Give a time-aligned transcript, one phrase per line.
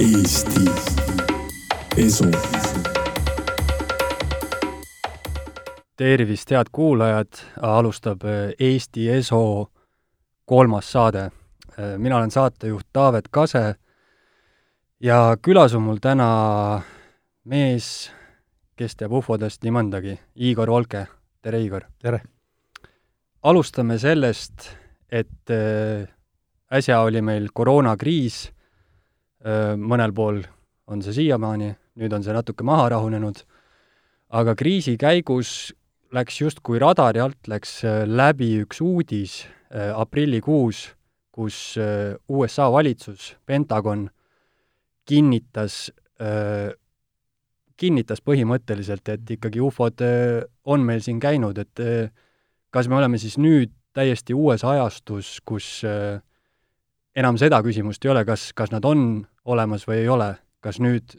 [0.00, 0.70] Eesti
[1.96, 2.24] Esu.
[5.96, 7.32] tervist, head kuulajad,
[7.62, 9.70] alustab äh, Eesti Eso
[10.44, 11.18] kolmas saade.
[11.78, 13.74] Äh, mina olen saatejuht Taavet Kase
[15.00, 16.80] ja külas on mul täna
[17.44, 18.12] mees,
[18.76, 21.06] kes teab ufodest nii mõndagi, Igor Volke.
[21.42, 21.88] tere, Igor!
[21.98, 22.20] tere!
[23.42, 24.70] alustame sellest,
[25.10, 26.06] et äh,
[26.70, 28.52] äsja oli meil koroonakriis
[29.44, 30.42] mõnel pool
[30.88, 33.42] on see siiamaani, nüüd on see natuke maha rahunenud,
[34.34, 35.70] aga kriisi käigus
[36.14, 40.88] läks justkui radari alt, läks läbi üks uudis aprillikuus,
[41.30, 44.08] kus USA valitsus, Pentagon,
[45.06, 45.90] kinnitas,
[47.78, 50.02] kinnitas põhimõtteliselt, et ikkagi ufod
[50.64, 51.84] on meil siin käinud, et
[52.74, 56.20] kas me oleme siis nüüd täiesti uues ajastus, kus äh,
[57.18, 60.32] enam seda küsimust ei ole, kas, kas nad on olemas või ei ole,
[60.64, 61.16] kas nüüd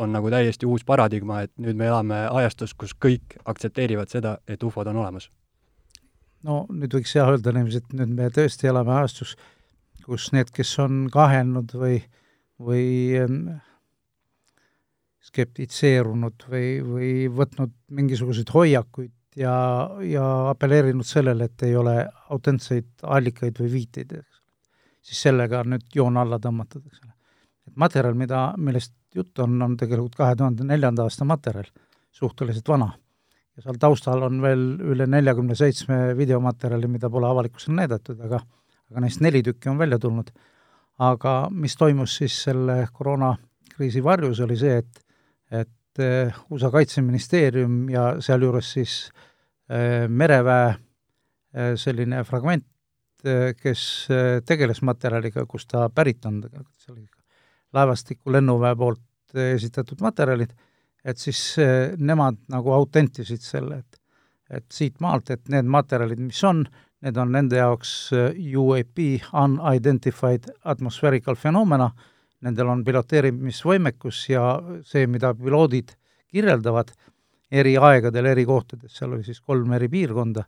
[0.00, 4.62] on nagu täiesti uus paradigma, et nüüd me elame ajastus, kus kõik aktsepteerivad seda, et
[4.64, 5.30] ufod on olemas?
[6.46, 9.34] no nüüd võiks jah öelda niiviisi, et nüüd me tõesti elame ajastus,
[10.06, 11.98] kus need, kes on kahelnud või,
[12.56, 12.86] või
[15.28, 19.54] skeptitseerunud või, või võtnud mingisuguseid hoiakuid ja,
[20.00, 20.24] ja
[20.54, 21.96] apelleerinud sellele, et ei ole
[22.32, 24.16] autentseid allikaid või viiteid,
[25.10, 27.14] siis sellega nüüd joon alla tõmmatud, eks ole.
[27.66, 31.70] et materjal, mida, millest jutt on, on tegelikult kahe tuhande neljanda aasta materjal,
[32.14, 32.92] suhteliselt vana.
[33.56, 38.42] ja seal taustal on veel üle neljakümne seitsme videomaterjali, mida pole avalikkusele näidatud, aga
[38.90, 40.30] aga neist neli tükki on välja tulnud.
[40.98, 45.06] aga mis toimus siis selle koroonakriisi varjus, oli see, et
[45.50, 48.92] et eh, USA kaitseministeerium ja sealjuures siis
[49.66, 52.79] äh, mereväe äh, selline fragment Eh,
[53.60, 56.42] kes eh, tegeles materjaliga, kust ta pärit on
[56.78, 57.06] see oli
[57.76, 60.52] laevastiku lennuväe poolt eh, esitatud materjalid,
[61.04, 61.40] et siis
[61.96, 63.96] nemad nagu autentisid selle, et
[64.50, 66.64] et siit maalt, et need materjalid, mis on,
[67.06, 68.98] need on nende jaoks UAP,
[69.30, 71.86] Unidentified Atmospherical Phenomena,
[72.42, 74.42] nendel on piloteerimisvõimekus ja
[74.82, 75.94] see, mida piloodid
[76.26, 76.90] kirjeldavad
[77.50, 80.44] eri aegadel, eri kohtades, seal oli siis kolm eri piirkonda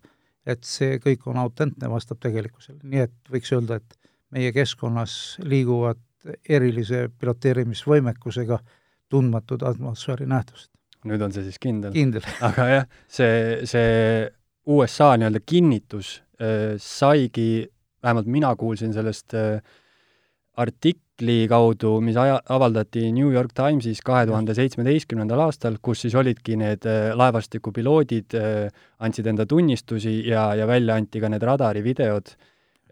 [0.46, 3.98] et see kõik on autentne, vastab tegelikkusele, nii et võiks öelda, et
[4.32, 6.00] meie keskkonnas liiguvad
[6.48, 8.58] erilise piloteerimisvõimekusega
[9.12, 10.70] tundmatud atmosfääri nähtused.
[11.04, 11.92] nüüd on see siis kindel?
[11.94, 12.26] kindel.
[12.48, 14.30] aga jah, see, see
[14.70, 17.66] USA nii-öelda kinnitus äh, saigi,
[18.02, 19.58] vähemalt mina kuulsin sellest äh,
[21.22, 26.56] artikli kaudu, mis aja, avaldati New York Timesis kahe tuhande seitsmeteistkümnendal aastal, kus siis olidki
[26.56, 32.34] need äh, laevastiku piloodid, äh, andsid enda tunnistusi ja, ja välja anti ka need radarivideod,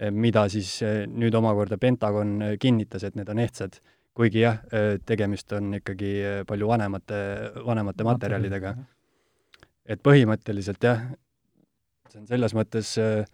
[0.01, 0.79] äh, mida siis
[1.11, 3.81] nüüd omakorda Pentagon kinnitas, et need on ehtsad.
[4.15, 4.59] kuigi jah,
[5.07, 7.19] tegemist on ikkagi palju vanemate,
[7.65, 8.75] vanemate materjalidega.
[9.87, 11.07] et põhimõtteliselt jah,
[12.11, 13.25] see on selles mõttes äh,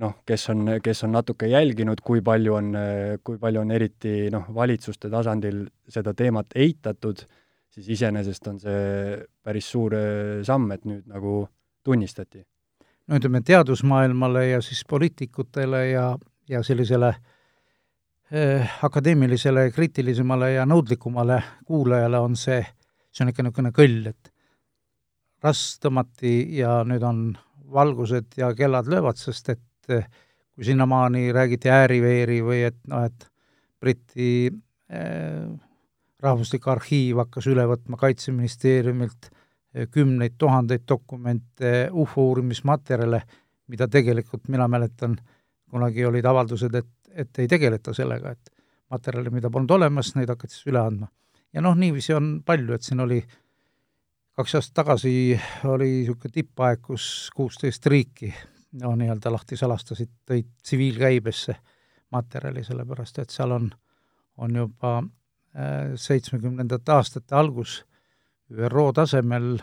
[0.00, 2.72] noh, kes on, kes on natuke jälginud, kui palju on,
[3.24, 7.20] kui palju on eriti noh, valitsuste tasandil seda teemat eitatud,
[7.70, 11.44] siis iseenesest on see päris suur äh, samm, et nüüd nagu
[11.86, 12.42] tunnistati.
[13.08, 16.04] no ütleme, teadusmaailmale ja siis poliitikutele ja,
[16.48, 17.14] ja sellisele
[18.30, 22.60] eh, akadeemilisele, kriitilisemale ja nõudlikumale kuulajale on see,
[23.10, 24.32] see on ikka niisugune kõll, et
[25.42, 27.24] rasv tõmmati ja nüüd on
[27.70, 30.20] valgused ja kellad löövad, sest et et
[30.60, 33.26] kui sinnamaani räägiti ääriveeri või et noh, et
[33.80, 34.50] Briti
[34.92, 35.46] äh,
[36.20, 43.22] rahvuslik arhiiv hakkas üle võtma Kaitseministeeriumilt äh, kümneid tuhandeid dokumente, ufo uurimismaterjale,
[43.72, 45.16] mida tegelikult mina mäletan,
[45.70, 48.52] kunagi olid avaldused, et, et ei tegeleta sellega, et
[48.90, 51.08] materjale, mida polnud olemas, neid hakati siis üle andma.
[51.52, 53.22] ja noh, niiviisi on palju, et siin oli
[54.36, 55.12] kaks aastat tagasi
[55.68, 58.34] oli niisugune tippaeg, kus kuusteist riiki
[58.72, 61.56] no nii-öelda lahti salastasid, tõid tsiviilkäibesse
[62.12, 63.70] materjali, sellepärast et seal on,
[64.38, 67.80] on juba äh, seitsmekümnendate aastate algus
[68.50, 69.58] ÜRO tasemel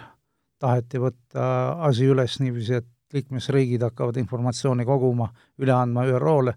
[0.60, 1.48] taheti võtta
[1.88, 5.30] asi üles niiviisi, et liikmesriigid hakkavad informatsiooni koguma,
[5.62, 6.54] üle andma ÜRO-le,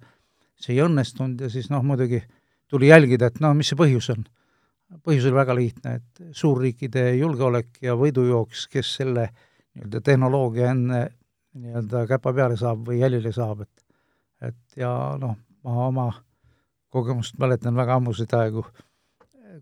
[0.60, 2.20] see ei õnnestunud ja siis noh, muidugi
[2.70, 4.24] tuli jälgida, et no mis see põhjus on.
[5.06, 11.04] põhjus oli väga lihtne, et suurriikide julgeolek ja võidujooks, kes selle nii-öelda tehnoloogia enne
[11.54, 13.86] nii-öelda käpa peale saab või jälile saab, et
[14.40, 16.06] et ja noh, ma oma
[16.90, 18.64] kogemust mäletan väga ammuseid aegu,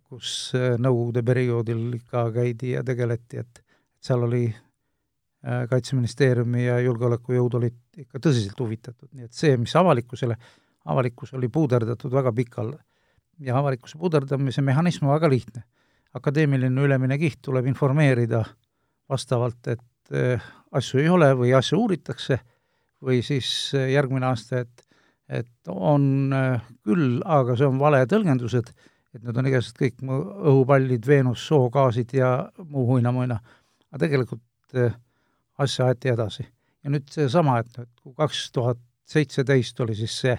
[0.09, 3.63] kus äh, Nõukogude perioodil ikka käidi ja tegeleti, et
[4.01, 10.37] seal oli äh, Kaitseministeeriumi ja julgeolekujõud olid ikka tõsiselt huvitatud, nii et see, mis avalikkusele,
[10.89, 12.73] avalikkus oli puuderdatud väga pikal
[13.45, 15.65] ja avalikkuse puderdamise mehhanism on väga lihtne.
[16.15, 18.41] akadeemiline ülemine kiht tuleb informeerida
[19.09, 20.43] vastavalt, et äh,
[20.73, 22.39] asju ei ole või asju uuritakse,
[23.05, 24.85] või siis äh, järgmine aasta, et
[25.29, 28.71] et on äh, küll, aga see on vale tõlgendused,
[29.13, 32.31] et need on igasugused kõik õhupallid, Veenus, soogaasid ja
[32.65, 33.37] muu huina-muina.
[33.91, 34.79] aga tegelikult
[35.59, 36.47] asja aeti edasi.
[36.85, 40.39] ja nüüd seesama, et nüüd kui kaks tuhat seitseteist oli siis see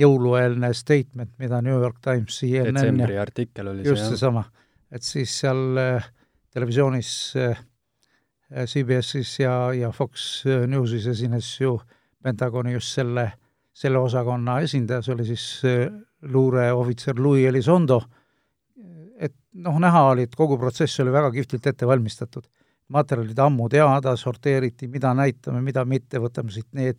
[0.00, 4.44] jõulueelne statement, mida New York Times, CNN detsembri artikkel oli just see, seesama,
[4.92, 5.80] et siis seal
[6.54, 7.10] televisioonis
[7.40, 7.64] äh,
[8.50, 11.76] CBS-is ja, ja Fox Newsis esines ju
[12.22, 13.26] Pentagoni just selle,
[13.72, 15.84] selle osakonna esindaja, see oli siis äh,
[16.22, 18.00] luureohvitser Louis Elizondo,
[19.16, 22.48] et noh, näha oli, et kogu protsess oli väga kihvtilt ette valmistatud.
[22.90, 26.98] materjalid ammu teada, sorteeriti, mida näitame, mida mitte, võtame siit need.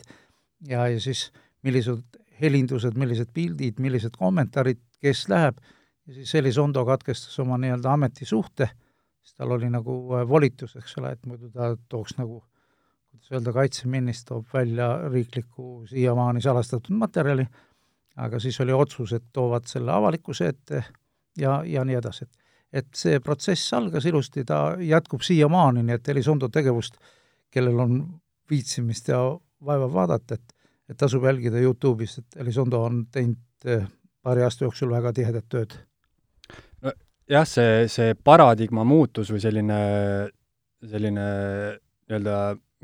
[0.64, 1.26] Ja, ja siis
[1.68, 2.00] millised
[2.40, 5.60] helindused, millised pildid, millised kommentaarid, kes läheb,
[6.08, 8.70] ja siis Elizondo katkestas oma nii-öelda ametisuhte,
[9.22, 12.42] siis tal oli nagu äh, volitus, eks ole, et muidu ta tooks nagu
[13.12, 17.46] kuidas öelda, kaitseminister toob välja riikliku siiamaani salastatud materjali,
[18.16, 20.84] aga siis oli otsus, et toovad selle avalikkuse ette
[21.38, 22.38] ja, ja nii edasi, et
[22.72, 26.96] et see protsess algas ilusti, ta jätkub siiamaani, nii et Elizondo tegevust,
[27.52, 27.98] kellel on
[28.50, 29.20] viitsimist ja
[29.66, 30.58] vaeva vaadata, et
[30.92, 33.86] et tasub jälgida Youtube'is, et Elizondo on teinud eh,
[34.22, 35.76] paari aasta jooksul väga tihedat tööd.
[37.32, 39.80] Jah, see, see paradigma muutus või selline,
[40.84, 41.28] selline
[42.10, 42.36] nii-öelda,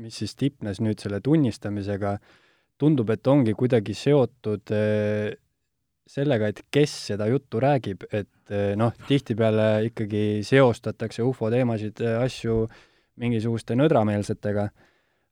[0.04, 2.16] mis siis tipnes nüüd selle tunnistamisega,
[2.78, 5.32] tundub, et ongi kuidagi seotud eh,
[6.08, 12.62] sellega, et kes seda juttu räägib, et eh, noh, tihtipeale ikkagi seostatakse ufo teemasid, asju
[13.18, 14.68] mingisuguste nõdrameelsetega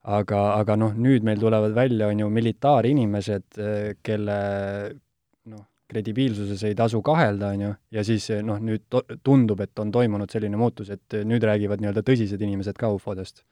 [0.06, 4.38] aga, aga noh, nüüd meil tulevad välja, on ju, militaarinimesed, eh, kelle
[5.90, 9.92] kredibiilsuses ei tasu kahelda, on ju, ja siis eh, noh, nüüd to-, tundub, et on
[9.94, 13.44] toimunud selline muutus, et nüüd räägivad nii-öelda tõsised inimesed ka ufodest.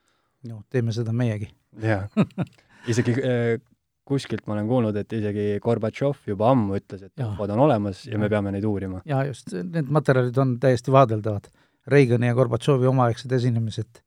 [0.48, 1.48] noh, teeme seda meiegi.
[1.82, 2.08] jaa.
[2.92, 3.58] isegi eh,
[4.04, 8.18] kuskilt ma olen kuulnud, et isegi Gorbatšov juba ammu ütles, et ufod on olemas ja,
[8.20, 9.02] me peame neid uurima.
[9.08, 11.48] jaa, just, need materjalid on täiesti vaadeldavad.
[11.86, 14.00] Reagani ja Gorbatšovi omaaegsed esinemised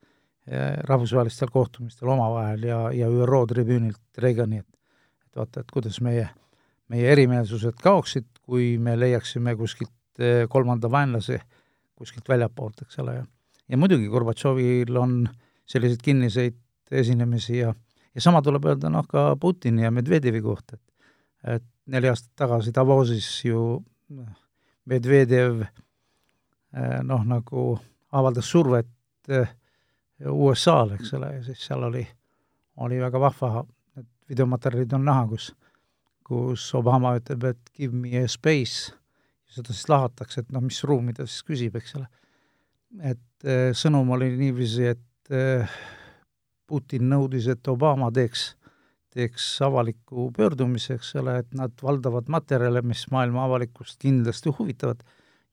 [0.88, 4.78] rahvusvahelistel kohtumistel omavahel ja, ja ÜRO tribüünilt Reagani, et
[5.38, 6.28] et vaata, et kuidas meie,
[6.92, 11.42] meie erimeelsused kaoksid, kui me leiaksime kuskilt eh, kolmanda vaenlase
[11.98, 13.26] kuskilt väljapoolt, eks ole, ja
[13.68, 15.26] ja muidugi Gorbatšovil on
[15.68, 16.56] selliseid kinniseid
[16.92, 17.74] esinemisi ja
[18.16, 22.74] ja sama tuleb öelda noh, ka Putini ja Medvedjevi kohta, et et neli aastat tagasi
[22.76, 23.62] Davosis ju
[24.10, 24.32] noh,
[24.88, 27.70] Medvedjev eh, noh, nagu
[28.12, 28.90] avaldas survet
[29.30, 29.48] eh,
[30.26, 32.02] USA-l, eks ole, ja siis seal oli,
[32.84, 33.62] oli väga vahva,
[33.96, 35.52] need videomaterjalid on näha, kus
[36.28, 38.92] kus Obama ütleb, et give me a space,
[39.52, 42.08] seda siis lahatakse, et noh, mis ruumi ta siis küsib, eks ole.
[43.04, 45.78] et äh, sõnum oli niiviisi, et äh,
[46.68, 48.50] Putin nõudis, et Obama teeks,
[49.16, 55.04] teeks avaliku pöördumise, eks ole, et nad valdavad materjale, mis maailma avalikkust kindlasti huvitavad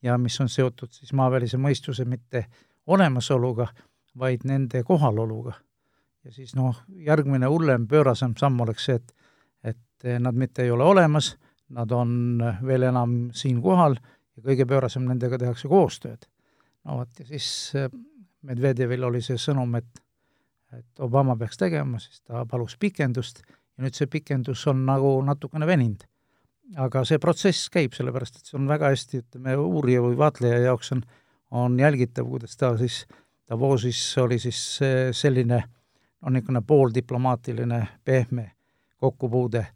[0.05, 2.47] ja mis on seotud siis maavälise mõistuse mitte
[2.87, 3.69] olemasoluga,
[4.19, 5.55] vaid nende kohaloluga.
[6.25, 9.15] ja siis noh, järgmine hullem, pöörasem samm oleks see, et
[10.05, 11.35] et nad mitte ei ole olemas,
[11.75, 16.27] nad on veel enam siin kohal ja kõige pöörasem, nendega tehakse koostööd.
[16.85, 17.89] no vot, ja siis äh,
[18.45, 20.05] Medvedjevil oli see sõnum, et
[20.79, 25.67] et Obama peaks tegema, siis ta palus pikendust ja nüüd see pikendus on nagu natukene
[25.67, 26.03] veninud.
[26.81, 30.95] aga see protsess käib, sellepärast et see on väga hästi, ütleme, uurija või vaatleja jaoks
[30.97, 31.03] on,
[31.53, 33.05] on jälgitav, kuidas ta siis
[33.51, 34.61] Davosis oli siis
[35.13, 38.47] selline no niisugune pooldiplomaatiline pehme
[38.97, 39.67] kokkupuude,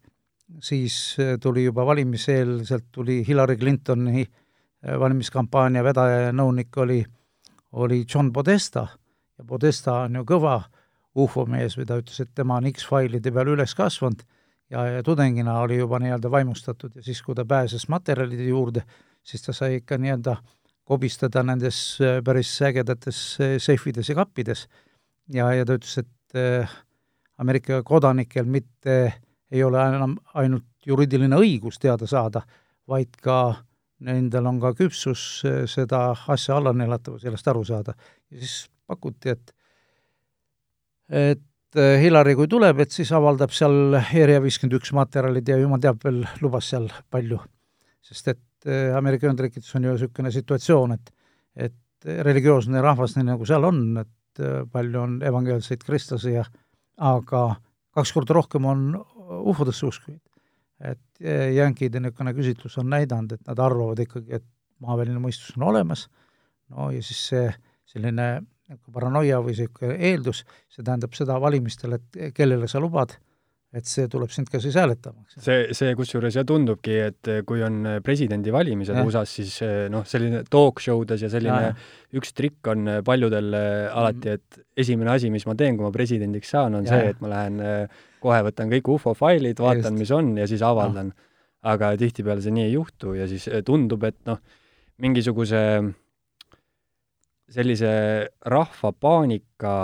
[0.63, 7.03] siis äh, tuli juba valimiseelselt, tuli Hillary Clintoni äh, valimiskampaania vedaja ja nõunik oli,
[7.73, 8.87] oli John Podesta
[9.39, 10.61] ja Podesta on ju kõva
[11.19, 14.23] ufomees või ta ütles, et tema on X-failide peal üles kasvanud
[14.71, 18.85] ja, ja tudengina oli juba nii-öelda vaimustatud ja siis, kui ta pääses materjalide juurde,
[19.23, 20.55] siis ta sai ikka nii-öelda äh,
[20.89, 24.67] kobistada nendes äh, päris ägedates äh, seifides ja kappides.
[25.33, 26.77] ja, ja ta ütles, et äh,
[27.39, 29.13] Ameerika kodanikel mitte
[29.51, 32.43] ei ole enam ainult juriidiline õigus teada saada,
[32.89, 33.39] vaid ka
[34.05, 37.95] nendel on ka küpsus seda asja alla neelata või sellest aru saada.
[38.31, 39.55] ja siis pakuti, et
[41.09, 46.01] et Hillary, kui tuleb, et siis avaldab seal Area viiskümmend üks materjalid ja jumal teab
[46.05, 47.41] veel, lubas seal palju.
[48.03, 51.15] sest et äh, Ameerika Ühendriikides on ju niisugune situatsioon, et
[51.59, 54.41] et religioosne rahvas, nii nagu seal on, et
[54.73, 56.45] palju on evangeelseid kristlasi ja
[56.99, 57.57] aga
[57.95, 58.85] kaks korda rohkem on
[59.29, 60.21] ufodesse uskujaid.
[60.79, 61.21] et
[61.55, 64.45] jänkide niisugune küsitlus on näidanud, et nad arvavad ikkagi, et
[64.79, 66.05] maaväline mõistus on olemas,
[66.71, 67.49] no ja siis see
[67.89, 68.29] selline
[68.95, 73.17] paranoia või niisugune eeldus, see tähendab seda valimistel, et kellele sa lubad
[73.79, 77.87] et see tuleb sind ka siis hääletama, see, see kusjuures jah, tundubki, et kui on
[78.05, 79.55] presidendivalimised USA-s, siis
[79.93, 81.73] noh, selline talk show'des ja selline ja.
[82.19, 86.79] üks trikk on paljudel alati, et esimene asi, mis ma teen, kui ma presidendiks saan,
[86.79, 86.99] on ja.
[86.99, 87.63] see, et ma lähen
[88.23, 91.15] kohe võtan kõik ufo failid, vaatan, mis on ja siis avaldan.
[91.69, 94.39] Aga tihtipeale see nii ei juhtu ja siis tundub, et noh,
[95.03, 95.63] mingisuguse
[97.51, 97.91] sellise
[98.53, 99.75] rahva paanika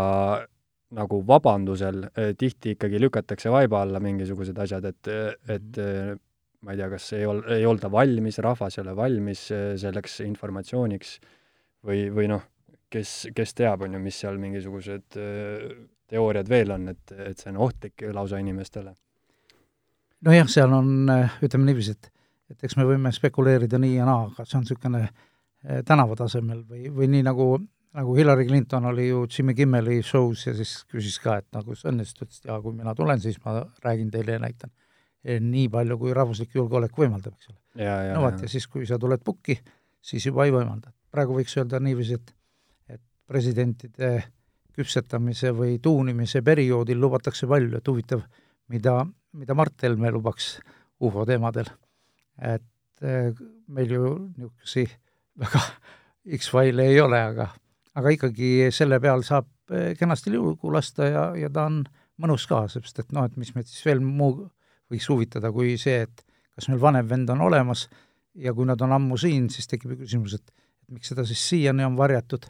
[0.94, 5.10] nagu vabandusel eh, tihti ikkagi lükatakse vaiba alla mingisugused asjad, et,
[5.48, 6.14] et mhm.
[6.14, 6.22] eh,
[6.64, 10.20] ma ei tea, kas ei ol-, ei olda valmis, rahvas ei ole valmis eh, selleks
[10.24, 11.18] informatsiooniks
[11.84, 12.46] või, või noh,
[12.92, 15.18] kes, kes teab, on ju, mis seal mingisugused
[16.08, 18.94] teooriad veel on, et, et see on ohtlik lausa inimestele.
[20.24, 21.10] nojah, seal on,
[21.44, 22.10] ütleme niiviisi, et
[22.52, 24.98] et eks me võime spekuleerida nii ja naa, aga see on niisugune
[25.88, 27.46] tänava tasemel või, või nii, nagu
[27.94, 31.92] nagu Hillary Clinton oli ju Jimmy Kimmeli show's ja siis küsis ka, et nagu see
[31.92, 34.72] ja ta ütles, et jaa, kui mina tulen, siis ma räägin teile ja näitan.
[35.24, 37.58] nii palju, kui rahvuslik julgeolek võimaldab, eks ole.
[38.12, 39.56] no vot, ja siis, kui sa tuled pukki,
[40.04, 40.92] siis juba ei võimalda.
[41.10, 42.34] praegu võiks öelda niiviisi, et
[42.96, 44.10] et presidentide
[44.74, 48.24] küpsetamise või tuunimise perioodil lubatakse palju, et huvitav,
[48.68, 50.58] mida, mida Mart Helme lubaks
[51.00, 51.70] ufo teemadel.
[52.42, 53.32] et eh,
[53.68, 54.98] meil ju niisuguseid
[55.38, 55.60] väga
[56.36, 57.48] X-faile ei ole, aga
[57.98, 61.82] aga ikkagi selle peal saab eh, kenasti liugu lasta ja, ja ta on
[62.22, 64.44] mõnus ka, sest et noh, et mis meid siis veel muu
[64.92, 66.24] võiks huvitada kui see, et
[66.54, 67.88] kas meil vanem vend on olemas
[68.38, 70.54] ja kui nad on ammu siin, siis tekib ju küsimus, et,
[70.92, 72.44] miks seda siis siiani on varjatud.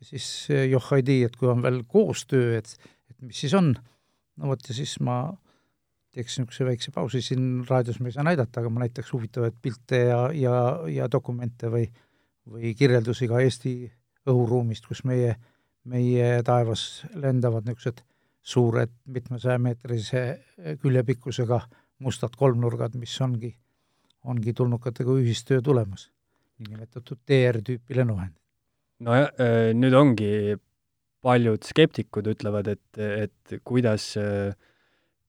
[0.00, 3.54] Ja siis eh, joh ei tea, et kui on veel koostöö, et, et mis siis
[3.58, 3.72] on,
[4.40, 5.22] no vot ja siis ma
[6.14, 10.04] teeks niisuguse väikse pausi, siin raadios me ei saa näidata, aga ma näitaks huvitavaid pilte
[10.08, 10.54] ja, ja,
[10.90, 11.84] ja dokumente või,
[12.50, 13.74] või kirjeldusi ka Eesti
[14.28, 15.36] õhuruumist, kus meie,
[15.88, 18.02] meie taevas lendavad niisugused
[18.42, 20.22] suured mitmesajameetrise
[20.80, 21.60] küljepikkusega
[22.00, 23.52] mustad kolmnurgad, mis ongi,
[24.24, 26.08] ongi tulnukatega ühistöö tulemas,
[26.60, 28.36] niinimetatud DR-tüüpi lennuvahend.
[29.00, 30.56] nojah, äh, nüüd ongi
[31.24, 34.56] paljud skeptikud ütlevad, et, et kuidas äh,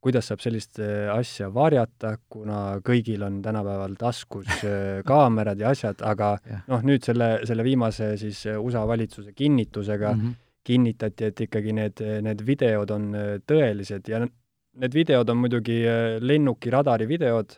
[0.01, 6.01] kuidas saab sellist äh, asja varjata, kuna kõigil on tänapäeval taskus äh, kaamerad ja asjad,
[6.05, 6.34] aga
[6.72, 10.39] noh, nüüd selle, selle viimase siis äh, USA valitsuse kinnitusega mm -hmm.
[10.63, 13.13] kinnitati, et ikkagi need, need videod on
[13.50, 15.81] tõelised ja need videod on muidugi
[16.20, 17.58] lennuki radari videod,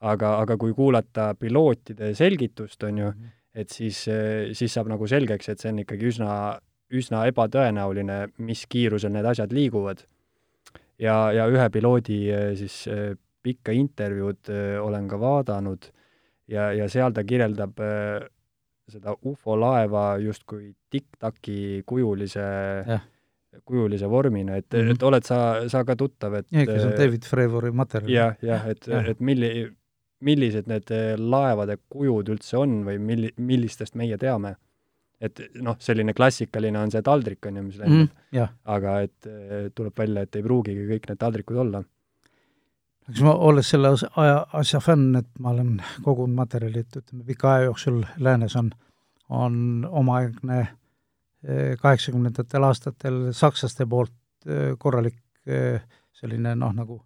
[0.00, 3.30] aga, aga kui kuulata pilootide selgitust, on ju mm, -hmm.
[3.54, 4.04] et siis,
[4.52, 6.58] siis saab nagu selgeks, et see on ikkagi üsna,
[6.92, 10.04] üsna ebatõenäoline, mis kiirusel need asjad liiguvad
[11.00, 15.88] ja, ja ühe piloodi äh, siis äh, pikka intervjuud äh, olen ka vaadanud
[16.50, 17.78] ja, ja seal ta kirjeldab
[18.92, 22.44] seda ufo-laeva justkui tiktak-i kujulise
[23.68, 24.94] kujulise vormina, et mm, -hmm.
[24.94, 28.10] et oled sa, sa ka tuttav, et jah, kes on David Frevori materjal.
[28.10, 29.68] jah, jah, et ja., et milli-,
[30.20, 34.56] millised need laevade kujud üldse on või milli-, millistest meie teame
[35.22, 38.54] et noh, selline klassikaline on see taldrik, on ju, mis lendab mm,.
[38.74, 39.28] aga et
[39.76, 41.82] tuleb välja, et ei pruugigi kõik need taldrikud olla.
[43.10, 47.54] eks ma, olles selle aja, asja fänn, et ma olen kogunud materjali, et ütleme, pika
[47.54, 48.72] aja jooksul läänes on,
[49.30, 49.54] on
[50.02, 54.14] omaaegne eh, kaheksakümnendatel aastatel sakslaste poolt
[54.46, 55.80] eh, korralik eh,
[56.18, 57.00] selline noh, nagu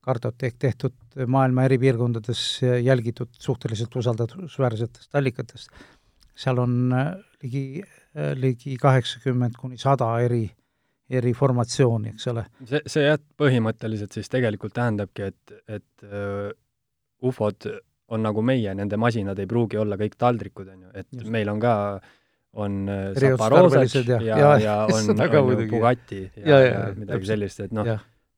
[0.00, 0.94] kartoteek tehtud
[1.28, 2.40] maailma eri piirkondades
[2.80, 5.68] jälgitud suhteliselt usaldusväärsetest allikatest
[6.40, 7.82] seal on äh, ligi,
[8.16, 10.44] äh, ligi kaheksakümmend kuni sada eri,
[11.10, 12.46] eri formatsiooni, eks ole.
[12.64, 16.48] see, see jah, põhimõtteliselt siis tegelikult tähendabki, et, et uh,
[17.26, 17.68] ufod
[18.10, 21.28] on nagu meie, nende masinad ei pruugi olla kõik taldrikud, on ju, et Just.
[21.30, 21.74] meil on ka
[22.60, 22.80] on
[23.14, 27.74] Zaporozhek ja, ja, ja, ja on, on Bugatti ja, ja, ja, ja midagi sellist, et
[27.74, 27.86] noh,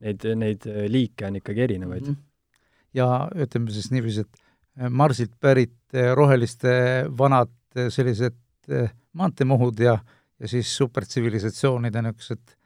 [0.04, 2.18] neid, neid liike on ikkagi erinevaid mm.
[2.18, 2.58] -hmm.
[2.98, 3.06] ja
[3.46, 6.74] ütleme siis niiviisi, et Marsilt pärit roheliste
[7.16, 8.38] vanad sellised
[8.68, 9.96] eh, maanteemohud ja,
[10.38, 12.56] ja siis supertsivilisatsioonide niisugused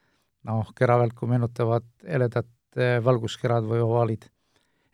[0.47, 4.27] noh, keravälku meenutavad heledad eh, valguskerad või ovaalid.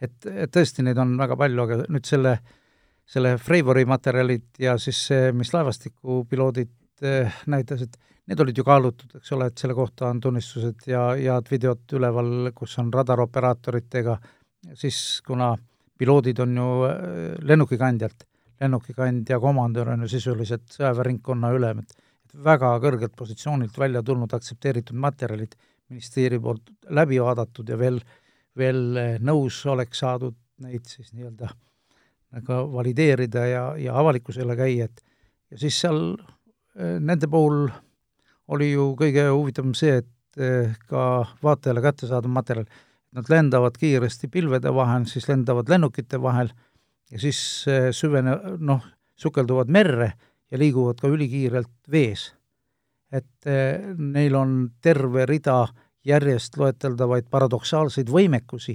[0.02, 2.38] et, et tõesti, neid on väga palju, aga nüüd selle,
[3.06, 6.72] selle Freivori materjalid ja siis see, mis laevastikupiloodid
[7.52, 7.98] näitas, et
[8.30, 12.52] need olid ju kaalutud, eks ole, et selle kohta on tunnistused ja head videod üleval,
[12.56, 14.16] kus on radaroperaatoritega,
[14.80, 15.50] siis kuna
[16.00, 16.70] piloodid on ju
[17.44, 18.24] lennukikandjalt
[18.62, 25.56] lennukikandja komandör on ju sisuliselt sõjaväeringkonna ülem, et väga kõrgelt positsioonilt välja tulnud aktsepteeritud materjalid
[25.90, 28.00] ministeeriumi poolt läbi vaadatud ja veel,
[28.58, 31.50] veel nõus oleks saadud neid siis nii-öelda
[32.34, 35.04] nagu valideerida ja, ja avalikkusele käia, et
[35.54, 37.68] ja siis seal äh, nende puhul
[38.54, 42.68] oli ju kõige huvitavam see, et äh, ka vaatajale kättesaadav materjal,
[43.14, 46.50] nad lendavad kiiresti pilvede vahel, siis lendavad lennukite vahel
[47.14, 47.40] ja siis
[47.70, 48.84] äh, süvene-, noh,
[49.20, 50.14] sukelduvad merre
[50.52, 52.32] ja liiguvad ka ülikiirelt vees.
[53.14, 53.46] et
[53.98, 55.68] neil on terve rida
[56.02, 58.74] järjest loeteldavaid paradoksaalseid võimekusi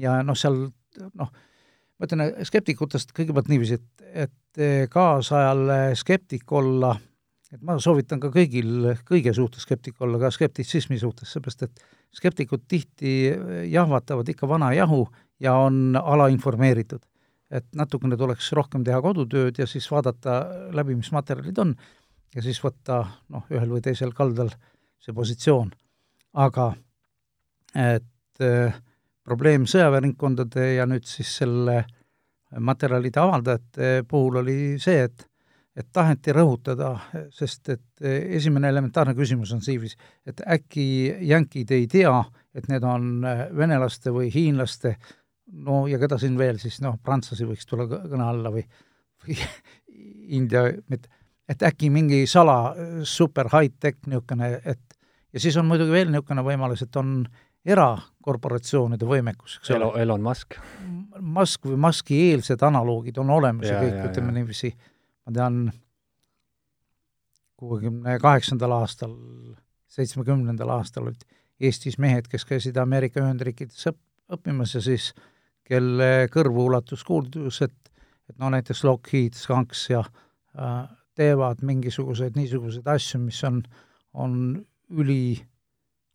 [0.00, 0.56] ja noh, seal
[1.20, 1.28] noh,
[2.00, 6.94] ma ütlen skeptikutest kõigepealt niiviisi, et, et kaasajal skeptik olla,
[7.52, 11.84] et ma soovitan ka kõigil kõige suhtes skeptik olla, ka skeptitsismi suhtes, seepärast et
[12.16, 13.34] skeptikud tihti
[13.70, 15.04] jahvatavad ikka vana jahu
[15.40, 17.04] ja on alainformeeritud.
[17.50, 20.42] Et natukene tuleks rohkem teha kodutööd ja siis vaadata
[20.76, 21.74] läbi, mis materjalid on,
[22.34, 24.52] ja siis võtta noh, ühel või teisel kaldal
[25.00, 25.72] see positsioon.
[26.34, 26.74] aga
[27.74, 28.76] et äh,
[29.24, 31.84] probleem sõjaväeringkondade ja nüüd siis selle
[32.58, 35.26] materjalide avaldajate puhul oli see, et
[35.78, 36.96] et taheti rõhutada,
[37.32, 38.02] sest et
[38.36, 39.94] esimene elementaarne küsimus on siivis,
[40.26, 40.84] et äkki
[41.30, 42.12] jänkid ei tea,
[42.54, 43.22] et need on
[43.56, 44.96] venelaste või hiinlaste,
[45.52, 48.64] no ja keda siin veel siis, noh, prantslasi võiks tulla kõne alla või,
[49.24, 49.36] või
[50.38, 51.08] India, et,
[51.50, 52.74] et äkki mingi sala
[53.08, 54.98] super high-tech niisugune, et
[55.32, 57.24] ja siis on muidugi veel niisugune võimalus, et on
[57.66, 59.90] erakorporatsioonide võimekus, eks ole.
[60.00, 60.56] Elon Musk.
[61.20, 64.70] Musk või Muski eelsed analoogid on olemas ja, ja kõik, ütleme niiviisi,
[65.26, 65.58] ma tean,
[67.60, 69.12] kuuekümne kaheksandal aastal,
[69.92, 71.26] seitsmekümnendal aastal olid
[71.60, 74.00] Eestis mehed, kes käisid Ameerika Ühendriikides õpp-,
[74.32, 75.10] õppimas ja siis
[75.64, 77.76] kelle kõrvu ulatus kuuldus, et
[78.30, 80.84] et no näiteks Lockheed, Skanks ja äh,
[81.18, 83.62] teevad mingisuguseid niisuguseid asju, mis on,
[84.14, 84.36] on
[84.90, 85.40] üli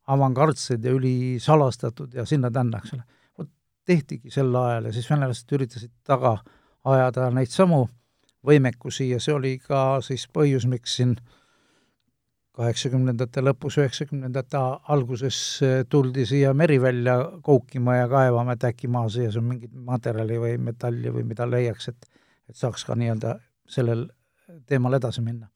[0.07, 3.03] avangardsed ja ülisalastatud ja sinna-tänna, eks ole.
[3.37, 3.49] vot
[3.85, 6.37] tehtigi sel ajal ja siis venelased üritasid taga
[6.85, 7.85] ajada neid samu
[8.45, 11.15] võimekusi ja see oli ka siis põhjus, miks siin
[12.55, 14.59] kaheksakümnendate lõpus, üheksakümnendate
[14.93, 15.37] alguses
[15.91, 21.11] tuldi siia Merivälja koukima ja kaevama, et äkki maa sees on mingit materjali või metalli
[21.11, 22.11] või mida leiaks, et
[22.49, 23.35] et saaks ka nii-öelda
[23.69, 24.05] sellel
[24.69, 25.47] teemal edasi minna.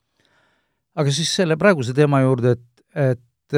[0.99, 3.57] aga siis selle praeguse teema juurde, et, et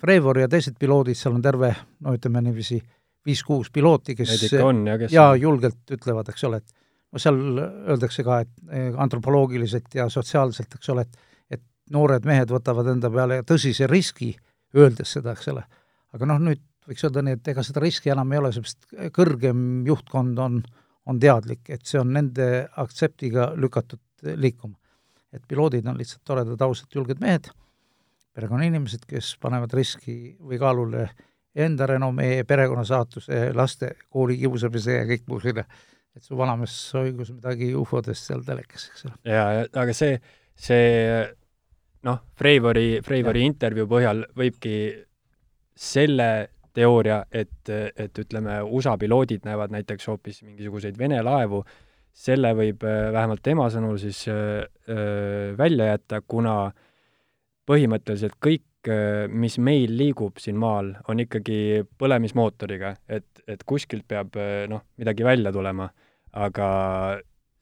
[0.00, 1.70] Trevor ja teised piloodid, seal on terve,
[2.04, 2.76] no ütleme niiviisi,
[3.26, 6.74] viis-kuus pilooti, kes on ja kes ja julgelt ütlevad, eks ole, et
[7.12, 11.25] no seal öeldakse ka, et eh, antropoloogiliselt ja sotsiaalselt, eks ole, et
[11.94, 14.32] noored mehed võtavad enda peale tõsise riski,
[14.76, 15.62] öeldes seda, eks ole.
[16.16, 19.60] aga noh, nüüd võiks öelda nii, et ega seda riski enam ei ole, seepärast kõrgem
[19.86, 20.58] juhtkond on,
[21.06, 24.02] on teadlik, et see on nende aktseptiga lükatud
[24.36, 24.76] liikuma.
[25.32, 27.50] et piloodid on lihtsalt toredad, ausad, julged mehed
[28.36, 31.06] perekonnainimesed, kes panevad riski või kaalule
[31.56, 35.64] enda renomee, perekonna saatuse, laste kooli kiusamise ja kõik muu selline,
[36.16, 39.16] et su vanamees oigus midagi ufodest seal telekas, eks ole.
[39.32, 40.18] jaa, aga see,
[40.68, 40.84] see
[42.06, 44.76] noh, Freivori, Freivori intervjuu põhjal võibki
[45.76, 46.30] selle
[46.76, 51.62] teooria, et, et ütleme, USA piloodid näevad näiteks hoopis mingisuguseid Vene laevu,
[52.16, 54.64] selle võib vähemalt tema sõnul siis öö,
[55.58, 56.84] välja jätta, kuna äh,
[57.66, 64.36] põhimõtteliselt kõik, äh, mis meil liigub siin maal, on ikkagi põlemismootoriga, et, et kuskilt peab
[64.38, 65.90] äh, noh, midagi välja tulema,
[66.36, 66.68] aga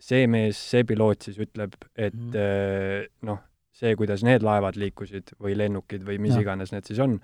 [0.02, 3.06] see mees, see piloot siis ütleb, et mm.
[3.24, 3.38] noh,
[3.84, 6.42] see, kuidas need laevad liikusid või lennukid või mis ja.
[6.44, 7.18] iganes need siis on,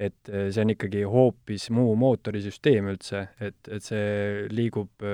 [0.00, 5.04] et see on ikkagi hoopis muu mootorisüsteem üldse, et, et see liigub,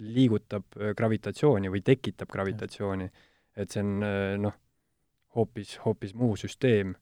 [0.00, 3.10] liigutab gravitatsiooni või tekitab gravitatsiooni.
[3.60, 4.06] et see on
[4.42, 4.56] noh,
[5.36, 6.94] hoopis, hoopis muu süsteem.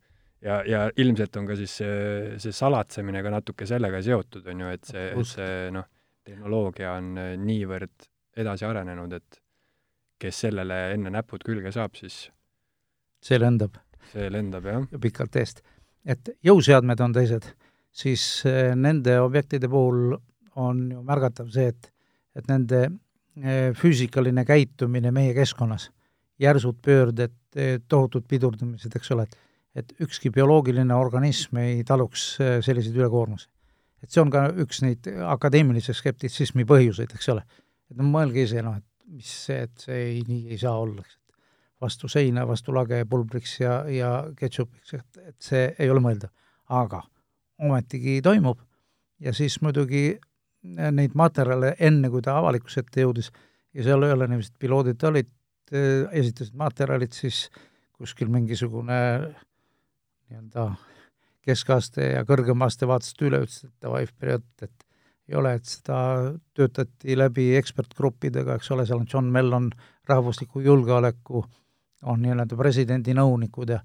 [0.42, 4.71] ja, ja ilmselt on ka siis see, see salatsemine ka natuke sellega seotud, on ju,
[4.75, 5.87] et see, et see noh,
[6.27, 8.09] tehnoloogia on äh, niivõrd
[8.42, 9.40] edasi arenenud, et
[10.23, 12.25] kes sellele enne näpud külge saab, siis
[13.22, 13.78] see lendab.
[14.12, 14.88] see lendab, jah.
[14.90, 15.62] ja pikalt eest.
[16.04, 17.46] et jõuseadmed on teised,
[17.92, 20.16] siis äh, nende objektide puhul
[20.61, 21.92] on ju märgatav see, et,
[22.37, 25.90] et nende äh, füüsikaline käitumine meie keskkonnas,
[26.42, 27.38] järsud pöörded,
[27.88, 29.40] tohutud pidurdamised, eks ole, et
[29.78, 33.48] et ükski bioloogiline organism ei taluks selliseid ülekoormusi.
[34.02, 37.44] et see on ka üks neid akadeemilise skeptitsismi põhjuseid, eks ole.
[37.90, 41.04] et no mõelge ise, noh, et mis see, et see ei, nii ei saa olla,
[41.04, 41.16] eks,
[41.83, 46.31] vastu seina, vastu lage pulbriks ja, ja ketšupiks, et, et see ei ole mõeldav.
[46.73, 47.03] aga
[47.59, 48.59] ometigi toimub
[49.21, 53.33] ja siis muidugi äh, neid materjale, enne kui ta avalikkuse ette jõudis,
[53.75, 55.31] ja seal niiviisi, et piloodid olid
[55.73, 57.47] Äh, esitasid materjalid, siis
[57.97, 58.97] kuskil mingisugune
[60.29, 60.66] nii-öelda
[61.47, 64.85] keskaste ja kõrgema aste vaatasid üle, ütlesid, et davai, periood, et
[65.31, 65.97] ei ole, et seda
[66.53, 69.71] töötati läbi ekspertgruppidega, eks ole, seal on John Mellon,
[70.11, 71.47] rahvusliku julgeoleku,
[72.03, 73.81] on nii-öelda presidendi nõunikud ja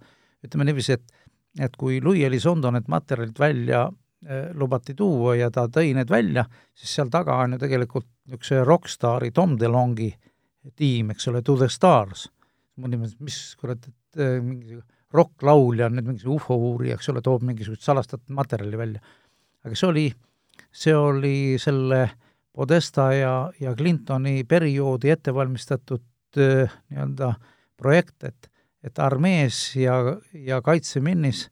[0.46, 1.28] ütleme niiviisi, et
[1.60, 3.88] et kui Louis Elizondo need materjalid välja
[4.28, 8.64] eh, lubati tuua ja ta tõi need välja, siis seal taga on ju tegelikult niisuguse
[8.68, 10.12] rokkstaari Tom DeLongi
[10.78, 12.28] tiim, eks ole, To the Stars.
[12.78, 14.78] ma nimetasin, mis kurat, et äh, mingi
[15.14, 19.02] rokklaulja on nüüd mingi ufo-uurija, eks ole, toob mingisugust salastatud materjali välja.
[19.66, 20.08] aga see oli,
[20.72, 22.08] see oli selle
[22.58, 27.34] Podesta ja, ja Clintoni perioodi ettevalmistatud äh, nii-öelda
[27.78, 28.52] projekt, et
[28.88, 29.96] et armees ja,
[30.34, 31.48] ja kaitseminnis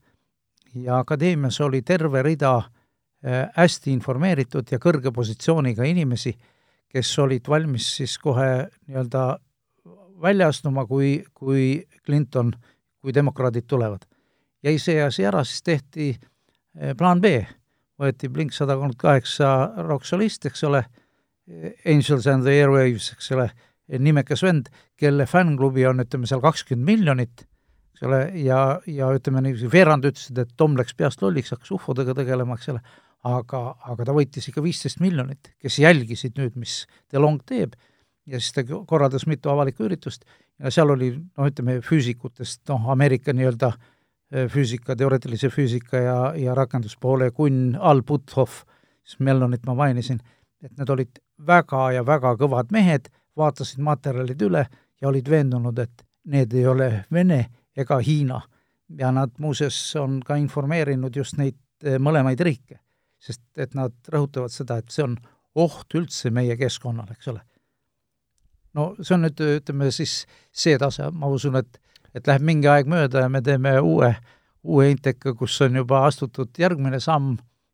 [0.75, 6.35] ja akadeemias oli terve rida äh, hästi informeeritud ja kõrge positsiooniga inimesi,
[6.91, 9.25] kes olid valmis siis kohe nii-öelda
[10.21, 12.53] välja astuma, kui, kui Clinton,
[13.01, 14.05] kui demokraadid tulevad.
[14.63, 17.35] jäi see asi ära, siis tehti eh, plaan B,
[18.01, 19.49] võeti Blink sada kolmkümmend kaheksa
[19.85, 20.85] rokksolist, eks ole,
[21.85, 23.49] Angels and the Airwaves, eks ole,
[23.87, 24.69] nimekas vend,
[24.99, 27.45] kelle fännklubi on, ütleme seal kakskümmend miljonit,
[27.95, 32.15] eks ole, ja, ja ütleme niiviisi, veerand ütlesid, et Tom läks peast lolliks, hakkas ufodega
[32.17, 32.81] tegelema, eks ole,
[33.25, 37.77] aga, aga ta võitis ikka viisteist miljonit, kes jälgisid nüüd, mis DeLong teeb,
[38.25, 40.25] ja siis ta korraldas mitu avalikku üritust
[40.59, 46.55] ja seal oli noh, ütleme füüsikutest, noh, Ameerika nii-öelda äh, füüsika, teoreetilise füüsika ja, ja
[46.57, 48.63] rakenduspoole kunn Al Puthoff,
[49.05, 50.21] siis Mellonit ma mainisin,
[50.63, 54.65] et need olid väga ja väga kõvad mehed, vaatasid materjalid üle
[55.01, 57.45] ja olid veendunud, et need ei ole Vene
[57.75, 58.41] ega Hiina.
[58.97, 62.79] ja nad muuseas on ka informeerinud just neid äh, mõlemaid riike
[63.25, 65.17] sest et nad rõhutavad seda, et see on
[65.55, 67.41] oht üldse meie keskkonnale, eks ole.
[68.75, 71.81] no see on nüüd, ütleme siis see tase, ma usun, et
[72.15, 74.13] et läheb mingi aeg mööda ja me teeme uue,
[74.63, 77.33] uue Inteka, kus on juba astutud järgmine samm,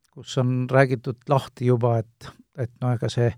[0.09, 3.29] kus on räägitud lahti juba, et, et no ega see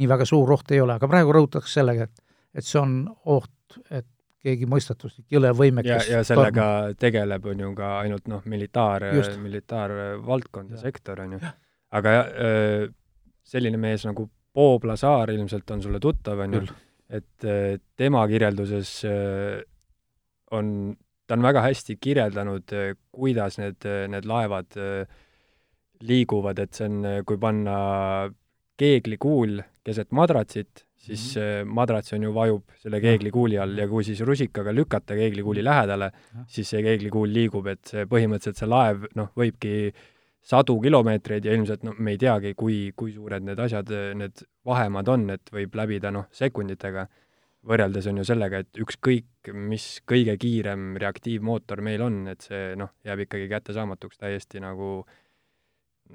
[0.00, 2.94] nii väga suur oht ei ole, aga praegu rõhutatakse sellega, et et see on
[3.30, 4.06] oht, et
[4.40, 6.98] keegi mõistatuslik, jõle võimekas ja, ja sellega torm.
[7.00, 9.10] tegeleb, on ju ka ainult noh, militaar,
[9.42, 11.40] militaarvaldkond ja sektor, on ju.
[11.98, 12.30] aga jah,
[13.52, 16.64] selline mees nagu Bob Lazar ilmselt on sulle tuttav, on ju,
[17.20, 17.48] et
[18.00, 18.94] tema kirjelduses
[20.56, 20.74] on,
[21.26, 22.76] ta on väga hästi kirjeldanud,
[23.12, 24.80] kuidas need, need laevad
[26.00, 27.76] liiguvad, et see on, kui panna
[28.80, 31.74] keeglikuul keset madratsit siis mm -hmm.
[31.74, 36.10] madrats on ju, vajub selle keeglikuuli all ja kui siis rusikaga lükata keeglikuuli lähedale,
[36.46, 39.92] siis see keeglikuul liigub, et see põhimõtteliselt see laev noh, võibki
[40.42, 45.08] sadu kilomeetreid ja ilmselt noh, me ei teagi, kui, kui suured need asjad, need vahemaad
[45.08, 47.08] on, et võib läbida noh, sekunditega.
[47.68, 52.94] võrreldes on ju sellega, et ükskõik, mis kõige kiirem reaktiivmootor meil on, et see noh,
[53.04, 55.04] jääb ikkagi kättesaamatuks täiesti nagu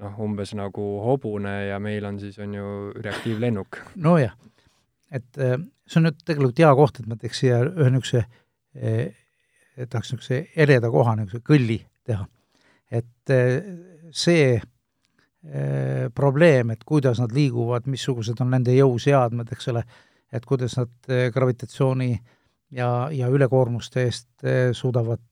[0.00, 3.80] noh, umbes nagu hobune ja meil on siis, on ju reaktiivlennuk.
[3.96, 4.36] nojah
[5.10, 8.24] et äh, see on nüüd tegelikult hea koht, et ma teeks siia ühe niisuguse
[8.74, 9.12] eh,,
[9.76, 12.26] tahaks niisuguse ereda koha, niisuguse kõlli teha.
[12.90, 13.60] et eh,
[14.14, 14.56] see
[16.16, 19.84] probleem, et kuidas nad liiguvad, missugused on nende jõuseadmed, eks ole,
[20.34, 22.08] et kuidas nad gravitatsiooni
[22.74, 24.42] ja, ja ülekoormuste eest
[24.74, 25.22] suudavad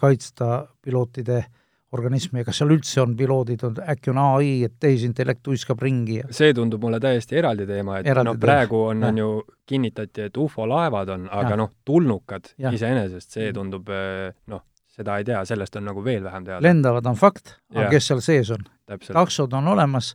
[0.00, 0.48] kaitsta
[0.82, 1.59] pilootide äh,
[1.92, 6.20] organismi ja kas seal üldse on piloodid, on, äkki on ai, et tehisintellekt tuiskab ringi
[6.20, 9.30] ja see tundub mulle täiesti eraldi teema, et eraldi no praegu on, on ju,
[9.70, 12.72] kinnitati, et ufolaevad on, aga noh, tulnukad ja.
[12.74, 16.62] iseenesest, see tundub eh, noh, seda ei tea, sellest on nagu veel vähem teada.
[16.64, 18.66] lendavad on fakt, aga kes seal sees on?
[18.86, 20.14] taksod on olemas,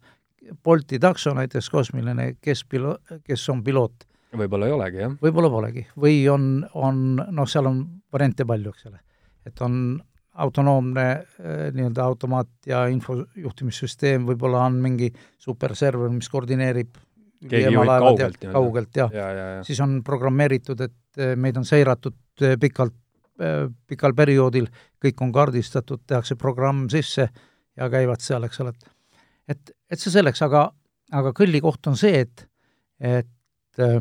[0.63, 4.03] Bolti takso näiteks kosmiline, kes pilo-, kes on piloot?
[4.38, 5.15] võib-olla ei olegi, jah.
[5.23, 5.88] võib-olla polegi.
[5.99, 7.79] või on, on noh, seal on
[8.13, 9.01] variante palju, eks ole.
[9.47, 9.79] et on
[10.36, 16.98] autonoomne äh, nii-öelda automaat ja infojuhtimissüsteem, võib-olla on mingi superserver, mis koordineerib
[17.45, 19.13] kaugelt ja, kaugelt jah.
[19.13, 19.63] Ja, ja, ja.
[19.63, 22.95] siis on programmeeritud, et äh, meid on seiratud äh, pikalt,
[23.88, 24.69] pikal perioodil,
[25.04, 27.26] kõik on kaardistatud, tehakse programm sisse
[27.76, 28.93] ja käivad seal, eks ole, et
[29.48, 30.67] et, et see selleks, aga,
[31.15, 32.45] aga kõlli koht on see, et,
[33.00, 34.00] et äh,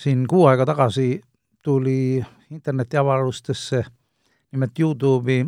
[0.00, 1.08] siin kuu aega tagasi
[1.64, 3.92] tuli internetiavarustesse äh,
[4.54, 5.44] nimelt Youtube'i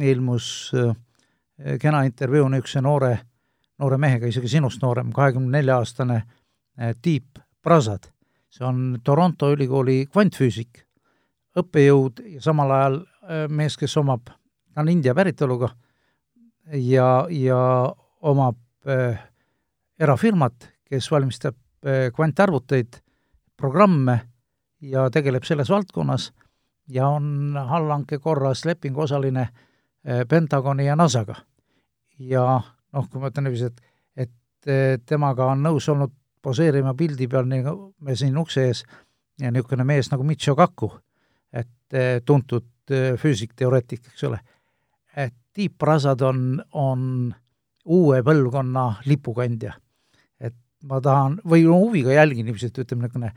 [0.00, 0.94] ilmus äh,
[1.80, 3.12] kena intervjuu niisuguse noore,
[3.78, 8.10] noore mehega, isegi sinust noorem, kahekümne nelja aastane äh, Deep Prasad.
[8.50, 10.80] see on Toronto ülikooli kvantfüüsik,
[11.60, 14.32] õppejõud ja samal ajal äh, mees, kes omab,
[14.74, 15.70] ta on India päritoluga
[16.74, 17.60] ja, ja
[18.20, 18.58] omab
[18.90, 19.20] äh,
[19.98, 21.54] erafirmat, kes valmistab
[21.86, 22.98] äh, kvantarvuteid,
[23.56, 24.18] programme
[24.80, 26.30] ja tegeleb selles valdkonnas
[26.90, 31.34] ja on allhanke korras lepinguosaline eh, Pentagoni ja NASA-ga.
[32.18, 32.44] ja
[32.92, 33.82] noh, kui ma ütlen niiviisi, et,
[34.26, 38.82] et eh, temaga on nõus olnud poseerima pildi peal, nii nagu me siin ukse ees,
[39.40, 40.90] ja niisugune mees nagu Michio Kaku,
[41.52, 44.40] et eh, tuntud füüsikteoreetik, eks ole.
[45.14, 47.30] et Deep Razad on, on
[47.86, 49.76] uue põlvkonna lipukandja.
[50.40, 53.30] et ma tahan, või huviga jälgin ilmselt, ütleme niisugune,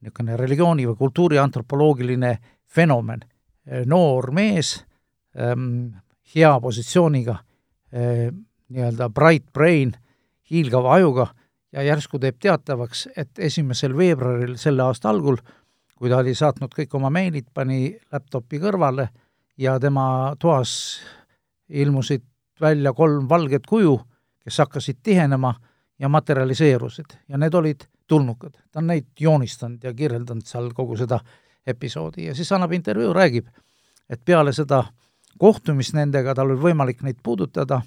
[0.00, 2.32] niisugune religiooni või kultuuriantropoloogiline
[2.74, 3.24] fenomen.
[3.86, 4.84] noor mees
[5.40, 5.94] ähm,,
[6.34, 7.38] hea positsiooniga
[7.94, 8.28] äh,,
[8.68, 9.94] nii-öelda bright brain,
[10.50, 11.26] hiilgava ajuga
[11.72, 15.38] ja järsku teeb teatavaks, et esimesel veebruaril selle aasta algul,
[15.96, 19.08] kui ta oli saatnud kõik oma meilid, pani laptopi kõrvale
[19.58, 21.00] ja tema toas
[21.68, 22.24] ilmusid
[22.60, 23.96] välja kolm valget kuju,
[24.44, 25.54] kes hakkasid tihenema
[25.98, 28.52] ja materialiseerusid ja need olid tulnukad.
[28.72, 31.20] ta on neid joonistanud ja kirjeldanud seal kogu seda
[31.66, 33.48] episoodi ja siis annab intervjuu, räägib,
[34.10, 34.84] et peale seda
[35.38, 37.80] kohtumist nendega tal oli võimalik neid puudutada.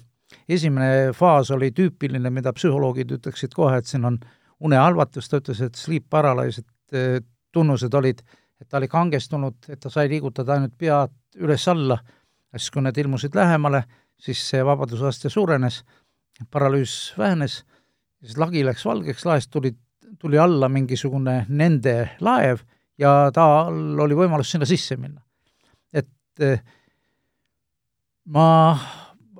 [0.48, 4.18] Esimene faas oli tüüpiline, mida psühholoogid ütleksid kohe, et siin on
[4.60, 7.20] unehalvatus, ta ütles, et sleep paralysis, eh,
[7.52, 8.20] tunnused olid,
[8.60, 11.98] et ta oli kangestunud, et ta sai liigutada ainult pead üles-alla,
[12.56, 13.84] siis kui need ilmusid lähemale,
[14.20, 15.82] siis see vabadusaste suurenes,
[16.50, 17.62] paralüüs vähenes,
[18.22, 19.72] siis lagi läks valgeks, laest tuli,
[20.18, 22.64] tuli alla mingisugune nende laev
[22.98, 25.20] ja tal oli võimalus sinna sisse minna.
[25.92, 26.62] et eh,
[28.26, 28.48] ma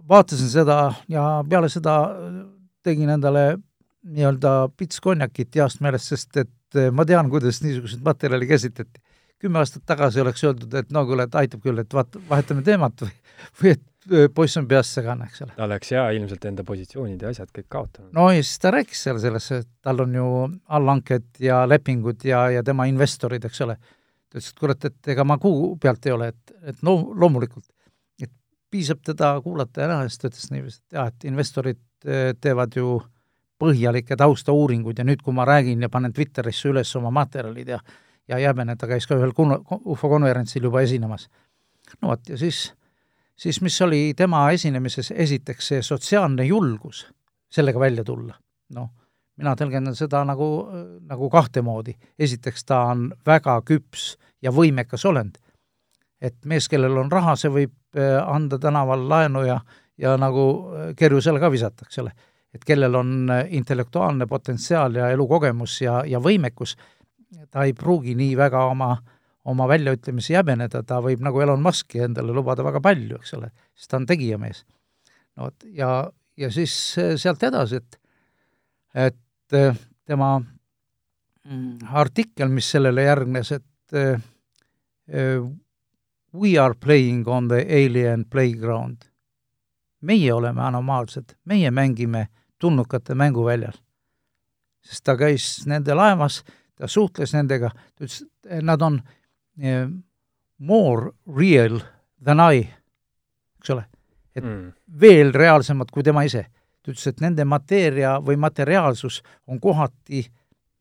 [0.08, 1.98] vaatasin seda ja peale seda
[2.84, 3.58] tegin endale
[4.08, 9.00] nii-öelda pits konjakit heast meelest, sest et ma tean, kuidas niisuguseid materjali käsitleti.
[9.38, 13.04] kümme aastat tagasi oleks öeldud, et no kuule, et aitab küll, et vaata, vahetame teemat
[13.04, 13.12] või,
[13.60, 13.84] või et
[14.34, 15.54] poiss on peast segane, eks ole.
[15.56, 18.10] ta oleks jaa ilmselt enda positsioonid ja asjad kõik kaotanud.
[18.16, 20.28] no ja siis ta rääkis seal sellest, et tal on ju
[20.78, 23.78] allhanked ja lepingud ja, ja tema investorid, eks ole.
[23.78, 27.66] ta ütles, et kurat, et ega ma kuu pealt ei ole, et, et no loomulikult
[28.70, 32.76] piisab teda kuulata ja näha, siis ta ütles niiviisi, et jah, et investorid eh, teevad
[32.76, 32.98] ju
[33.58, 37.80] põhjalikke taustauuringuid ja nüüd, kui ma räägin ja panen Twitterisse üles oma materjalid ja
[38.28, 41.28] ja Jäbene, ta käis ka ühel ufo konverentsil juba esinemas.
[42.02, 42.74] no vot, ja siis,
[43.38, 47.06] siis mis oli tema esinemises, esiteks see sotsiaalne julgus
[47.50, 48.34] sellega välja tulla.
[48.74, 48.90] noh,
[49.38, 50.68] mina tõlgendan seda nagu,
[51.06, 51.94] nagu kahte moodi.
[52.18, 55.38] esiteks, ta on väga küps ja võimekas olend.
[56.20, 59.60] et mees, kellel on raha, see võib Äh, anda tänaval laenu ja,
[59.98, 60.42] ja nagu
[60.76, 62.10] äh, kerjusele ka visata, eks ole.
[62.54, 66.76] et kellel on äh, intellektuaalne potentsiaal ja elukogemus ja, ja võimekus,
[67.50, 68.90] ta ei pruugi nii väga oma,
[69.44, 73.90] oma väljaütlemisi häbeneda, ta võib nagu Elon Musk'i endale lubada väga palju, eks ole, sest
[73.90, 74.64] ta on tegijamees.
[75.36, 76.74] no vot, ja, ja siis
[77.16, 78.00] sealt edasi, et,
[78.94, 79.58] et
[80.06, 83.64] tema mm, artikkel, mis sellele järgnes, et
[86.34, 88.96] We are playing on the alien playground.
[90.00, 93.72] meie oleme anomaalsed, meie mängime tulnukate mänguväljal.
[94.80, 96.44] sest ta käis nende laevas,
[96.76, 98.22] ta suhtles nendega, ta ütles,
[98.62, 99.00] nad on
[99.60, 99.86] eh,
[100.58, 101.80] more real
[102.24, 102.66] than I,
[103.60, 103.86] eks ole.
[104.34, 104.72] et mm.
[105.00, 106.44] veel reaalsemad kui tema ise.
[106.82, 110.22] ta ütles, et nende mateeria või materiaalsus on kohati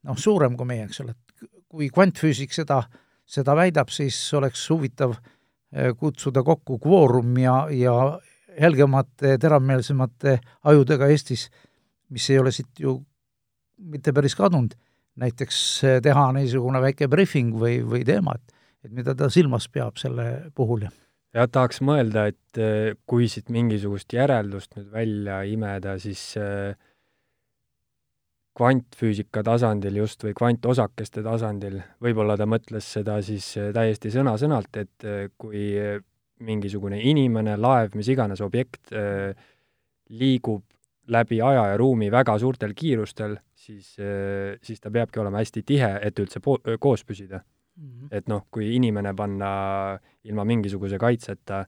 [0.04, 2.84] noh, suurem kui meie, eks ole, et kui kvantfüüsik seda,
[3.26, 5.18] seda väidab, siis oleks huvitav
[5.76, 7.94] Eh, kutsuda kokku kvoorum ja, ja
[8.56, 11.50] helgemate, teravmeelsemate ajudega Eestis,
[12.08, 12.94] mis ei ole siit ju
[13.92, 14.78] mitte päris kadunud,
[15.20, 19.98] näiteks eh, teha niisugune väike briefing või, või teema, et et mida ta silmas peab
[19.98, 20.92] selle puhul ja
[21.38, 26.76] jah, tahaks mõelda, et eh, kui siit mingisugust järeldust nüüd välja imeda, siis äh,
[28.58, 35.06] kvantfüüsika tasandil just või kvantosakeste tasandil, võib-olla ta mõtles seda siis eh, täiesti sõna-sõnalt, et
[35.06, 35.70] eh, kui
[36.48, 39.34] mingisugune inimene, laev, mis iganes objekt eh,
[40.13, 40.63] liigub
[41.13, 46.20] läbi aja ja ruumi väga suurtel kiirustel, siis, siis ta peabki olema hästi tihe, et
[46.20, 47.40] üldse po-, koos püsida.
[48.12, 49.50] Et noh, kui inimene panna
[50.26, 51.66] ilma mingisuguse kaitseta,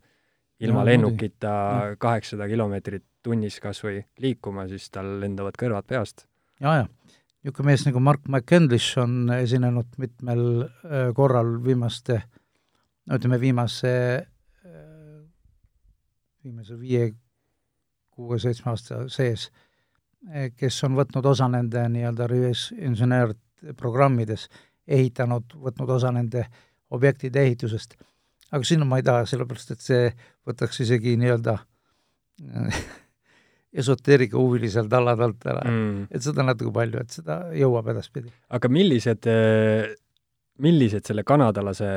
[0.60, 1.52] ilma ja, lennukita
[2.02, 6.26] kaheksasada kilomeetrit tunnis kas või liikuma, siis tal lendavad kõrvad peast.
[6.60, 6.88] Ja, ja
[7.44, 12.20] niisugune mees nagu Mark McCandlish on esinenud mitmel äh, korral viimaste,
[13.08, 13.94] no ütleme, viimase,
[14.66, 15.22] äh,
[16.44, 17.14] viimase viie,
[18.12, 19.50] kuue-seitsme aasta sees,
[20.28, 23.40] äh, kes on võtnud osa nende nii-öelda reverse engineered
[23.80, 24.50] programmides,
[24.90, 26.46] ehitanud, võtnud osa nende
[26.96, 27.96] objektide ehitusest.
[28.52, 30.10] aga sinna ma ei taha, sellepärast et see
[30.48, 31.58] võtaks isegi nii-öelda
[33.82, 38.32] esoteerika huvilisel tallad alt ära mm., et seda on natuke palju, et seda jõuab edaspidi.
[38.50, 39.92] aga millised, eh,
[40.66, 41.90] millised selle kanadalase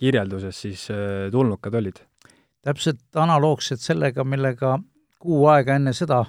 [0.00, 2.02] kirjelduses siis eh, tulnukad olid?
[2.66, 4.74] täpselt analoogsed sellega, millega
[5.22, 6.24] kuu aega enne seda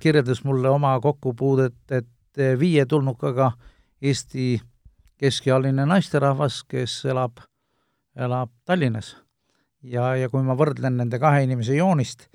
[0.00, 3.52] kirjeldas mulle oma kokkupuudet, et viie tulnukaga
[4.02, 4.60] Eesti
[5.20, 7.42] keskealine naisterahvas, kes elab,
[8.16, 9.16] elab Tallinnas.
[9.82, 12.28] ja, ja kui ma võrdlen nende kahe inimese joonist,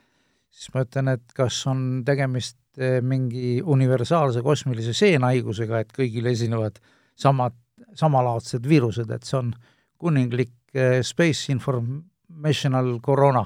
[0.49, 6.79] siis ma ütlen, et kas on tegemist eh, mingi universaalse kosmilise seenhaigusega, et kõigil esinevad
[7.19, 7.57] samad,
[7.97, 9.51] samalaadsed viirused, et see on
[9.99, 13.45] kuninglik eh, Space Informational Corona,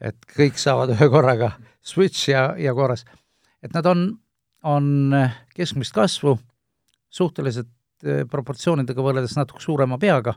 [0.00, 3.04] et kõik saavad ühe korraga switch ja, ja korras.
[3.62, 4.08] et nad on,
[4.64, 6.38] on eh, keskmist kasvu,
[7.14, 7.70] suhteliselt
[8.30, 10.34] proportsioonidega võrreldes natuke suurema peaga,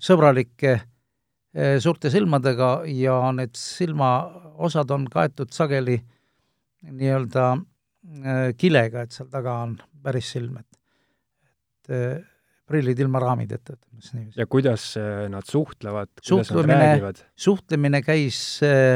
[0.00, 0.76] sõbralikke
[1.52, 5.98] Eh, suurte silmadega ja need silmaosad on kaetud sageli
[6.88, 10.78] nii-öelda eh, kilega, et seal taga on päris silm, et
[11.82, 12.22] et eh,
[12.72, 14.40] prillid ilma raamideta, ütleme siis niiviisi.
[14.40, 14.86] ja kuidas
[15.28, 17.20] nad suhtlevad, kuidas nad räägivad?
[17.36, 18.38] suhtlemine käis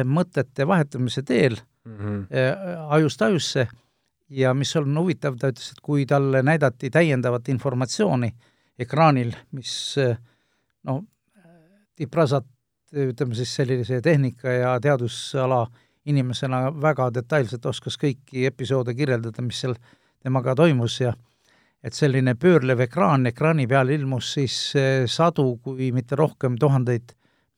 [0.08, 2.86] mõtete vahetamise teel mm -hmm.
[2.96, 3.66] ajust ajusse
[4.30, 8.32] ja mis on huvitav, ta ütles, et kui talle näidati täiendavat informatsiooni
[8.78, 9.72] ekraanil, mis
[10.84, 11.02] no
[11.96, 12.44] Tiprasat,
[12.92, 15.62] ütleme siis sellise tehnika ja teadusala
[16.06, 19.74] inimesena väga detailselt oskas kõiki episoode kirjeldada, mis seal
[20.22, 21.14] temaga toimus ja
[21.82, 27.12] et selline pöörlev ekraan, ekraani peal ilmus siis eh, sadu, kui mitte rohkem, tuhandeid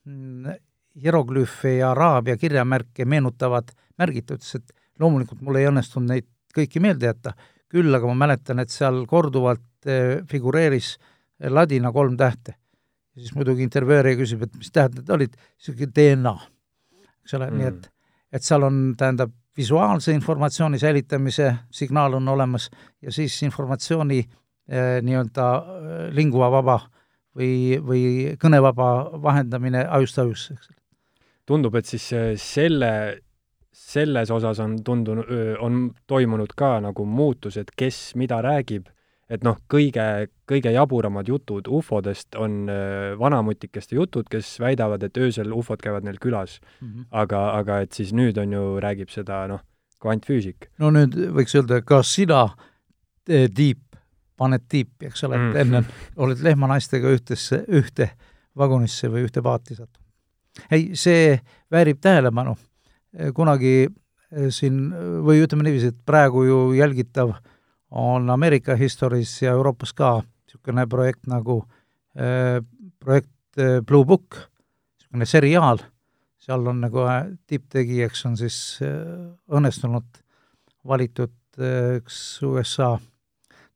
[0.04, 0.56] mm,
[1.02, 6.82] hieroglüüfe ja araabia kirjamärke meenutavad märgid, ta ütles, et loomulikult mul ei õnnestunud neid kõiki
[6.82, 7.34] meelde jätta,
[7.68, 10.96] küll aga ma mäletan, et seal korduvalt eh, figureeris
[11.52, 12.56] ladina kolm tähte.
[13.14, 16.34] Ja siis muidugi intervjueerija küsib, et mis tähendab, need olid, niisugune DNA,
[17.24, 17.90] eks ole mm., nii et,
[18.38, 22.68] et seal on, tähendab, visuaalse informatsiooni säilitamise signaal on olemas
[23.02, 26.78] ja siis informatsiooni eh, nii-öelda eh, linguvavaba
[27.38, 28.02] või, või
[28.38, 28.90] kõnevaba
[29.22, 30.78] vahendamine ajust ajusse, eks
[31.48, 32.90] tundub, et siis eh, selle,
[33.78, 35.28] selles osas on tundunud,
[35.64, 38.88] on toimunud ka nagu muutus, et kes mida räägib
[39.28, 42.62] et noh, kõige, kõige jaburamad jutud ufodest on
[43.20, 46.88] vanamutikeste jutud, kes väidavad, et öösel ufod käivad neil külas mm.
[46.88, 47.04] -hmm.
[47.10, 49.60] aga, aga et siis nüüd on ju, räägib seda noh,
[50.00, 50.70] kvantfüüsik.
[50.78, 52.48] no nüüd võiks öelda, kas sina,
[53.28, 53.82] Tiip,
[54.40, 55.56] paned tiipi, eks ole, et mm.
[55.60, 55.82] enne
[56.16, 58.06] oled lehmanaistega ühtesse, ühte
[58.56, 60.06] vagunisse või ühte paati sattunud.
[60.72, 61.34] ei, see
[61.70, 62.56] väärib tähelepanu.
[63.34, 64.88] Kunagi eh, siin,
[65.24, 67.34] või ütleme niiviisi, et praegu ju jälgitav
[67.90, 71.62] on Ameerika Histories ja Euroopas ka niisugune projekt nagu
[72.16, 72.60] äh,
[73.00, 74.36] projekt äh, Blue Book,
[75.00, 75.82] niisugune seriaal,
[76.38, 77.04] seal on nagu
[77.46, 80.22] tipptegijaks on siis äh, õnnestunult
[80.88, 82.92] valitud üks USA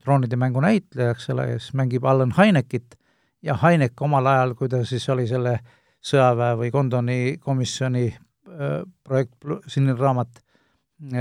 [0.02, 2.94] troonide mängu näitleja, eks ole, kes mängib Alan Hynekit
[3.42, 5.56] ja Hynek omal ajal, kui ta siis oli selle
[6.02, 8.06] sõjaväe või Kondoni komisjoni
[9.04, 9.34] projekt
[9.66, 10.42] Sinine raamat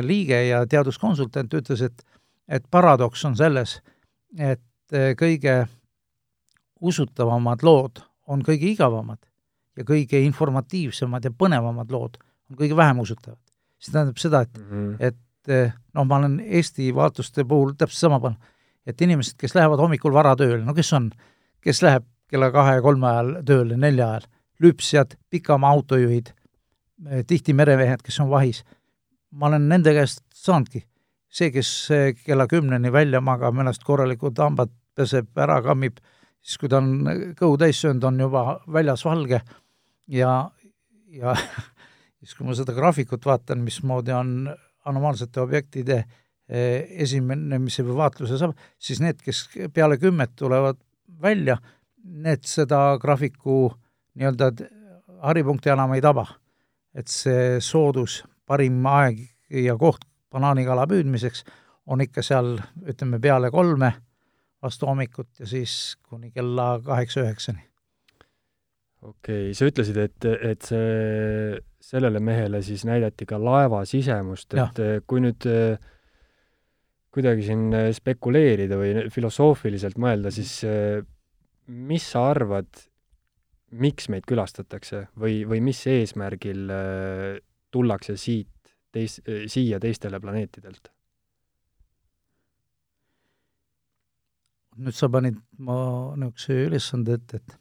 [0.01, 2.03] liige ja teaduskonsultant, ütles, et
[2.51, 3.77] et paradoks on selles,
[4.37, 5.55] et eh, kõige
[6.81, 9.21] usutavamad lood on kõige igavamad
[9.77, 12.17] ja kõige informatiivsemad ja põnevamad lood
[12.49, 13.39] on kõige vähem usutavad.
[13.79, 14.95] see tähendab seda, et mm, -hmm.
[14.99, 18.39] et noh, ma olen Eesti vaatuste puhul täpselt sama pannud,
[18.85, 21.11] et inimesed, kes lähevad hommikul vara tööle, no kes on,
[21.61, 24.27] kes läheb kella kahe-kolme ajal tööle, nelja ajal,
[24.61, 26.31] lüpsjad, pikamaa autojuhid,
[27.27, 28.63] tihti meremehed, kes on vahis,
[29.31, 30.83] ma olen nende käest saanudki
[31.31, 31.71] see, kes
[32.25, 35.99] kella kümneni välja magab, ennast korralikult hambad peseb, ära kammib,
[36.43, 39.39] siis kui ta on kõhu täis söönud, on juba väljas valge
[40.11, 40.33] ja,
[41.15, 41.35] ja
[42.19, 44.33] siis, kui ma seda graafikut vaatan, mismoodi on
[44.89, 50.81] anomaalsete objektide eh, esinemise või vaatluse saab, siis need, kes peale kümmet tulevad
[51.21, 51.57] välja,
[52.01, 53.69] need seda graafiku
[54.17, 54.51] nii-öelda
[55.21, 56.25] haripunkti enam ei taba.
[56.95, 59.21] Et see soodus, parim aeg
[59.63, 61.45] ja koht, banaanikala püüdmiseks
[61.91, 62.55] on ikka seal,
[62.87, 63.91] ütleme, peale kolme
[64.61, 67.63] vastu hommikut ja siis kuni kella kaheksa-üheksani.
[69.01, 74.83] okei okay,, sa ütlesid, et, et see, sellele mehele siis näidati ka laeva sisemust, et
[74.83, 74.99] ja.
[75.07, 75.47] kui nüüd
[77.11, 80.61] kuidagi siin spekuleerida või filosoofiliselt mõelda, siis
[81.67, 82.69] mis sa arvad,
[83.71, 86.71] miks meid külastatakse või, või mis eesmärgil
[87.71, 90.91] tullakse siit teis-, siia teistele planeetidelt?
[94.81, 95.77] nüüd sa panid ma
[96.15, 97.57] niisuguse ülesande ette, et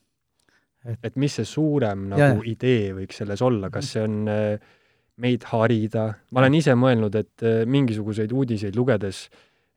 [0.91, 4.71] et et mis see suurem nagu ja, idee võiks selles olla, kas see on äh,
[5.21, 9.27] meid harida, ma olen ise mõelnud, et äh, mingisuguseid uudiseid lugedes,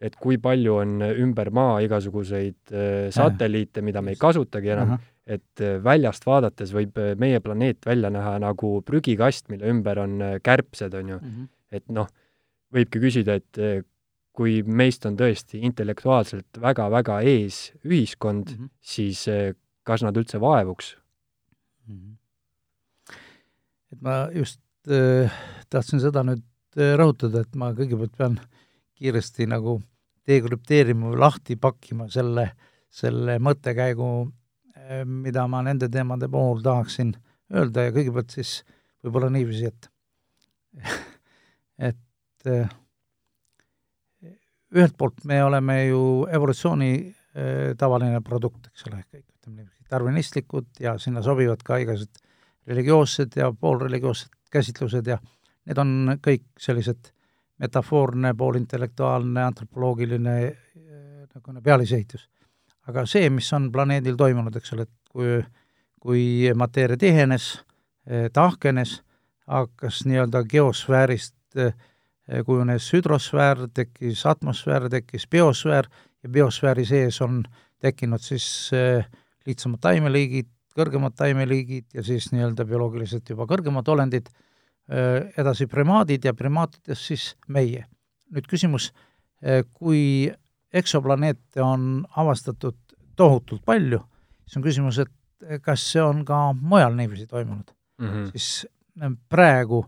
[0.04, 4.96] et kui palju on ümber maa igasuguseid äh, satelliite, mida me ei kasutagi enam,
[5.28, 11.10] et väljast vaadates võib meie planeet välja näha nagu prügikast, mille ümber on kärbsed, on
[11.10, 11.30] ju mm.
[11.30, 11.48] -hmm.
[11.72, 12.10] et noh,
[12.74, 13.84] võibki küsida, et äh,
[14.34, 18.74] kui meist on tõesti intellektuaalselt väga-väga ees ühiskond mm, -hmm.
[18.82, 19.54] siis äh,
[19.86, 20.96] kas nad üldse vaevuks
[21.88, 22.00] mm?
[22.00, 23.16] -hmm.
[23.92, 24.60] et ma just
[24.90, 25.32] äh,
[25.70, 26.44] tahtsin seda nüüd
[26.78, 28.40] äh, rõhutada, et ma kõigepealt pean
[28.98, 29.82] kiiresti nagu
[30.28, 32.52] dekrüpteerima või lahti pakkima selle,
[32.90, 34.32] selle mõttekäigu,
[35.06, 37.14] mida ma nende teemade puhul tahaksin
[37.54, 38.62] öelda ja kõigepealt siis
[39.04, 39.90] võib-olla niiviisi, et
[41.90, 42.72] et äh,
[44.74, 50.84] ühelt poolt me oleme ju evolutsiooni äh, tavaline produkt, eks ole, kõik ütleme niiviisi, darwinistlikud
[50.84, 52.22] ja sinna sobivad ka igasugused
[52.68, 55.18] religioossed ja poolreligioossed käsitlused ja
[55.68, 57.12] need on kõik sellised
[57.64, 60.36] metafoorne, poolintellektuaalne, antropoloogiline
[61.34, 62.30] niisugune pealisehitus.
[62.88, 65.40] Aga see, mis on planeedil toimunud, eks ole, et kui,
[66.04, 67.56] kui mateeria tihenes,
[68.10, 69.02] äh, tahkenes,
[69.48, 71.74] hakkas nii-öelda geosfäärist eh,
[72.46, 75.90] kujunes hüdrosfäär, tekkis atmosfäär, tekkis biosfäär
[76.24, 77.44] ja biosfääri sees on
[77.84, 79.06] tekkinud siis eh,
[79.46, 84.30] lihtsamad taimeliigid, kõrgemad taimeliigid ja siis nii-öelda bioloogiliselt juba kõrgemad olendid,
[84.90, 87.86] eh, edasi primaadid ja primaatidest siis meie.
[88.34, 88.88] nüüd küsimus,
[89.78, 90.32] kui
[90.74, 92.78] eksoplaneete on avastatud
[93.16, 94.00] tohutult palju,
[94.46, 98.32] siis on küsimus, et kas see on ka mujal niiviisi toimunud mm, -hmm.
[98.32, 98.68] siis
[99.30, 99.86] praegu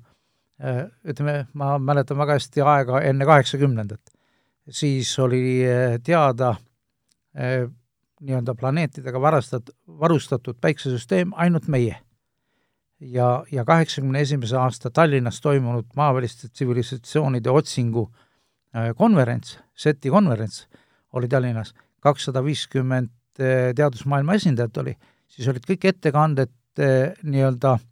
[0.63, 4.01] äh, ütleme, ma mäletan väga hästi aega enne kaheksakümnendat,
[4.69, 6.55] siis oli äh, teada
[7.35, 11.97] nii-öelda planeetidega varastat-, varustatud päiksesüsteem ainult meie.
[12.99, 18.11] ja, ja kaheksakümne esimese aasta Tallinnas toimunud maaväliste tsivilisatsioonide otsingu
[18.95, 20.65] konverents, SETi konverents
[21.13, 23.11] oli Tallinnas, kakssada viiskümmend
[23.75, 24.93] teadusmaailma esindajat oli,
[25.27, 26.51] siis olid kõik ettekanded
[27.23, 27.83] nii-öelda äh,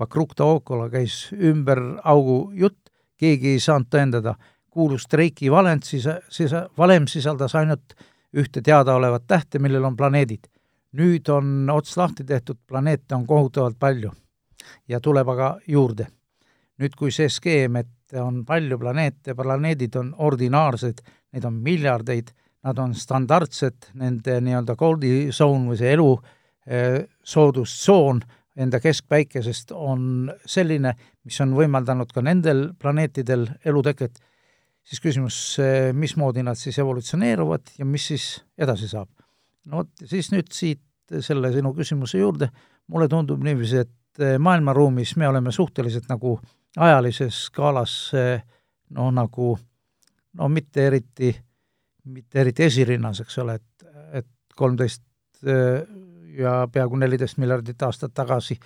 [0.00, 2.88] Vakruk Taokola käis ümber augu jutt,
[3.20, 4.34] keegi ei saanud tõendada,
[4.70, 7.92] kuulus streiki valend, siis, siis valem sisaldas ainult
[8.32, 10.48] ühte teadaolevat tähte, millel on planeedid.
[10.92, 14.10] nüüd on ots lahti tehtud, planeete on kohutavalt palju.
[14.88, 16.06] Ja tuleb aga juurde.
[16.80, 21.02] Nüüd, kui see skeem, et on palju planeete, planeedid on ordinaarsed,
[21.34, 22.32] neid on miljardeid,
[22.66, 26.10] nad on standardsed, nende nii-öelda goldi zone või see elu
[26.66, 28.20] eh, soodustsoon
[28.60, 34.18] enda keskpäikesest on selline, mis on võimaldanud ka nendel planeetidel eluteket,
[34.84, 35.38] siis küsimus,
[35.96, 38.26] mismoodi nad siis evolutsioneeruvad ja mis siis
[38.58, 39.08] edasi saab.
[39.66, 40.82] no vot, siis nüüd siit
[41.20, 42.50] selle sinu küsimuse juurde,
[42.88, 46.38] mulle tundub niiviisi, et maailmaruumis me oleme suhteliselt nagu
[46.76, 47.94] ajalises skaalas
[48.90, 49.58] noh, nagu
[50.38, 51.32] no mitte eriti,
[52.04, 53.86] mitte eriti esirinnas, eks ole, et,
[54.20, 55.02] et kolmteist
[56.38, 58.58] ja peaaegu neliteist miljardit aastat tagasi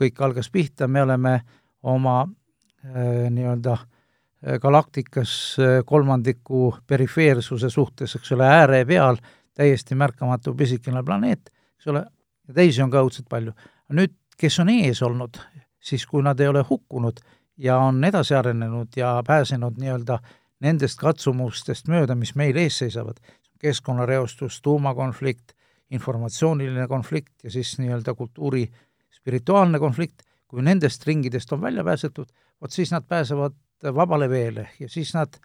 [0.00, 1.34] kõik algas pihta, me oleme
[1.82, 9.20] oma äh, nii-öelda äh, galaktikas äh, kolmandiku perifeersuse suhtes, eks ole, ääre peal,
[9.56, 12.04] täiesti märkamatu pisikene planeet, eks ole,
[12.48, 13.52] ja teisi on ka õudselt palju.
[13.96, 15.36] nüüd, kes on ees olnud,
[15.80, 17.20] siis kui nad ei ole hukkunud
[17.60, 20.18] ja on edasi arenenud ja pääsenud nii-öelda
[20.64, 23.20] nendest katsumustest mööda, mis meil ees seisavad,
[23.60, 25.52] keskkonnareostus, tuumakonflikt,
[25.90, 28.64] informatsiooniline konflikt ja siis nii-öelda kultuuri
[29.12, 32.26] spirituaalne konflikt, kui nendest ringidest on välja pääsetud,
[32.60, 33.54] vot siis nad pääsevad
[33.94, 35.36] vabale veele ja siis nad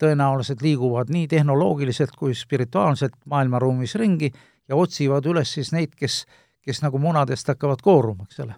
[0.00, 4.30] tõenäoliselt liiguvad nii tehnoloogiliselt kui spirituaalselt maailmaruumis ringi
[4.68, 6.24] ja otsivad üles siis neid, kes,
[6.64, 8.54] kes nagu munadest hakkavad kooruma, eks ole.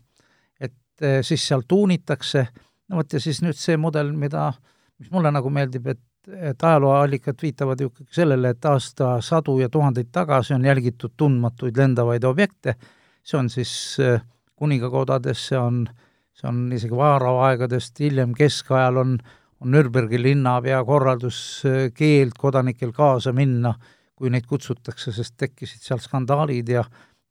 [0.61, 2.47] et eh, siis seal tuunitakse,
[2.89, 4.53] no vot ja siis nüüd see mudel, mida,
[5.01, 10.09] mis mulle nagu meeldib, et et ajalooallikad viitavad ju ikkagi sellele, et aastasadu ja tuhandeid
[10.13, 12.75] tagasi on jälgitud tundmatuid lendavaid objekte,
[13.23, 13.73] see on siis
[14.03, 14.21] äh,
[14.59, 15.85] kuningakodades, see on,
[16.35, 19.19] see on isegi vaaraaegadest, hiljem keskajal on,
[19.61, 23.77] on Nürnbergi linnapea korraldus äh, kodanikel kaasa minna,
[24.17, 26.85] kui neid kutsutakse, sest tekkisid seal skandaalid ja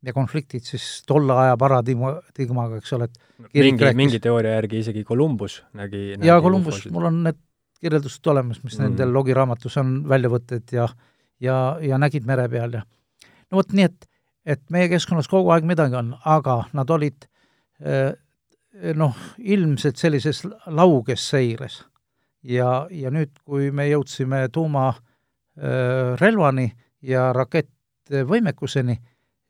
[0.06, 5.64] ja konfliktid siis tolle aja paradigmaga, eks ole, et mingi, mingi teooria järgi isegi Columbus
[5.74, 7.42] nägi, nägi jaa, Columbus, mul on need
[7.82, 8.86] kirjeldused olemas, mis mm.
[8.86, 10.88] nendel logiraamatus on väljavõtted ja
[11.42, 12.84] ja, ja nägid mere peal ja
[13.50, 14.00] no vot nii, et,
[14.46, 17.20] et meie keskkonnas kogu aeg midagi on, aga nad olid
[17.82, 18.12] eh,
[18.96, 21.86] noh, ilmselt sellises lauges seires.
[22.44, 29.00] ja, ja nüüd, kui me jõudsime tuumarelvani eh, ja rakettvõimekuseni,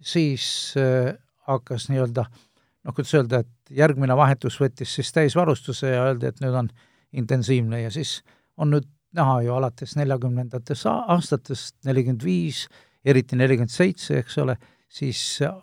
[0.06, 1.16] siis äh,
[1.50, 2.26] hakkas nii-öelda
[2.86, 6.70] noh, kuidas öelda, et järgmine vahetus võttis siis täisvarustuse ja öeldi, et nüüd on
[7.16, 8.20] intensiivne ja siis
[8.58, 12.66] on nüüd näha ju alates neljakümnendatest aastatest, nelikümmend viis,
[13.06, 14.58] eriti nelikümmend seitse, eks ole,
[14.92, 15.56] siis äh,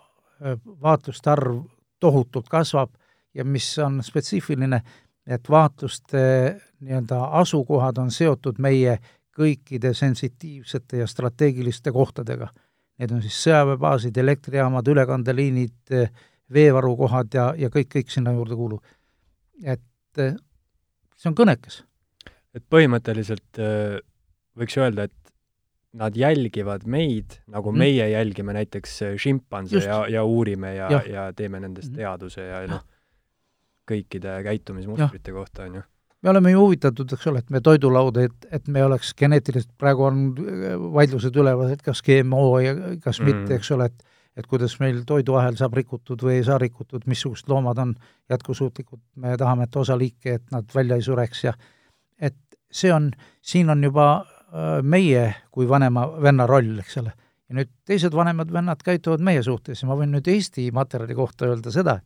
[0.83, 1.63] vaatluste arv
[2.03, 2.95] tohutult kasvab
[3.35, 4.83] ja mis on spetsiifiline,
[5.27, 6.23] et vaatluste
[6.83, 8.99] nii-öelda asukohad on seotud meie
[9.33, 12.51] kõikide sensitiivsete ja strateegiliste kohtadega.
[13.01, 15.95] Need on siis sõjaväebaasid, elektrijaamad, ülekandeliinid,
[16.53, 18.83] veevarukohad ja, ja kõik, kõik sinna juurde kuuluv.
[19.65, 20.21] et
[21.17, 21.83] see on kõnekas.
[22.55, 23.97] et põhimõtteliselt äh,
[24.59, 25.33] võiks öelda, et
[25.97, 27.79] nad jälgivad meid, nagu mm.
[27.79, 29.87] meie jälgime näiteks šimpanse Just.
[29.87, 32.01] ja, ja uurime ja, ja., ja teeme nendest mm.
[32.01, 32.85] teaduse ja noh,
[33.89, 35.83] kõikide käitumismustrite kohta, on ju
[36.23, 40.07] me oleme ju huvitatud, eks ole, et me toidulauda, et, et me oleks geneetiliselt, praegu
[40.07, 43.31] on äh, vaidlused üleval, et kas GMO ja kas mm.
[43.31, 47.51] mitte, eks ole, et et kuidas meil toiduahel saab rikutud või ei saa rikutud, missugused
[47.53, 47.91] loomad on
[48.33, 51.53] jätkusuutlikud, me tahame, et osa liike, et nad välja ei sureks ja
[52.17, 52.39] et
[52.73, 53.11] see on,
[53.45, 57.13] siin on juba äh, meie kui vanema venna roll, eks ole.
[57.49, 61.51] ja nüüd teised vanemad vennad käituvad meie suhtes ja ma võin nüüd Eesti materjali kohta
[61.51, 61.99] öelda seda,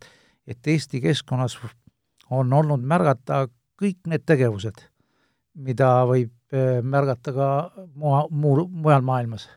[0.46, 1.60] et Eesti keskkonnas
[2.34, 3.44] on olnud märgata
[3.80, 4.80] kõik need tegevused,
[5.66, 7.48] mida võib äh, märgata ka
[7.94, 9.48] mua, muu, mujal maailmas.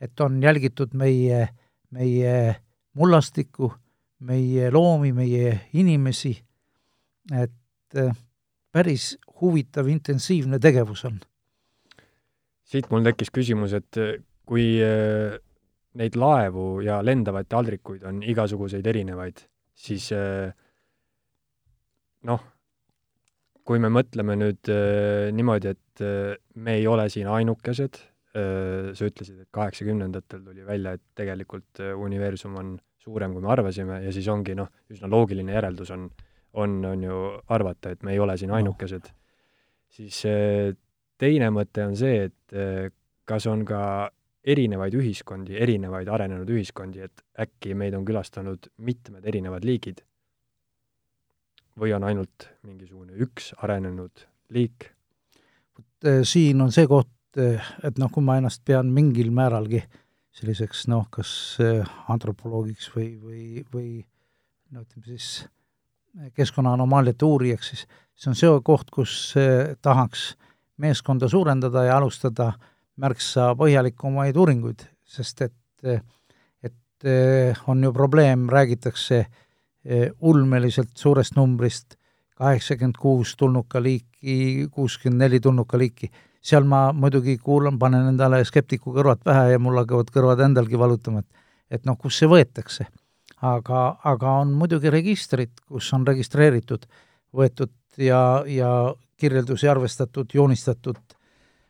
[0.00, 1.48] et on jälgitud meie,
[1.90, 2.56] meie
[2.94, 3.70] mullastikku,
[4.20, 6.34] meie loomi, meie inimesi,
[7.32, 8.16] et äh,
[8.72, 11.20] päris huvitav intensiivne tegevus on.
[12.64, 14.76] siit mul tekkis küsimus, et äh, kui
[15.94, 19.38] neid laevu ja lendavaid taldrikuid on igasuguseid erinevaid,
[19.72, 20.10] siis
[22.28, 22.42] noh,
[23.64, 27.98] kui me mõtleme nüüd äh, niimoodi, et äh, me ei ole siin ainukesed
[28.36, 33.52] äh,, sa ütlesid, et kaheksakümnendatel tuli välja, et tegelikult äh, universum on suurem, kui me
[33.52, 36.08] arvasime, ja siis ongi noh, üsna loogiline järeldus on,
[36.60, 37.20] on, on ju
[37.56, 39.08] arvata, et me ei ole siin ainukesed.
[39.08, 39.20] No..
[39.94, 40.74] siis äh,
[41.20, 42.88] teine mõte on see, et äh,
[43.24, 44.10] kas on ka
[44.44, 50.02] erinevaid ühiskondi, erinevaid arenenud ühiskondi, et äkki meid on külastanud mitmed erinevad liigid
[51.80, 54.90] või on ainult mingisugune üks arenenud liik?
[55.74, 57.10] vot eh, siin on see koht,
[57.40, 59.82] eh, et noh, kui ma ennast pean mingil määralgi
[60.34, 63.44] selliseks noh, kas eh, antropoloogiks või, või,
[63.74, 63.88] või
[64.70, 65.46] no ütleme siis
[66.38, 69.34] keskkonnaanomaalide uurijaks, siis see on see koht, kus
[69.82, 70.36] tahaks
[70.78, 72.52] meeskonda suurendada ja alustada
[73.02, 76.06] märksa põhjalikumaid uuringuid, sest et,
[76.62, 77.08] et
[77.66, 79.43] on ju probleem, räägitakse äh,
[80.20, 81.96] ulmeliselt suurest numbrist,
[82.40, 86.10] kaheksakümmend kuus tulnukaliiki, kuuskümmend neli tulnukaliiki,
[86.44, 91.20] seal ma muidugi kuulan, panen endale skeptiku kõrvad pähe ja mul hakkavad kõrvad endalgi valutama,
[91.24, 92.86] et et noh, kust see võetakse.
[93.44, 96.86] aga, aga on muidugi registrid, kus on registreeritud,
[97.34, 100.96] võetud ja, ja kirjeldusi arvestatud, joonistatud,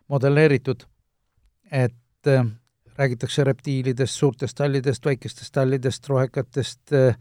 [0.08, 0.84] modelleeritud,
[1.70, 2.44] et äh,
[2.98, 7.16] räägitakse reptiilidest, suurtest tallidest, väikestest tallidest, rohekatest äh,, Eh,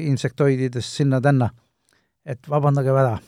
[0.00, 1.50] insektoididest sinna-tänna.
[2.28, 3.18] et vabandage väga,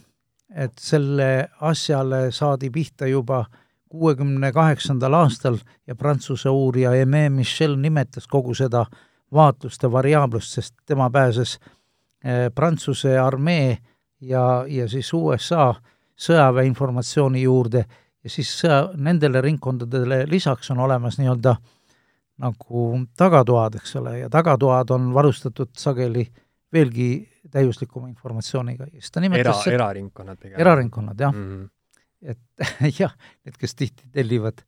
[0.55, 3.45] et selle asjale saadi pihta juba
[3.88, 8.84] kuuekümne kaheksandal aastal ja Prantsuse uurija Aimé Michel nimetas kogu seda
[9.32, 11.59] vaatluste variaablust, sest tema pääses
[12.55, 13.78] Prantsuse armee
[14.20, 15.74] ja, ja siis USA
[16.20, 17.84] sõjaväe informatsiooni juurde
[18.24, 21.79] ja siis sõja, nendele ringkondadele lisaks on olemas nii-öelda äh,
[22.41, 22.84] nagu
[23.18, 26.24] tagatoad, eks ole, ja tagatoad on varustatud sageli
[26.72, 27.11] veelgi
[27.51, 30.61] täiuslikuma informatsiooniga siis ta nimetas era, eraringkonnad pigem.
[30.61, 31.47] eraringkonnad, jah mm.
[31.51, 31.68] -hmm.
[32.22, 33.14] et jah,
[33.45, 34.62] need, kes tihti tellivad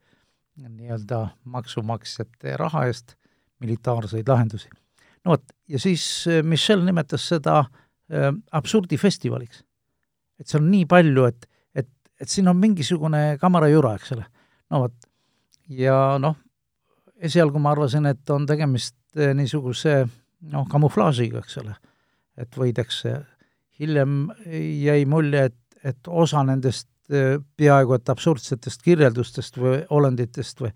[0.57, 3.14] nii-öelda maksumaksjate raha eest
[3.61, 4.68] militaarseid lahendusi.
[5.25, 9.64] no vot, ja siis äh, Michel nimetas seda äh, absurdifestivaliks.
[10.41, 14.27] et seal on nii palju, et, et, et siin on mingisugune kamarajura, eks ole.
[14.70, 15.11] no vot,
[15.68, 16.37] ja noh,
[17.23, 20.03] esialgu ma arvasin, et on tegemist eh, niisuguse
[20.53, 21.75] noh, kamuflaažiga, eks ole,
[22.41, 23.16] et võidakse,
[23.81, 24.25] hiljem
[24.83, 25.59] jäi mulje, et,
[25.93, 30.73] et osa nendest eh, peaaegu et absurdsetest kirjeldustest või olenditest või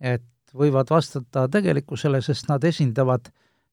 [0.00, 0.26] et
[0.56, 3.30] võivad vastata tegelikkusele, sest nad esindavad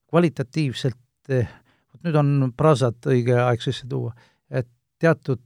[0.08, 1.00] kvalitatiivselt,
[1.34, 1.50] eh,
[1.92, 4.14] vot nüüd on prasat õige aeg sisse tuua,
[4.48, 5.44] et teatud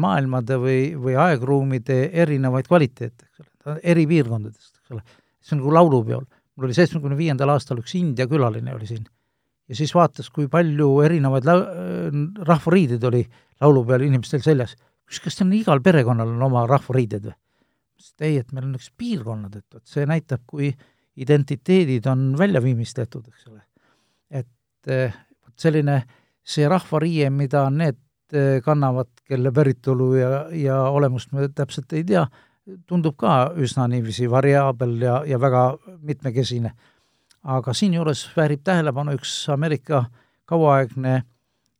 [0.00, 5.02] maailmade või, või aegruumide erinevaid kvaliteete, eks ole, eri piirkondadest, eks ole
[5.40, 6.26] see on nagu laulupeol.
[6.56, 9.06] mul oli seitsmekümne viiendal aastal üks India külaline oli siin
[9.70, 11.66] ja siis vaatas, kui palju erinevaid lau-,
[12.46, 13.22] rahvariideid oli
[13.62, 14.74] laulupeol inimestel seljas.
[15.06, 17.36] küsis, kas teil igal perekonnal on oma rahvariided või?
[18.00, 20.70] ütles, et ei, et meil on üks piirkonnad, et vot see näitab, kui
[21.20, 23.62] identiteedid on välja viimistletud, eks ole.
[24.30, 25.14] et eh,
[25.44, 26.02] vot selline,
[26.42, 28.00] see rahvariie, mida need
[28.32, 32.26] eh, kannavad, kelle päritolu ja, ja olemust me täpselt ei tea,
[32.86, 35.64] tundub ka üsna niiviisi variaabel ja, ja väga
[36.02, 36.72] mitmekesine.
[37.42, 40.04] aga siinjuures väärib tähelepanu üks Ameerika
[40.44, 41.14] kauaaegne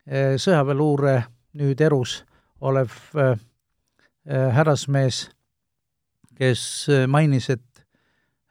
[0.07, 1.23] eh, sõjaväeluure
[1.61, 2.23] nüüd erus
[2.61, 3.35] olev äh,
[4.29, 5.29] äh, härrasmees,
[6.37, 6.63] kes
[7.09, 7.85] mainis, et,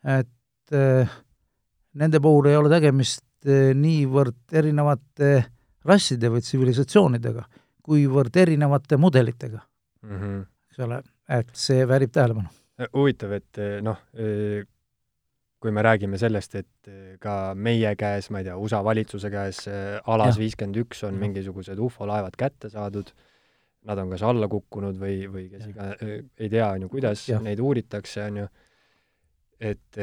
[0.06, 0.74] et
[1.98, 3.24] nende puhul ei ole tegemist
[3.74, 5.32] niivõrd erinevate
[5.90, 7.48] rasside või tsivilisatsioonidega,
[7.82, 9.64] kuivõrd erinevate mudelitega
[10.04, 10.20] mm.
[10.20, 10.44] -hmm.
[10.70, 12.52] eks ole, et see väärib tähelepanu.
[12.96, 14.62] huvitav, et eh, noh, eh,
[15.60, 19.66] kui me räägime sellest, et eh, ka meie käes, ma ei tea, USA valitsuse käes
[19.70, 23.12] alas viiskümmend üks on mingisugused ufolaevad kätte saadud,
[23.90, 27.44] nad on kas alla kukkunud või, või kes iga, ei tea, on ju, kuidas ja.
[27.44, 28.50] neid uuritakse, on ju,
[29.60, 30.02] et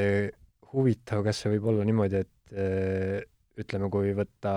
[0.73, 2.57] huvitav, kas see võib olla niimoodi, et
[3.57, 4.55] ütleme, kui võtta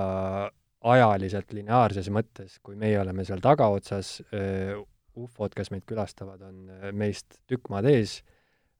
[0.92, 4.18] ajaliselt lineaarses mõttes, kui meie oleme seal tagaotsas,
[5.26, 8.20] ufod, kes meid külastavad, on meist tükk maad ees,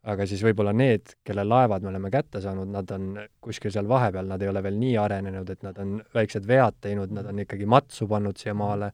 [0.10, 3.10] aga siis võib-olla need, kelle laevad me oleme kätte saanud, nad on
[3.44, 7.12] kuskil seal vahepeal, nad ei ole veel nii arenenud, et nad on väiksed vead teinud,
[7.16, 8.92] nad on ikkagi matsu pannud siia maale,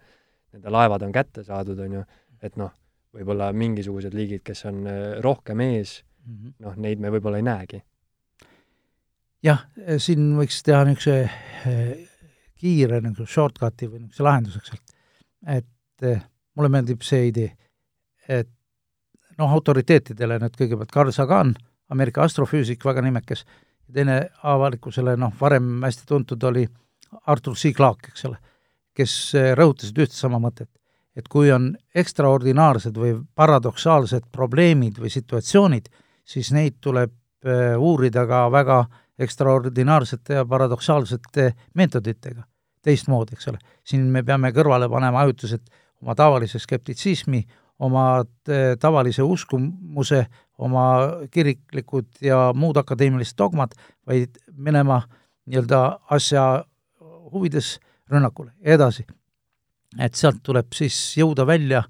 [0.55, 2.05] nende laevad on kätte saadud, on ju,
[2.41, 2.73] et noh,
[3.15, 4.81] võib-olla mingisugused liigid, kes on
[5.23, 6.57] rohkem ees, mhm.
[6.65, 7.83] noh, neid me võib-olla ei näegi.
[9.45, 9.61] jah,
[10.01, 12.09] siin võiks teha niisuguse
[12.57, 14.95] kiire nagu shortcut'i või niisuguse lahenduseks, et
[16.01, 16.25] et
[16.55, 17.51] mulle meeldib see idee,
[18.27, 18.49] et
[19.39, 21.53] noh, autoriteetidele nüüd kõigepealt Carl Sagan,
[21.91, 23.43] Ameerika astrofüüsik, väga nimekas,
[23.93, 26.65] teine avalikkusele noh, varem hästi tuntud oli
[27.27, 27.73] Artur C.
[27.75, 28.39] Clarke, eks ole,
[28.95, 30.69] kes eh, rõhutasid ühte sama mõtet,
[31.15, 35.91] et kui on ekstraordinaarsed või paradoksaalsed probleemid või situatsioonid,
[36.25, 37.13] siis neid tuleb
[37.45, 38.81] eh, uurida ka väga
[39.21, 42.43] ekstraordinaarsete ja paradoksaalsete meetoditega
[42.85, 43.59] teistmoodi, eks ole.
[43.83, 45.63] siin me peame kõrvale panema ajutised
[46.01, 47.43] oma tavalise skeptitsismi,
[47.79, 50.25] oma eh, tavalise uskumuse,
[50.57, 50.85] oma
[51.31, 53.75] kiriklikud ja muud akadeemilised dogmad,
[54.07, 55.01] vaid minema
[55.45, 55.81] nii-öelda
[56.15, 56.65] asja
[57.33, 57.75] huvides
[58.11, 59.05] rünnakule ja edasi.
[59.99, 61.83] et sealt tuleb siis jõuda välja,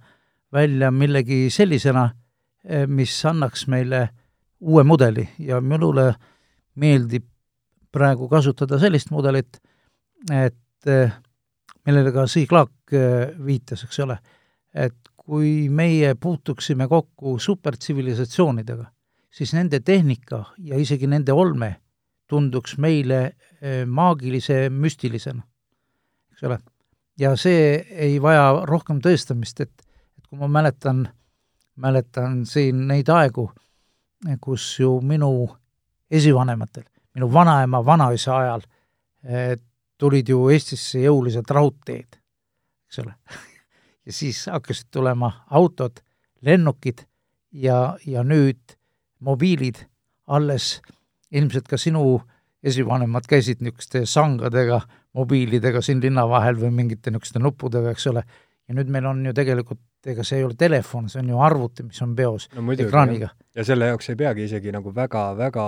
[0.54, 2.10] välja millegi sellisena,
[2.64, 4.10] eh, mis annaks meile
[4.60, 6.14] uue mudeli ja minule
[6.76, 7.26] meeldib
[7.92, 9.58] praegu kasutada sellist mudelit,
[10.32, 11.10] et Eh,
[11.86, 14.18] millele ka Siig Laak eh, viitas, eks ole,
[14.74, 18.86] et kui meie puutuksime kokku supertsivilisatsioonidega,
[19.34, 21.76] siis nende tehnika ja isegi nende olme
[22.30, 23.20] tunduks meile
[23.62, 25.44] eh, maagilise müstilisena,
[26.34, 26.60] eks ole.
[27.20, 29.86] ja see ei vaja rohkem tõestamist, et,
[30.18, 31.06] et kui ma mäletan,
[31.76, 33.50] mäletan siin neid aegu,
[34.42, 35.48] kus ju minu
[36.12, 38.66] esivanematel, minu vanaema, vanaisa ajal,
[40.02, 42.18] tulid ju Eestisse jõuliselt raudteed,
[42.88, 43.16] eks ole.
[44.06, 46.04] Ja siis hakkasid tulema autod,
[46.46, 47.08] lennukid
[47.52, 48.76] ja, ja nüüd
[49.26, 49.80] mobiilid,
[50.28, 50.80] alles.
[51.36, 52.20] Ilmselt ka sinu
[52.66, 54.84] esivanemad käisid niisuguste sangadega,
[55.18, 58.24] mobiilidega siin linna vahel või mingite niisuguste nuppudega, eks ole,
[58.68, 59.82] ja nüüd meil on ju tegelikult
[60.12, 63.30] ega see ei ole telefon, see on ju arvuti, mis on peos no, muidugi, ekraaniga.
[63.58, 65.66] ja selle jaoks ei peagi isegi nagu väga-väga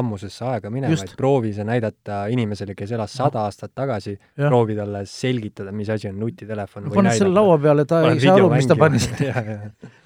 [0.00, 3.50] ammusesse aega minema, et proovi sa näidata inimesele, kes elas sada no.
[3.50, 6.94] aastat tagasi, proovi talle selgitada, mis asi on nutitelefon no,.
[6.96, 9.44] paned selle laua peale, ta ei saa aru, mis ta pani sinna.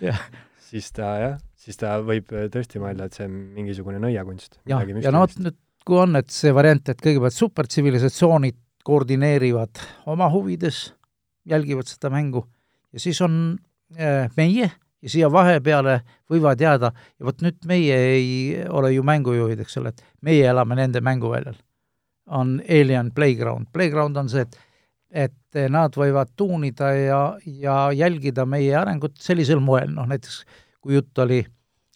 [0.71, 4.61] siis ta jah, siis ta võib tõesti mõelda, et see on mingisugune nõiakunst.
[4.69, 8.59] jah, ja no vot nüüd, kui on, et see variant, et kõigepealt supertsivilisatsioonid
[8.89, 10.89] koordineerivad oma huvides,
[11.49, 12.43] jälgivad seda mängu
[12.93, 13.68] ja siis on Äh,
[14.37, 14.71] meie
[15.03, 18.31] ja siia vahepeale võivad jääda, ja vot nüüd meie ei
[18.69, 21.57] ole ju mängujuhid, eks ole, et meie elame nende mänguväljal.
[22.29, 24.59] on Alien Playground, Playground on see, et
[25.11, 30.43] et nad võivad tuunida ja, ja jälgida meie arengut sellisel moel, noh näiteks
[30.85, 31.39] kui jutt oli,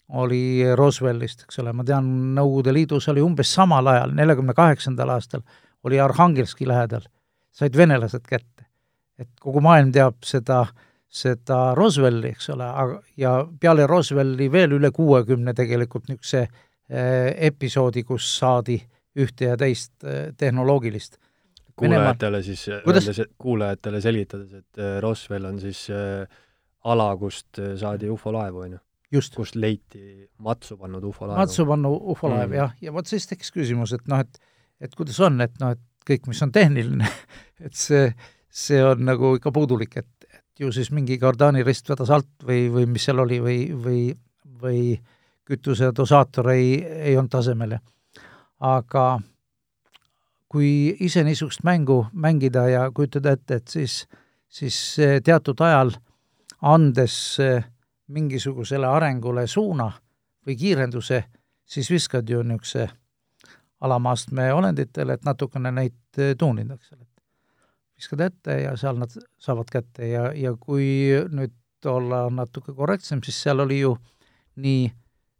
[0.09, 5.43] oli Roswellist, eks ole, ma tean, Nõukogude Liidus oli umbes samal ajal, neljakümne kaheksandal aastal,
[5.83, 7.05] oli Arhangelski lähedal,
[7.51, 8.65] said venelased kätte.
[9.19, 10.73] et kogu maailm teab seda äh,
[11.13, 18.03] seda Roswelli, eks ole, aga, ja peale Roswelli veel üle kuuekümne tegelikult niisuguse eh, episoodi,
[18.07, 18.79] kus saadi
[19.21, 21.19] ühte ja teist eh, tehnoloogilist.
[21.77, 25.85] kuulajatele siis öeldes, kuulajatele selgitades, et eh, Roswell on siis
[26.83, 28.83] ala, kust saadi ufolaevu, on ju?
[29.35, 31.37] kust leiti matsu pannud ufolaevu.
[31.37, 34.41] matsu pannu ufolaev mm., jah, ja vot siis tekkis küsimus, et noh, et
[34.83, 37.07] et kuidas on, et noh, et kõik, mis on tehniline
[37.65, 38.07] et see,
[38.49, 40.09] see on nagu ikka puudulik, et,
[40.59, 44.01] ju siis mingi kardaani rist vedas alt või, või mis seal oli või, või,
[44.61, 44.81] või
[45.45, 47.79] kütuse dosaator ei, ei olnud tasemel ja
[48.63, 49.19] aga
[50.53, 54.03] kui ise niisugust mängu mängida ja kujutada ette, et siis,
[54.47, 54.77] siis
[55.25, 55.95] teatud ajal
[56.61, 57.15] andes
[58.07, 59.89] mingisugusele arengule suuna
[60.45, 61.23] või kiirenduse,
[61.65, 62.87] siis viskad ju niisuguse
[63.83, 67.02] alama astme olenditele, et natukene neid tuunida, eks ole.
[67.97, 70.85] Viskad ette ja seal nad saavad kätte ja, ja kui
[71.29, 71.53] nüüd
[71.89, 73.95] olla natuke korrektsem, siis seal oli ju
[74.63, 74.87] nii,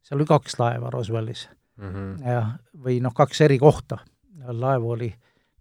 [0.04, 1.48] seal oli kaks laeva Roswellis
[1.78, 2.28] mm -hmm.
[2.28, 2.44] ja,
[2.84, 3.98] või noh, kaks eri kohta,
[4.48, 5.14] laevu oli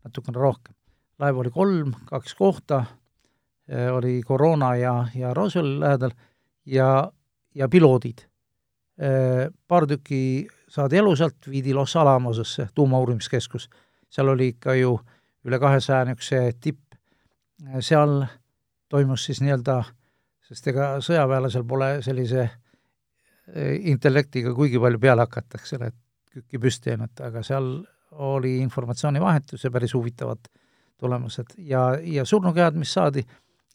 [0.05, 0.75] natukene rohkem.
[1.19, 2.85] laevu oli kolm, kaks kohta,
[3.93, 6.11] oli koroona ja, ja Roswelli lähedal
[6.67, 7.13] ja,
[7.55, 8.19] ja piloodid.
[9.69, 13.71] Paar tükki saadi elusalt, viidi Los Alamosesse, tuumauurimiskeskus.
[14.11, 15.01] seal oli ikka ju
[15.47, 16.81] üle kahesaja niisuguse tipp,
[17.81, 18.23] seal
[18.93, 19.81] toimus siis nii-öelda,
[20.49, 22.49] sest ega sõjaväelasel pole sellise
[23.93, 25.99] intellektiga kuigi palju peale hakata, eks ole, et
[26.33, 27.73] kükki püsti jäänud, aga seal
[28.13, 30.49] oli informatsioonivahetus ja päris huvitavad
[31.01, 31.57] tulemused.
[31.59, 33.25] Ja, ja surnukehad, mis saadi,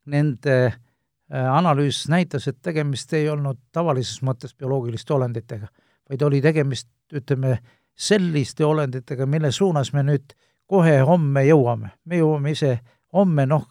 [0.06, 5.68] nende äh, analüüs näitas, et tegemist ei olnud tavalises mõttes bioloogiliste olenditega,
[6.10, 7.58] vaid oli tegemist, ütleme,
[7.98, 10.36] selliste olenditega, mille suunas me nüüd
[10.68, 11.90] kohe homme jõuame.
[12.06, 12.80] me jõuame ise
[13.14, 13.68] homme, noh,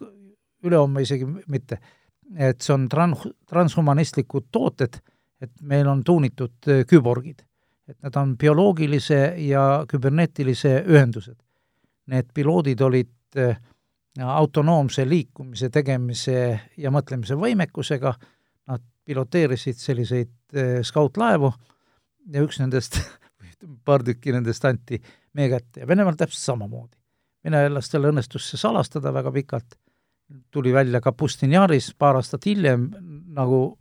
[0.65, 1.79] ülehomme isegi mitte.
[2.37, 3.15] et see on tran-,
[3.47, 4.97] transhumanistlikud tooted,
[5.41, 7.45] et meil on tuunitud äh, küborgid.
[7.89, 11.37] et nad on bioloogilise ja küberneetilise ühendused.
[12.07, 13.61] Need piloodid olid äh,
[14.23, 18.15] autonoomse liikumise, tegemise ja mõtlemise võimekusega,
[18.67, 21.53] nad piloteerisid selliseid äh, skautlaevu
[22.33, 22.99] ja üks nendest,
[23.87, 24.99] paar tükki nendest anti
[25.37, 26.97] meie kätte ja Venemaal täpselt samamoodi.
[27.45, 29.77] venelastel õnnestus see salastada väga pikalt,
[30.51, 32.89] tuli välja ka Pustinjaris paar aastat hiljem
[33.37, 33.79] nagu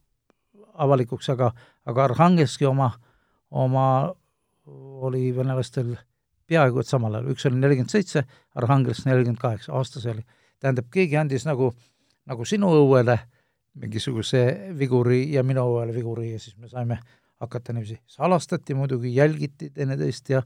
[0.74, 1.52] avalikuks, aga,
[1.86, 2.92] aga Arhangelski oma,
[3.50, 3.88] oma
[4.66, 5.96] oli venelastel
[6.48, 8.26] peaaegu et samal ajal, üks oli nelikümmend seitse,
[8.56, 10.26] Arhangelsk nelikümmend kaheksa, aasta see oli.
[10.60, 11.72] tähendab, keegi andis nagu,
[12.30, 13.18] nagu sinu õuele
[13.82, 14.46] mingisuguse
[14.80, 17.00] viguri ja minu õuele viguri ja siis me saime
[17.42, 20.42] hakata niiviisi, salastati muidugi, jälgiti teineteist ja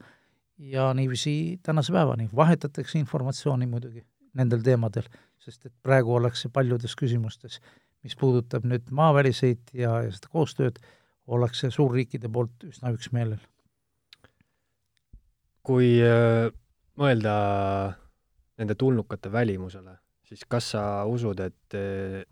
[0.60, 4.04] ja niiviisi tänase päevani vahetatakse informatsiooni muidugi
[4.34, 5.08] nendel teemadel,
[5.40, 7.60] sest et praegu ollakse paljudes küsimustes,
[8.04, 10.80] mis puudutab nüüd maaväliseid ja, ja seda koostööd,
[11.28, 13.40] ollakse suurriikide poolt üsna üksmeelel.
[15.64, 16.50] Kui äh,
[17.00, 17.34] mõelda
[18.60, 19.96] nende tulnukate välimusele,
[20.28, 22.24] siis kas sa usud, et äh,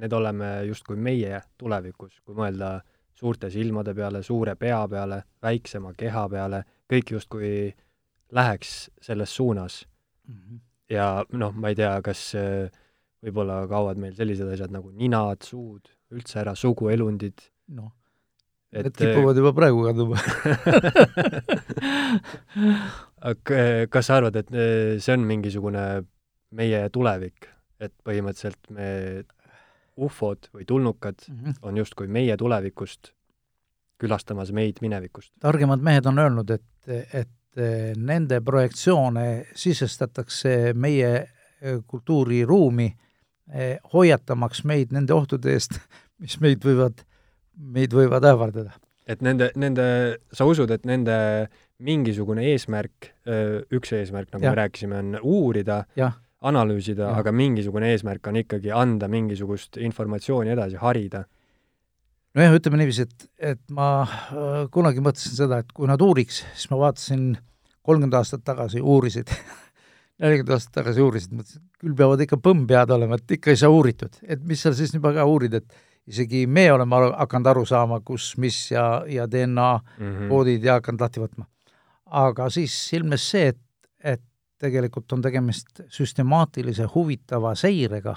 [0.00, 2.78] need oleme justkui meie tulevikus, kui mõelda
[3.14, 7.52] suurte silmade peale, suure pea peale, väiksema keha peale, kõik justkui
[8.34, 9.86] läheks selles suunas
[10.26, 10.34] mm.
[10.34, 10.58] -hmm.
[10.90, 12.70] ja noh, ma ei tea, kas äh,
[13.24, 17.40] võib-olla kaovad meil sellised asjad nagu ninad, suud, üldse ära, suguelundid.
[17.76, 17.92] noh,
[18.72, 20.16] et Need kipuvad juba praegu kaduma
[23.30, 24.48] aga kas sa arvad, et
[25.02, 25.84] see on mingisugune
[26.56, 27.48] meie tulevik,
[27.80, 28.88] et põhimõtteliselt me
[30.00, 31.54] ufod või tulnukad mm -hmm.
[31.62, 33.12] on justkui meie tulevikust
[34.00, 35.32] külastamas meid minevikust?
[35.40, 42.90] targemad mehed on öelnud, et, et eh, nende projektsioone sisestatakse meie eh, kultuuriruumi,
[43.92, 45.74] hoiatamaks meid nende ohtude eest,
[46.22, 47.02] mis meid võivad
[47.60, 48.76] meid võivad ähvardada.
[49.10, 49.84] et nende, nende,
[50.32, 51.14] sa usud, et nende
[51.82, 53.10] mingisugune eesmärk,
[53.74, 54.52] üks eesmärk, nagu ja.
[54.52, 55.80] me rääkisime, on uurida,
[56.40, 61.24] analüüsida, aga mingisugune eesmärk on ikkagi anda mingisugust informatsiooni edasi, harida?
[62.36, 66.70] Nojah, ütleme niiviisi, et, et ma äh, kunagi mõtlesin seda, et kui nad uuriks, siis
[66.72, 67.32] ma vaatasin
[67.86, 69.32] kolmkümmend aastat tagasi uurisid
[70.20, 73.72] nelikümmend aastat tagasi uurisid, mõtlesin, küll peavad ikka põmm pead olema, et ikka ei saa
[73.72, 77.64] uuritud, et mis seal siis juba ka uurida, et isegi me oleme aru, hakanud aru
[77.68, 80.28] saama, kus, mis ja, ja DNA mm -hmm.
[80.28, 81.46] koodid ja hakanud lahti võtma.
[82.06, 83.60] aga siis ilmnes see, et,
[84.02, 84.22] et
[84.58, 88.16] tegelikult on tegemist süstemaatilise huvitava seirega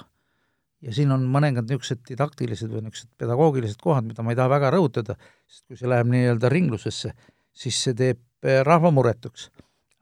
[0.84, 4.72] ja siin on mõningad niisugused didaktilised või niisugused pedagoogilised kohad, mida ma ei taha väga
[4.74, 5.16] rõhutada,
[5.48, 7.14] sest kui see läheb nii-öelda ringlusesse,
[7.56, 9.50] siis see teeb eh, rahva muretuks.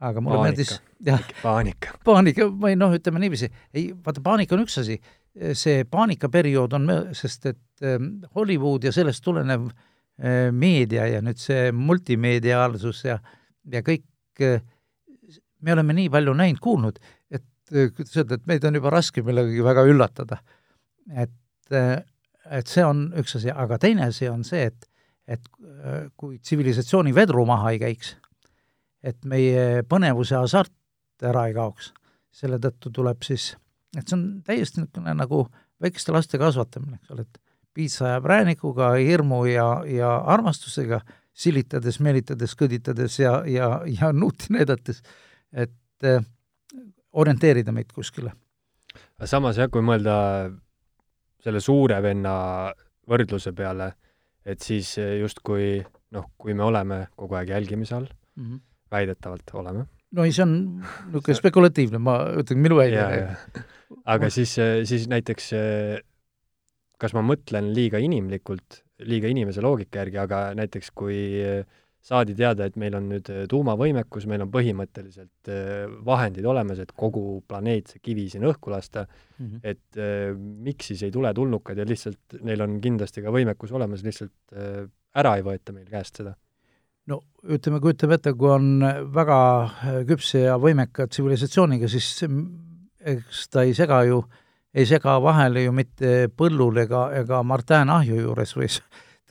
[0.03, 0.51] aga mulle paanika.
[0.51, 1.95] meeldis jah, paanika.
[2.09, 4.99] paanika või noh, ütleme niiviisi, ei, vaata, paanika on üks asi,
[5.57, 11.71] see paanikaperiood on, sest et ähm, Hollywood ja sellest tulenev äh, meedia ja nüüd see
[11.73, 13.21] multimeediaalsus ja,
[13.73, 14.05] ja kõik,
[14.43, 14.59] äh,
[15.63, 16.99] me oleme nii palju näinud, kuulnud,
[17.31, 20.43] et kuidas öelda, et meid on juba raske millegagi väga üllatada.
[21.11, 21.75] Et,
[22.51, 24.89] et see on üks asi, aga teine asi on see, et,
[25.27, 25.49] et
[26.17, 28.17] kui tsivilisatsiooni vedru maha ei käiks,
[29.03, 30.73] et meie põnevuse hasart
[31.27, 31.93] ära ei kaoks,
[32.33, 33.53] selle tõttu tuleb siis
[33.99, 35.47] et see on täiesti niisugune nagu
[35.83, 37.41] väikeste laste kasvatamine, eks ole, et
[37.77, 41.01] piitsa ja präänikuga, hirmu ja, ja armastusega,
[41.33, 45.01] silitades, meelitades, kõditades ja, ja, ja nuuti näidates,
[45.53, 46.25] et äh,
[47.13, 48.33] orienteerida meid kuskile.
[49.25, 50.15] samas jah, kui mõelda
[51.43, 52.35] selle suure venna
[53.11, 53.91] võrdluse peale,
[54.47, 55.81] et siis justkui
[56.15, 58.61] noh, kui me oleme kogu aeg jälgimise all mm, -hmm.
[58.91, 59.85] väidetavalt oleme.
[60.13, 63.37] no ei, see on niisugune spekulatiivne, ma ütlen, minu väide
[64.05, 65.53] aga siis, siis näiteks
[67.03, 71.19] kas ma mõtlen liiga inimlikult, liiga inimese loogika järgi, aga näiteks kui
[72.03, 75.51] saadi teada, et meil on nüüd tuumavõimekus, meil on põhimõtteliselt
[76.05, 79.61] vahendid olemas, et kogu planeet, see kivi siin õhku lasta mm, -hmm.
[79.63, 84.03] et äh, miks siis ei tule tulnukad ja lihtsalt neil on kindlasti ka võimekus olemas,
[84.03, 86.35] lihtsalt äh, ära ei võeta meil käest seda
[87.07, 88.85] no ütleme, kujutame ette, kui on
[89.15, 89.39] väga
[90.09, 92.25] küpse ja võimeka tsivilisatsiooniga, siis
[93.03, 94.23] eks ta ei sega ju,
[94.75, 98.71] ei sega vahele ju mitte põllul ega, ega Martin Ahju juures või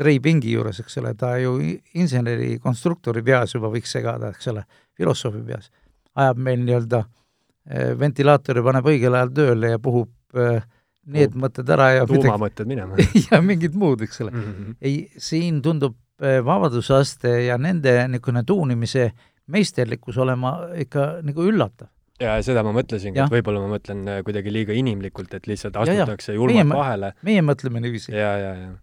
[0.01, 1.55] Trei Pingi juures, eks ole, ta ju
[2.01, 4.65] inseneri, konstruktori peas juba võiks segada, eks ole,
[4.97, 5.71] filosoofi peas.
[6.15, 7.03] ajab meil nii-öelda
[7.69, 10.63] eh, ventilaatori, paneb õigel ajal tööle ja puhub eh,
[11.11, 12.97] need mõtted ära ja tuumamõtted minema
[13.27, 14.41] ja mingid muud, eks ole mm.
[14.47, 14.79] -hmm.
[14.81, 19.07] ei, siin tundub Eh, vabadusaste ja nende niisugune tuunimise
[19.49, 21.87] meisterlikkus olema ikka nagu üllatav.
[22.21, 26.35] Ja seda ma mõtlesingi, et võib-olla ma mõtlen eh, kuidagi liiga inimlikult, et lihtsalt astutakse
[26.37, 27.13] julmalt meie, vahele.
[27.27, 28.13] meie mõtleme niiviisi.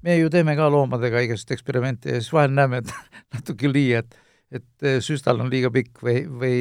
[0.03, 2.95] me ju teeme ka loomadega igasuguseid eksperimente ja siis vahel näeme, et
[3.37, 6.55] natuke liiga, et et eh, süstal on liiga pikk või, või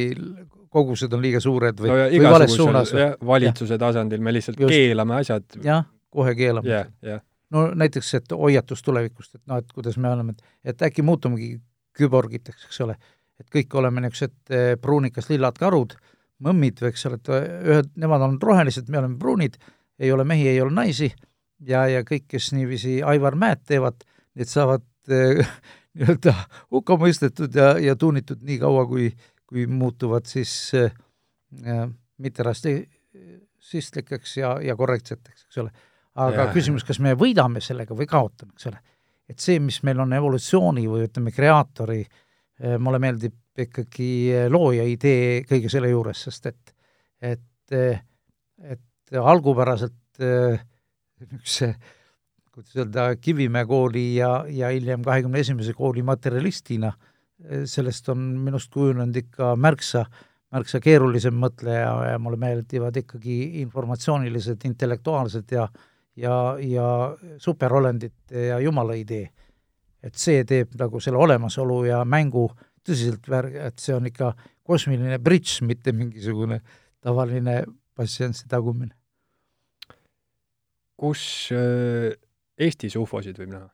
[0.73, 2.91] kogused on liiga suured või, no või vales suunas.
[3.25, 3.79] valitsuse ja.
[3.79, 4.73] tasandil me lihtsalt Just.
[4.73, 5.45] keelame asjad.
[5.63, 6.73] jah, kohe keelame.
[6.73, 7.23] jah, jah
[7.55, 10.35] no näiteks, et hoiatus tulevikust, et noh, et kuidas me oleme,
[10.67, 11.53] et äkki muutumegi
[11.97, 12.97] küborgiteks, eks ole,
[13.39, 15.95] et kõik oleme niisugused eh, pruunikas-lillad karud,
[16.43, 19.57] mõmmid, eks ole, et ühed, nemad on rohelised, me oleme pruunid,
[19.99, 21.09] ei ole mehi, ei ole naisi
[21.65, 24.05] ja, ja kõik, kes niiviisi Aivar Mäed teevad,
[24.37, 25.41] need saavad eh,
[25.97, 26.35] nii-öelda
[26.73, 29.09] hukka mõistetud ja, ja tuunitud nii kaua, kui,
[29.49, 30.93] kui muutuvad siis äh,
[32.21, 35.73] mitte rassistlikeks ja, ja korrektseteks, eks ole
[36.17, 36.53] aga ja.
[36.53, 38.79] küsimus, kas me võidame sellega või kaotame, eks ole.
[39.29, 42.01] et see, mis meil on evolutsiooni või ütleme, kreaatori,
[42.61, 43.35] eh, mulle meeldib
[43.65, 46.73] ikkagi eh, looja idee kõige selle juures, sest et
[47.17, 48.01] et, eh,
[48.61, 51.55] et algupäraselt üks
[52.53, 56.91] kuidas öelda, Kivimäe kooli ja, ja hiljem kahekümne esimese kooli materjalistina,
[57.69, 60.03] sellest on minust kujunenud ikka märksa,
[60.53, 65.85] märksa keerulisem mõtleja ja mulle meeldivad ikkagi informatsioonilised, intellektuaalsed ja äh,
[66.17, 69.29] ja, ja superolendite ja jumala idee.
[70.03, 72.45] et see teeb nagu selle olemasolu ja mängu
[72.87, 74.31] tõsiselt värg-, et see on ikka
[74.67, 76.61] kosmiline bridž, mitte mingisugune
[77.03, 77.61] tavaline
[77.97, 78.95] passiansi tagumine.
[80.97, 82.15] kus äh,
[82.57, 83.67] Eestis ufosid võib näha?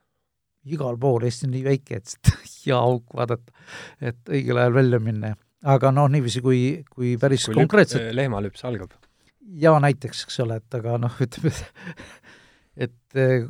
[0.63, 2.33] igal pool, Eesti on nii väike, et
[2.63, 3.55] hea auk vaadata,
[3.99, 5.33] et õigel ajal välja minna.
[5.63, 6.59] aga noh, niiviisi, kui,
[6.91, 8.93] kui päris kui konkreetselt lüp, lehmalüps algab
[9.59, 11.53] ja näiteks, eks ole, et aga noh, ütleme,
[12.87, 13.45] et eh,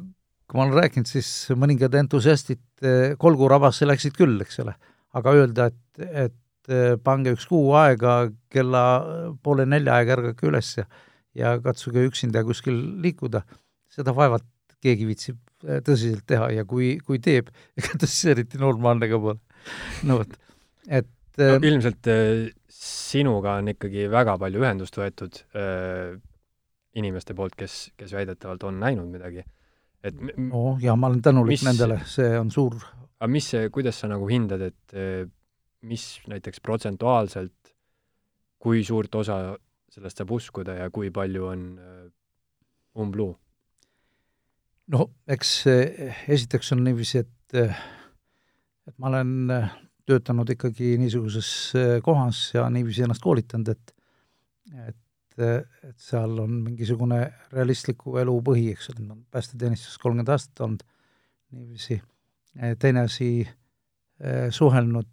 [0.47, 4.75] kui ma olen rääkinud, siis mõningad entusiastid eh, kolgurabasse läksid küll, eks ole,
[5.13, 8.83] aga öelda, et, et eh, pange üks kuu aega kella
[9.43, 10.87] poole nelja aega ärgake üles ja
[11.37, 13.43] ja katsuge üksinda kuskil liikuda,
[13.91, 14.45] seda vaevalt
[14.83, 15.39] keegi viitsib
[15.85, 17.49] tõsiselt teha ja kui, kui teeb,
[17.79, 19.39] ega ta siis eriti normaalne ka pole.
[20.07, 20.37] no vot,
[20.87, 21.09] et
[21.39, 22.09] no, ilmselt
[22.83, 26.15] sinuga on ikkagi väga palju ühendust võetud äh,
[26.99, 29.45] inimeste poolt, kes, kes väidetavalt on näinud midagi.
[30.03, 32.75] et no ja ma olen tänulik mis, nendele, see on suur
[33.23, 35.23] aga mis see, kuidas sa nagu hindad, et äh,
[35.87, 37.71] mis näiteks protsentuaalselt,
[38.59, 39.37] kui suurt osa
[39.93, 42.03] sellest saab uskuda ja kui palju on äh,
[42.99, 43.31] umbluu?
[44.93, 45.51] no eks
[46.35, 47.59] esiteks on niiviisi, et
[48.83, 49.53] et ma olen
[50.03, 51.49] töötanud ikkagi niisuguses
[52.03, 53.93] kohas ja niiviisi ennast koolitanud, et
[54.89, 57.19] et, et seal on mingisugune
[57.53, 60.83] realistliku elu põhi, eks ole, no päästeteenistuses kolmkümmend aastat olnud
[61.53, 61.99] niiviisi,
[62.79, 63.47] teine asi,
[64.21, 65.09] äh, suhelnud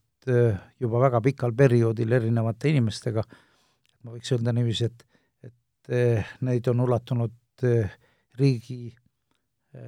[0.80, 3.22] juba väga pikal perioodil erinevate inimestega,
[4.04, 5.06] ma võiks öelda niiviisi, et,
[5.48, 5.88] et
[6.44, 7.64] neid on ulatunud
[8.36, 8.92] riigi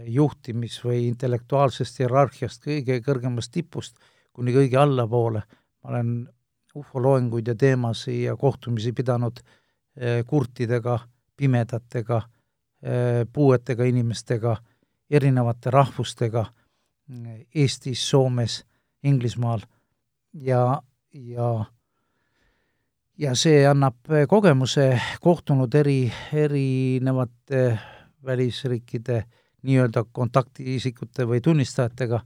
[0.09, 4.01] juhtimis- või intellektuaalsest hierarhiast kõige kõrgemast tipust
[4.33, 5.43] kuni kõige allapoole.
[5.83, 6.29] ma olen
[6.75, 9.41] ufoloenguid ja teemasid ja kohtumisi pidanud
[9.97, 10.99] eh, kurtidega,
[11.37, 12.23] pimedatega,
[12.83, 14.57] eh, puuetega inimestega,
[15.11, 16.47] erinevate rahvustega
[17.55, 18.65] Eestis, Soomes,
[19.03, 19.61] Inglismaal
[20.33, 20.83] ja,
[21.13, 21.65] ja
[23.19, 27.79] ja see annab kogemuse kohtunud eri, erinevate
[28.25, 29.23] välisriikide
[29.63, 32.23] nii-öelda kontaktiisikute või tunnistajatega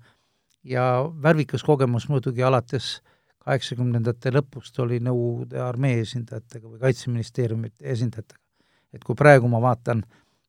[0.64, 0.85] ja
[1.22, 3.01] värvikas kogemus muidugi alates
[3.47, 8.41] kaheksakümnendate lõpust oli Nõukogude armee esindajatega või Kaitseministeeriumi esindajatega.
[8.93, 10.03] et kui praegu ma vaatan,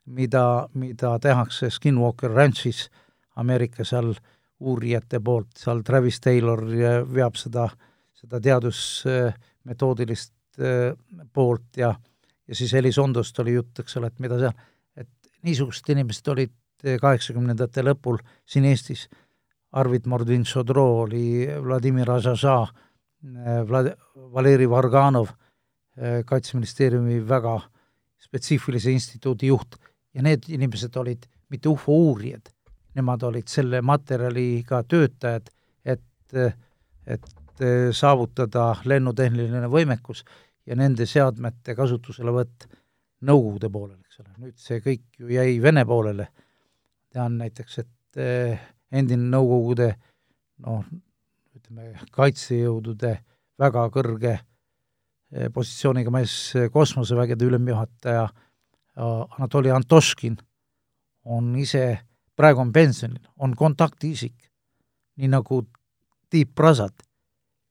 [0.05, 2.89] mida, mida tehakse Skinwalker Ranchis
[3.37, 4.13] Ameerika seal
[4.59, 6.63] uurijate poolt, seal Travis Taylor
[7.13, 7.67] veab seda,
[8.17, 10.93] seda teadusmetoodilist äh,
[11.33, 11.95] poolt ja
[12.47, 14.53] ja siis Elisondost oli jutt, eks ole, et mida seal,
[14.95, 15.09] et
[15.43, 16.53] niisugused inimesed olid
[17.01, 18.17] kaheksakümnendate lõpul
[18.47, 19.07] siin Eestis,
[19.77, 22.61] Arvid Mordvin-Sodro oli Vladimir Ažaža,
[23.67, 23.95] Vlad-,
[24.33, 25.33] Valeri Varganov,
[26.25, 27.57] Kaitseministeeriumi väga
[28.21, 29.75] spetsiifilise instituudi juht.
[30.13, 32.47] Ja need inimesed olid mitte ufo uurijad,
[32.97, 35.49] nemad olid selle materjaliga töötajad,
[35.85, 36.33] et,
[37.07, 37.63] et
[37.97, 40.23] saavutada lennutehniline võimekus
[40.67, 42.67] ja nende seadmete kasutuselevõtt
[43.25, 46.27] Nõukogude poolel, eks ole, nüüd see kõik ju jäi Vene poolele.
[47.09, 48.59] tean näiteks, et eh,
[48.93, 49.87] endine Nõukogude
[50.61, 50.83] noh,
[51.57, 53.15] ütleme, kaitsejõudude
[53.57, 58.27] väga kõrge eh, positsiooniga mees, kosmosevägede ülemjuhataja
[58.97, 60.37] Anatoli Antoškin
[61.25, 61.99] on ise,
[62.37, 64.35] praegu on pensionil, on kontaktisik,
[65.17, 65.63] nii nagu
[66.29, 66.93] Tiit Prasad.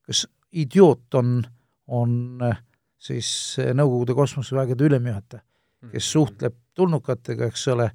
[0.06, 1.42] kas idioot on,
[1.86, 2.58] on äh,
[2.98, 5.42] siis Nõukogude kosmosevägede ülemjuhataja,
[5.90, 6.12] kes mhm.
[6.12, 7.90] suhtleb tulnukatega, eks ole,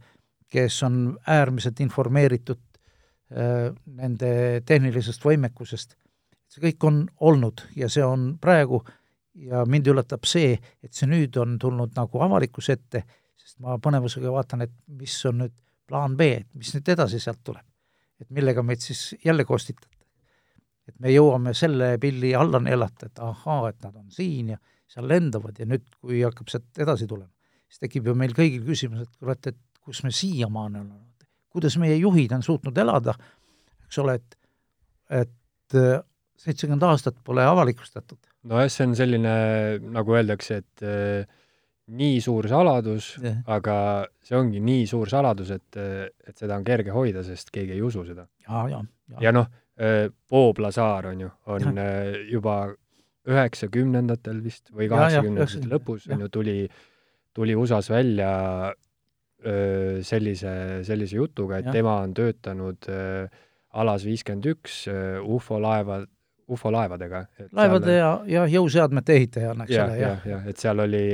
[0.51, 2.59] kes on äärmiselt informeeritud
[3.31, 5.97] äh, nende tehnilisest võimekusest.
[6.51, 8.81] see kõik on olnud ja see on praegu
[9.33, 13.05] ja mind üllatab see, et see nüüd on tulnud nagu avalikkuse ette,
[13.39, 15.55] sest ma põnevusega vaatan, et mis on nüüd
[15.91, 17.67] plaan B, et mis nüüd edasi sealt tuleb.
[18.21, 19.89] et millega meid siis jälle kostitate.
[20.87, 24.57] et me jõuame selle pilli alla neelata, et ahaa, et nad on siin ja
[24.91, 27.31] seal lendavad ja nüüd, kui hakkab sealt edasi tulema,
[27.69, 31.77] siis tekib ju meil kõigil küsimus, et kurat, et kus me siiamaani oleme olnud, kuidas
[31.81, 33.15] meie juhid on suutnud elada,
[33.85, 34.37] eks ole, et,
[35.21, 36.01] et äh,
[36.41, 38.19] seitsekümmend aastat pole avalikustatud.
[38.51, 39.33] nojah, see on selline,
[39.95, 41.40] nagu öeldakse, et äh,
[41.91, 43.75] nii suur saladus yeah., aga
[44.23, 48.05] see ongi nii suur saladus, et, et seda on kerge hoida, sest keegi ei usu
[48.07, 48.27] seda.
[48.47, 48.83] ja, ja,
[49.13, 49.25] ja.
[49.27, 49.49] ja noh,
[49.81, 51.73] äh, Poobla saar on ju, on ja.
[51.83, 52.61] Äh, juba
[53.29, 56.55] üheksakümnendatel vist või kaheksakümnendate lõpus, on ju, tuli,
[57.37, 58.31] tuli USA-s välja
[59.45, 61.75] öö, sellise, sellise jutuga, et ja.
[61.75, 63.27] tema on töötanud öö,
[63.77, 64.79] alas viiskümmend üks
[65.21, 66.01] ufolaeva,
[66.49, 67.21] ufolaevadega.
[67.53, 70.27] laevade seal, ja, ja jõuseadmete ehitajana, eks ole, jah.
[70.33, 71.05] jah, et seal oli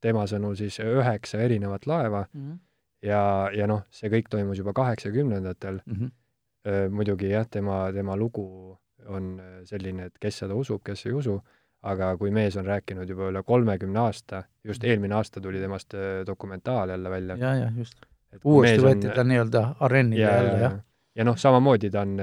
[0.00, 2.58] tema sõnul siis üheksa erinevat laeva mm -hmm.
[3.02, 5.94] ja, ja noh, see kõik toimus juba kaheksakümnendatel mm.
[5.94, 6.90] -hmm.
[6.90, 11.40] muidugi jah, tema, tema lugu on selline, et kes seda usub, kes ei usu,
[11.82, 14.90] aga kui mees on rääkinud juba üle kolmekümne aasta, just mm.
[14.90, 15.94] eelmine aasta tuli temast
[16.26, 17.36] dokumentaal jälle välja.
[17.36, 18.06] ja, ja just.
[18.44, 20.72] uuesti võeti ta nii-öelda areenile jälle, jah.
[20.72, 20.78] ja,
[21.14, 22.16] ja noh, samamoodi ta on,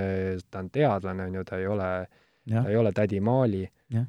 [0.49, 2.07] ta on teadlane, on ju, ta ei ole,
[2.49, 3.63] ta ei ole tädi Maali.
[3.89, 4.05] ja,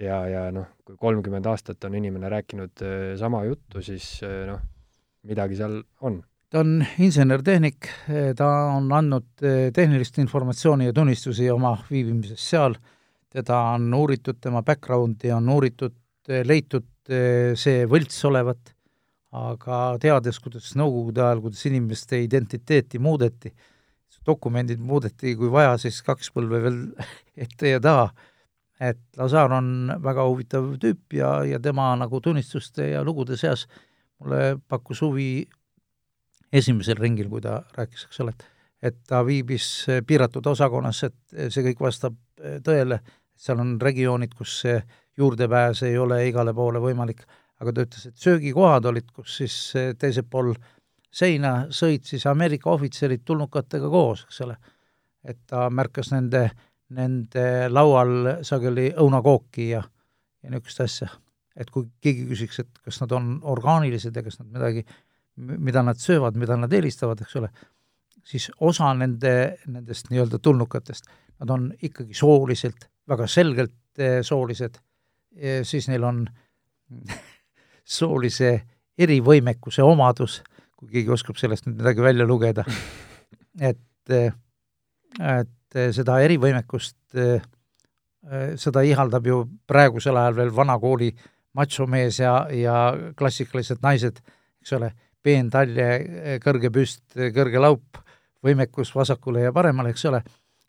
[0.00, 4.18] ja, ja noh, kui kolmkümmend aastat on inimene rääkinud äh, sama juttu, siis
[4.48, 4.60] noh,
[5.28, 6.20] midagi seal on.
[6.48, 7.90] Ta on insener-tehnik,
[8.38, 12.78] ta on andnud eh, tehnilist informatsiooni ja tunnistusi oma viibimisest seal,
[13.28, 15.92] teda on uuritud, tema backgroundi on uuritud,
[16.48, 18.72] leitud see võlts olevat,
[19.36, 23.52] aga teades, kuidas Nõukogude ajal, kuidas inimeste identiteeti muudeti,
[24.28, 26.80] dokumendid muudeti, kui vaja, siis kaks põlve veel
[27.44, 28.08] ette ja taha,
[28.80, 33.66] et Lazar on väga huvitav tüüp ja, ja tema nagu tunnistuste ja lugude seas
[34.18, 35.48] mulle pakkus huvi
[36.52, 38.46] esimesel ringil, kui ta rääkis, eks ole, et
[38.82, 43.00] et ta viibis piiratud osakonnas, et see kõik vastab eh, tõele,
[43.38, 44.78] seal on regioonid, kus see
[45.18, 47.24] juurdepääs ei ole igale poole võimalik,
[47.58, 50.52] aga ta ütles, et söögikohad olid, kus siis eh, teisel pool
[51.10, 54.58] seina sõid siis Ameerika ohvitserid tulnukatega koos, eks ole.
[55.24, 56.44] et ta märkas nende,
[56.96, 59.82] nende laual sageli õunakooki ja,
[60.42, 61.08] ja niisugust asja.
[61.58, 64.84] et kui keegi küsiks, et kas nad on orgaanilised ja kas nad midagi
[65.38, 67.50] mida nad söövad, mida nad eelistavad, eks ole,
[68.26, 69.32] siis osa nende,
[69.70, 71.08] nendest nii-öelda tulnukatest,
[71.38, 74.80] nad on ikkagi sooliselt, väga selgelt eh, soolised,
[75.62, 76.24] siis neil on
[77.98, 78.52] soolise
[78.98, 80.40] erivõimekuse omadus,
[80.78, 82.64] kui keegi oskab sellest nüüd midagi välja lugeda,
[83.70, 84.32] et, eh,
[85.18, 87.42] et seda erivõimekust, eh,
[88.56, 91.12] seda ihaldab ju praegusel ajal veel vana kooli
[91.56, 92.76] machomees ja, ja
[93.16, 94.20] klassikalised naised,
[94.62, 94.92] eks ole.
[95.22, 97.02] peentalje, kõrge püst,
[97.34, 97.98] kõrge laup,
[98.44, 100.20] võimekus vasakule ja paremale, eks ole,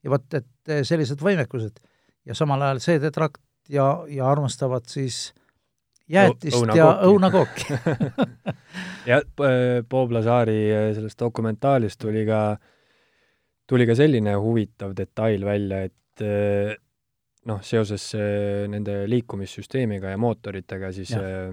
[0.04, 1.80] ja vot, et sellised võimekused.
[2.26, 5.30] ja samal ajal seedetrakt ja, ja armastavad siis
[6.10, 6.78] jäätist Õunakooki.
[6.78, 7.78] ja õunakooki.
[9.10, 9.22] ja
[9.90, 12.58] Poobla Saari äh, sellest dokumentaalist tuli ka,
[13.70, 16.76] tuli ka selline huvitav detail välja, et äh,
[17.50, 21.52] noh, seoses äh, nende liikumissüsteemiga ja mootoritega siis ja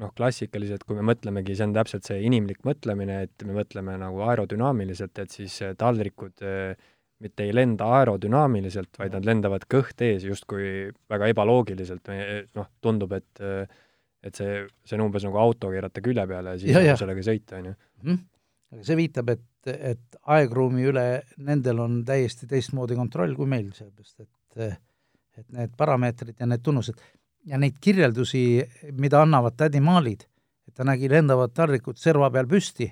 [0.00, 4.22] noh, klassikaliselt, kui me mõtlemegi, see on täpselt see inimlik mõtlemine, et me mõtleme nagu
[4.24, 6.40] aerodünaamiliselt, et siis taldrikud
[7.20, 12.08] mitte ei lenda aerodünaamiliselt, vaid nad lendavad kõht ees justkui väga ebaloogiliselt,
[12.56, 13.44] noh, tundub, et
[14.20, 16.96] et see, see on umbes nagu auto keerata külje peale ja siis Ja, ja.
[17.00, 17.76] sellega sõita, on ju.
[18.70, 21.06] Aga see viitab, et, et aegruumi üle
[21.42, 24.78] nendel on täiesti teistmoodi kontroll kui meil, sellepärast et
[25.40, 26.98] et need parameetrid ja need tunnused
[27.48, 28.42] ja neid kirjeldusi,
[29.00, 30.26] mida annavad tädimaalid,
[30.68, 32.90] et ta nägi lendavat taldrikut serva peal püsti,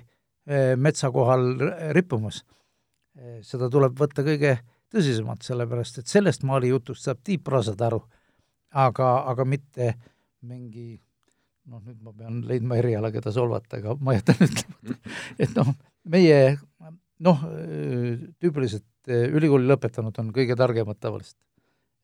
[0.81, 1.51] metsa kohal
[1.93, 2.41] rippumas,
[3.45, 4.55] seda tuleb võtta kõige
[4.89, 8.01] tõsisemalt, sellepärast et sellest maali jutust saab Tiit Prasad aru,
[8.73, 9.93] aga, aga mitte
[10.49, 10.95] mingi
[11.69, 14.95] noh, nüüd ma pean leidma eriala, keda solvata, aga ma jätan ütlemata,
[15.45, 15.69] et noh,
[16.09, 16.39] meie
[17.19, 17.43] noh,
[18.41, 21.37] tüüpiliselt ülikooli lõpetanud on kõige targemad tavaliselt.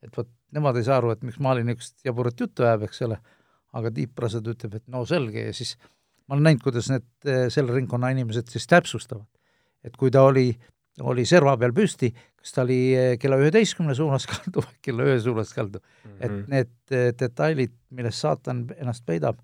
[0.05, 3.17] et vot nemad ei saa aru, et miks Maali niisugust jaburat juttu ajab, eks ole,
[3.75, 5.75] aga Tiit Prasad ütleb, et no selge ja siis
[6.27, 9.25] ma olen näinud, kuidas need eh, selle ringkonna inimesed siis täpsustavad.
[9.85, 10.47] et kui ta oli,
[11.05, 15.19] oli serva peal püsti, kas ta oli eh, kella üheteistkümne suunas kaldu või kella ühe
[15.21, 15.81] suunas kaldu,
[16.19, 16.45] et Mhm.
[16.49, 19.37] need eh, detailid, millest saatan ennast peidab,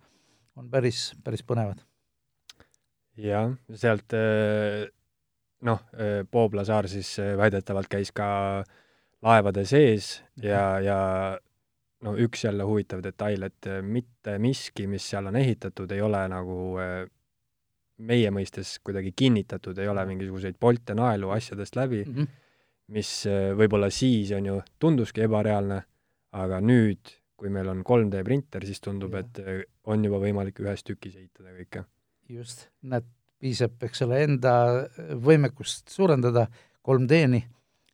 [0.59, 1.79] on päris, päris põnevad.
[3.21, 4.87] jah, sealt eh,
[5.67, 5.81] noh,
[6.31, 8.63] Poobla saar siis eh, väidetavalt käis ka
[9.21, 10.97] laevade sees ja, ja
[12.01, 16.23] no üks jälle huvitav detail, et eh, mitte miski, mis seal on ehitatud, ei ole
[16.31, 17.03] nagu eh,
[18.01, 22.29] meie mõistes kuidagi kinnitatud, ei ole mingisuguseid polte, naelu asjadest läbi, Mhm.
[22.91, 25.83] mis eh, võib-olla siis on ju, tunduski ebareaalne,
[26.33, 27.11] aga nüüd,
[27.41, 31.55] kui meil on 3D printer, siis tundub, et eh, on juba võimalik ühes tükis ehitada
[31.55, 31.85] kõike.
[32.29, 33.07] just, näed,
[33.41, 34.53] piisab, eks ole, enda
[35.25, 36.45] võimekust suurendada
[36.85, 37.41] 3D-ni,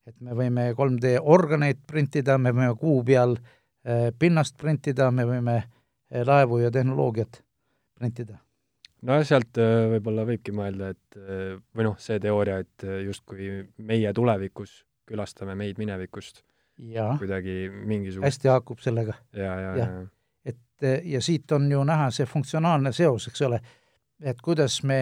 [0.07, 5.61] et me võime 3D organeid printida, me võime kuu peal eh, pinnast printida, me võime
[6.11, 7.41] laevu ja tehnoloogiat
[7.95, 8.37] printida.
[9.01, 13.49] nojah, sealt äh, võib-olla võibki mõelda, et äh, või noh, see teooria, et äh, justkui
[13.77, 16.43] meie tulevikus külastame meid minevikust
[17.19, 19.13] kuidagi mingisugust hästi haakub sellega.
[19.33, 19.77] ja, ja, jah.
[19.77, 20.07] ja,
[20.45, 23.61] et eh, ja siit on ju näha see funktsionaalne seos, eks ole,
[24.21, 25.01] et kuidas me,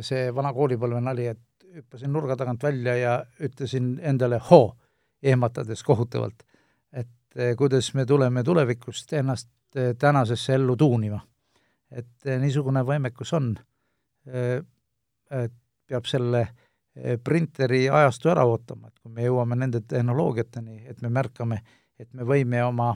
[0.00, 1.40] see vana koolipõlve nali, et
[1.76, 4.76] hüppasin nurga tagant välja ja ütlesin endale hoo,
[5.22, 6.42] ehmatades kohutavalt,
[6.92, 11.20] et eh, kuidas me tuleme tulevikust ennast eh, tänasesse ellu tuunima.
[11.90, 13.52] et eh, niisugune võimekus on,
[14.26, 15.52] et
[15.86, 16.65] peab selle eh,
[17.24, 21.60] printeri ajastu ära ootama, et kui me jõuame nende tehnoloogiateni, et me märkame,
[21.98, 22.94] et me võime oma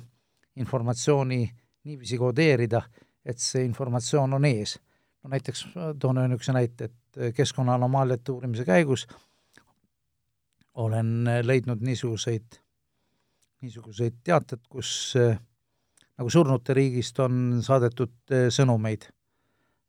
[0.56, 1.42] informatsiooni
[1.84, 2.82] niiviisi kodeerida,
[3.24, 4.78] et see informatsioon on ees.
[5.22, 9.06] no näiteks ma toon niisuguse näite, et keskkonnaanomaalide uurimise käigus
[10.74, 12.58] olen leidnud niisuguseid,
[13.62, 15.38] niisuguseid teateid, kus äh,
[16.18, 19.08] nagu surnute riigist on saadetud äh, sõnumeid,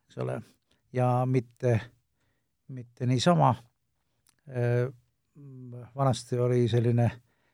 [0.07, 0.39] eks ole,
[0.93, 1.77] ja mitte,
[2.67, 3.53] mitte niisama,
[5.95, 7.11] vanasti oli selline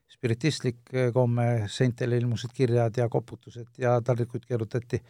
[0.08, 5.02] spiritistlik äh, komme, seintele ilmusid kirjad ja koputused ja taldrikuid keerutati,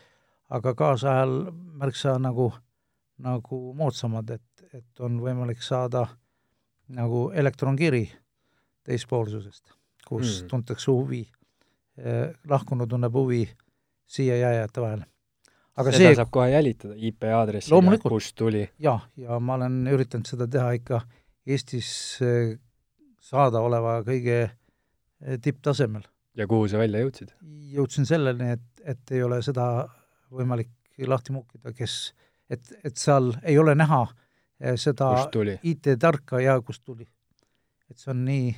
[0.49, 2.51] aga kaasajal märksa nagu,
[3.23, 6.07] nagu moodsamad, et, et on võimalik saada
[6.97, 8.05] nagu elektronkiri
[8.87, 9.73] teispoolsusest,
[10.07, 10.43] kus Mm.
[10.43, 10.49] mm.
[10.49, 11.21] tuntakse huvi
[11.97, 13.41] eh,, lahkunu tunneb huvi
[14.07, 15.01] siia jääjate vahel.
[15.77, 17.23] aga seda see, saab kohe jälitada IP
[17.71, 18.13] Loomulikult.
[18.13, 18.69] kust tuli.
[18.79, 21.01] jah, ja ma olen üritanud seda teha ikka
[21.47, 21.89] Eestis
[22.25, 22.57] eh,
[23.23, 26.03] saadaoleva kõige eh, tipptasemel.
[26.35, 27.31] ja kuhu sa välja jõudsid?
[27.71, 29.87] jõudsin selleni, et, et ei ole seda
[30.33, 30.71] võimalik
[31.07, 32.13] lahti muukida, kes,
[32.49, 34.01] et, et seal ei ole näha
[34.59, 35.13] eh, seda?
[35.63, 37.07] IT-tarka ja kust tuli.
[37.87, 38.51] et see on nii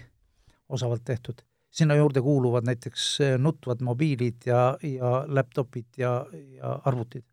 [0.69, 1.45] osavalt tehtud.
[1.69, 6.25] sinna juurde kuuluvad näiteks nutvad mobiilid ja, ja laptopid ja,
[6.57, 7.25] ja arvutid.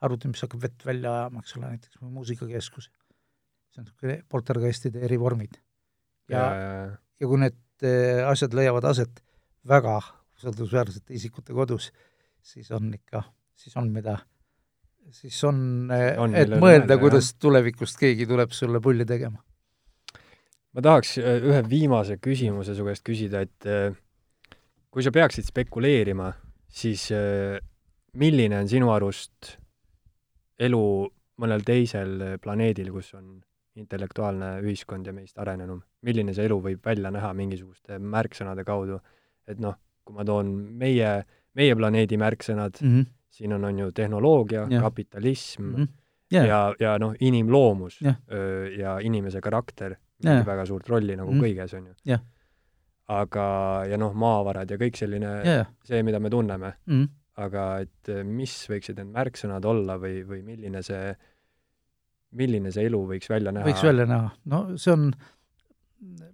[0.00, 2.90] arvuti, mis hakkab vett välja ajama, eks ole, näiteks või muusikakeskus.
[3.74, 5.58] See on niisugune poltergeistide eri vormid.
[6.30, 6.74] ja, ja,
[7.20, 9.22] ja, kui need eh, asjad leiavad aset
[9.68, 9.98] väga
[10.38, 11.90] usaldusväärsete isikute kodus,
[12.42, 13.22] siis on ikka,
[13.56, 14.18] siis on mida,
[15.10, 15.58] siis on,
[15.92, 19.42] eh, On, et mõelda, kuidas tulevikust keegi tuleb sulle pulli tegema.
[20.74, 23.68] ma tahaks äh, ühe viimase küsimuse su käest küsida, et
[24.90, 26.32] kui sa peaksid spekuleerima,
[26.70, 27.08] siis
[28.14, 29.56] milline on sinu arust
[30.62, 30.84] elu
[31.42, 33.42] mõnel teisel planeedil, kus on
[33.74, 39.00] intellektuaalne ühiskond ja meist arenenum, milline see elu võib välja näha mingisuguste märksõnade kaudu,
[39.48, 39.74] et noh,
[40.04, 41.10] kui ma toon meie,
[41.54, 43.00] meie planeedi märksõnad mm, mm.
[43.00, 43.12] -hmm.
[43.30, 44.82] siin on, on ju tehnoloogia, Jah.
[44.82, 45.82] kapitalism mm -hmm.
[45.82, 46.00] -hmm.
[46.34, 46.46] Yeah.
[46.46, 48.16] ja, ja noh, inimloomus Jah.
[48.32, 51.42] öö, ja inimese karakter mängib väga suurt rolli nagu Mhm.
[51.42, 51.94] kõiges, on ju.
[52.04, 52.20] Jah.
[53.08, 55.66] aga, ja noh, maavarad ja kõik selline yeah.
[55.84, 57.02] see, mida me tunneme, mm.
[57.02, 57.08] -hmm.
[57.36, 61.14] aga et mis võiksid need märksõnad olla või, või milline see,
[62.38, 63.66] milline see elu võiks välja näha?
[63.68, 65.08] võiks välja näha, no see on,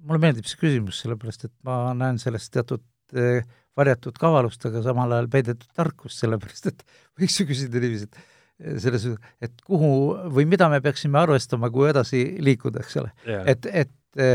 [0.07, 3.47] mulle meeldib see küsimus, sellepärast et ma näen selles teatud eh,
[3.79, 6.85] varjatud kavalust, aga samal ajal peidetud tarkust, sellepärast et
[7.21, 9.07] võiks ju küsida niiviisi, et selles,
[9.41, 9.93] et kuhu
[10.35, 13.13] või mida me peaksime arvestama, kui edasi liikuda, eks ole.
[13.25, 13.47] Yeah..
[13.49, 14.35] et, et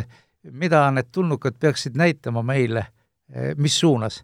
[0.49, 2.87] mida need tulnukad peaksid näitama meile,
[3.61, 4.21] mis suunas,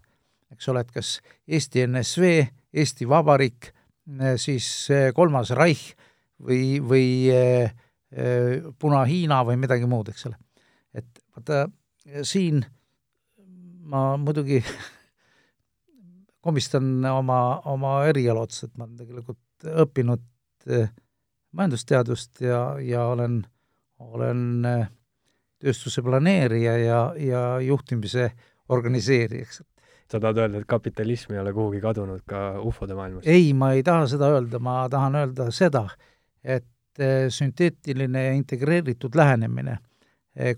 [0.53, 1.11] eks ole, et kas
[1.45, 2.31] Eesti NSV,
[2.73, 3.69] Eesti Vabariik,
[4.41, 4.65] siis
[5.13, 5.93] Kolmas Reich
[6.41, 7.07] või, või
[8.81, 10.35] Puna-Hiina või midagi muud, eks ole.
[10.93, 11.63] et vaata,
[12.27, 12.59] siin
[13.91, 14.59] ma muidugi
[16.45, 20.23] komistan oma, oma eriala otsa, et ma olen tegelikult õppinud
[20.69, 20.91] eh,
[21.57, 23.41] majandusteadust ja, ja olen,
[24.01, 24.85] olen eh,
[25.61, 28.31] tööstuse planeerija ja, ja juhtimise
[28.71, 29.61] organiseerija, eks.
[30.09, 33.27] sa tahad öelda, et kapitalism ei ole kuhugi kadunud ka ufode maailmas?
[33.29, 35.85] ei, ma ei taha seda öelda, ma tahan öelda seda,
[36.43, 39.77] et eh, sünteetiline ja integreeritud lähenemine,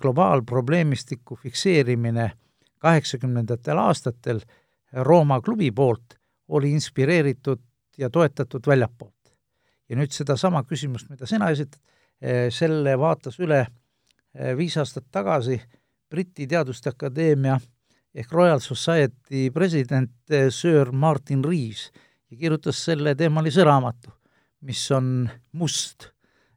[0.01, 2.31] globaalprobleemistiku fikseerimine
[2.77, 4.41] kaheksakümnendatel aastatel
[4.93, 6.14] Rooma klubi poolt
[6.47, 7.60] oli inspireeritud
[7.97, 9.14] ja toetatud väljapoolt.
[9.89, 11.81] ja nüüd sedasama küsimust, mida sina esitad,
[12.22, 15.60] eh, selle vaatas üle eh, viis aastat tagasi
[16.10, 17.57] Briti Teaduste Akadeemia
[18.15, 21.91] ehk Royal Society president eh, Sir Martin Rees
[22.31, 24.14] ja kirjutas selleteemalise raamatu,
[24.64, 25.30] mis on
[25.60, 26.10] must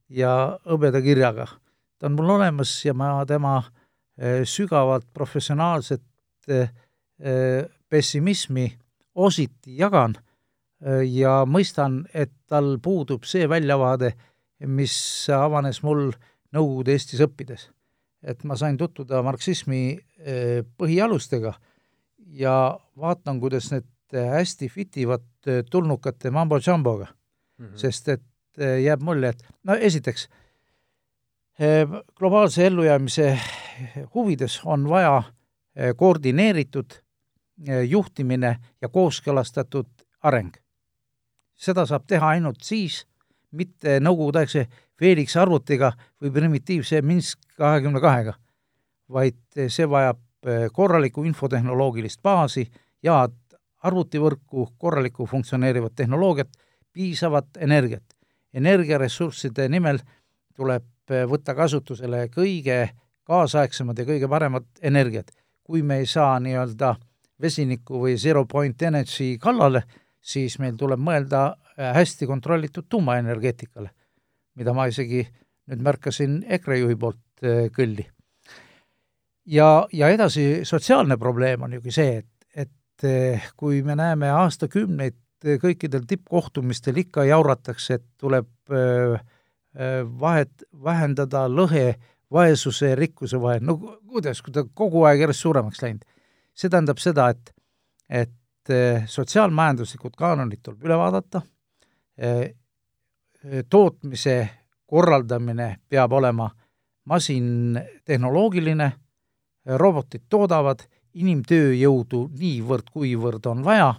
[0.09, 1.47] ja hõbeda kirjaga.
[1.99, 3.59] ta on mul olemas ja ma tema
[4.45, 6.03] sügavalt professionaalset
[7.89, 8.67] pessimismi
[9.15, 10.15] ositi jagan
[11.11, 14.13] ja mõistan, et tal puudub see väljavaade,
[14.67, 14.97] mis
[15.33, 16.11] avanes mul
[16.57, 17.71] Nõukogude Eestis õppides.
[18.23, 19.99] et ma sain tutvuda marksismi
[20.79, 21.53] põhialustega
[22.39, 25.23] ja vaatan, kuidas need hästi fitivad
[25.71, 27.11] tulnukate mambo-jamboga
[27.59, 27.77] mm, -hmm.
[27.77, 28.23] sest et
[28.83, 30.29] jääb mulje, et no esiteks,
[32.17, 33.39] globaalse ellujäämise
[34.15, 35.23] huvides on vaja
[35.97, 36.95] koordineeritud
[37.57, 39.89] Eh, juhtimine ja kooskõlastatud
[40.23, 40.53] areng.
[41.57, 43.07] seda saab teha ainult siis,
[43.51, 44.67] mitte nõukogudeaegse
[45.01, 48.35] Felix arvutiga või primitiivse Minsk kahekümne kahega,
[49.09, 49.39] vaid
[49.73, 52.67] see vajab eh, korralikku infotehnoloogilist baasi
[53.03, 53.23] ja
[53.83, 56.53] arvutivõrku, korralikku funktsioneerivat tehnoloogiat,
[56.97, 58.05] piisavat energiat.
[58.57, 59.99] energiaressursside nimel
[60.57, 62.79] tuleb eh, võtta kasutusele kõige
[63.27, 65.31] kaasaegsemad ja kõige paremad energiat.
[65.67, 66.93] kui me ei saa nii-öelda
[67.43, 69.83] vesiniku või zero point energy kallale,
[70.23, 73.91] siis meil tuleb mõelda äh, hästi kontrollitud tuumaenergeetikale,
[74.55, 75.25] mida ma isegi
[75.67, 78.07] nüüd märkasin EKRE juhi poolt äh, kõlli.
[79.47, 86.07] ja, ja edasi, sotsiaalne probleem on ju see, et, et kui me näeme aastakümneid kõikidel
[86.09, 88.49] tippkohtumistel ikka jauratakse, et tuleb
[90.21, 91.91] vahet, vähendada lõhe
[92.33, 93.77] vaesuse ja rikkuse vahel, no
[94.09, 96.05] kuidas, kui ta kogu aeg järjest suuremaks läinud.
[96.57, 97.53] See tähendab seda, et,
[98.09, 101.43] et eh, sotsiaalmajanduslikud kaanonid tuleb üle vaadata,
[102.19, 102.55] eh,
[103.71, 104.37] tootmise
[104.87, 106.49] korraldamine peab olema
[107.07, 108.91] masintehnoloogiline,
[109.79, 110.83] robotid toodavad,
[111.17, 113.95] inimtööjõudu niivõrd, kuivõrd on vaja,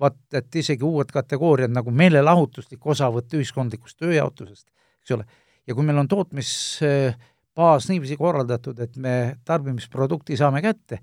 [0.00, 4.68] vaat et isegi uued kategooriad nagu meelelahutuslik osavõtt ühiskondlikust tööjaotusest,
[5.00, 5.26] eks ole,
[5.66, 11.00] ja kui meil on tootmisbaas niiviisi korraldatud, et me tarbimisprodukti saame kätte,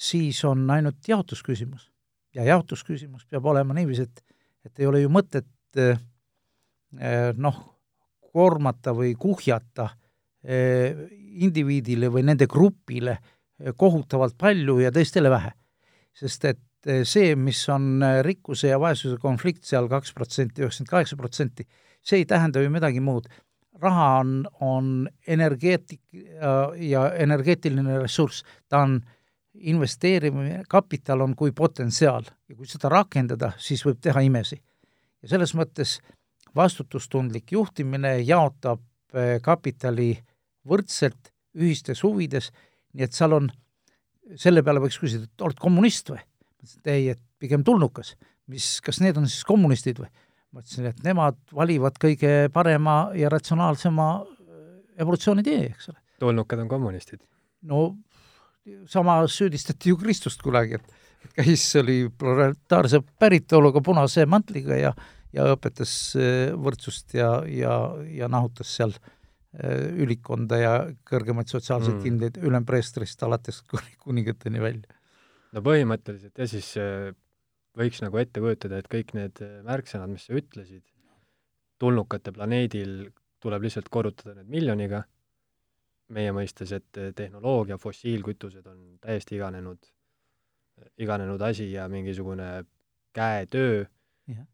[0.00, 1.90] siis on ainult jaotusküsimus.
[2.34, 4.22] ja jaotusküsimus peab olema niiviisi, et,
[4.64, 5.98] et ei ole ju mõtet eh,
[6.98, 7.56] eh, noh,
[8.32, 9.88] koormata või kuhjata
[10.44, 10.94] eh,
[11.42, 13.18] indiviidile või nende grupile
[13.76, 15.52] kohutavalt palju ja teistele vähe.
[16.14, 16.60] sest et
[17.04, 21.66] see, mis on rikkuse ja vaesuse konflikt seal kaks protsenti, üheksakümmend kaheksa protsenti,
[22.00, 23.28] see ei tähenda ju midagi muud.
[23.80, 26.00] raha on, on energeetik
[26.76, 28.98] ja, energeetiline ressurss, ta on
[29.54, 34.60] investeerimine, kapital on kui potentsiaal ja kui seda rakendada, siis võib teha imesi.
[35.22, 35.98] ja selles mõttes
[36.56, 38.82] vastutustundlik juhtimine jaotab
[39.14, 40.12] eh, kapitali
[40.66, 42.50] võrdselt ühistes huvides,
[42.94, 43.50] nii et seal on,
[44.36, 46.20] selle peale võiks küsida, et oled kommunist või?
[46.60, 48.14] Ma ütlesin, et ei, et pigem tulnukas.
[48.50, 50.10] mis, kas need on siis kommunistid või?
[50.50, 56.00] ma ütlesin, et nemad valivad kõige parema ja ratsionaalsema eh, evolutsiooni tee, eks ole.
[56.20, 57.22] tulnukad on kommunistid?
[57.62, 57.94] no
[58.86, 64.94] sama süüdistati ju Kristust kunagi, et et käis, oli proletaarse päritoluga punase mantliga ja
[65.36, 67.74] ja õpetas äh, võrdsust ja, ja,
[68.10, 70.72] ja nahutas seal äh, ülikonda ja
[71.06, 72.02] kõrgemaid sotsiaalseid mm.
[72.02, 74.98] kindeid ülempreestrist alates kuni kuningateni välja.
[75.52, 77.10] No põhimõtteliselt jah, siis äh,
[77.78, 80.84] võiks nagu ette kujutada, et kõik need märksõnad, mis sa ütlesid,
[81.80, 83.10] tulnukate planeedil
[83.40, 85.04] tuleb lihtsalt korrutada need miljoniga
[86.14, 89.86] meie mõistes, et tehnoloogia, fossiilkütused on täiesti iganenud,
[91.00, 92.64] iganenud asi ja mingisugune
[93.14, 93.84] käetöö
[94.30, 94.46] Jah.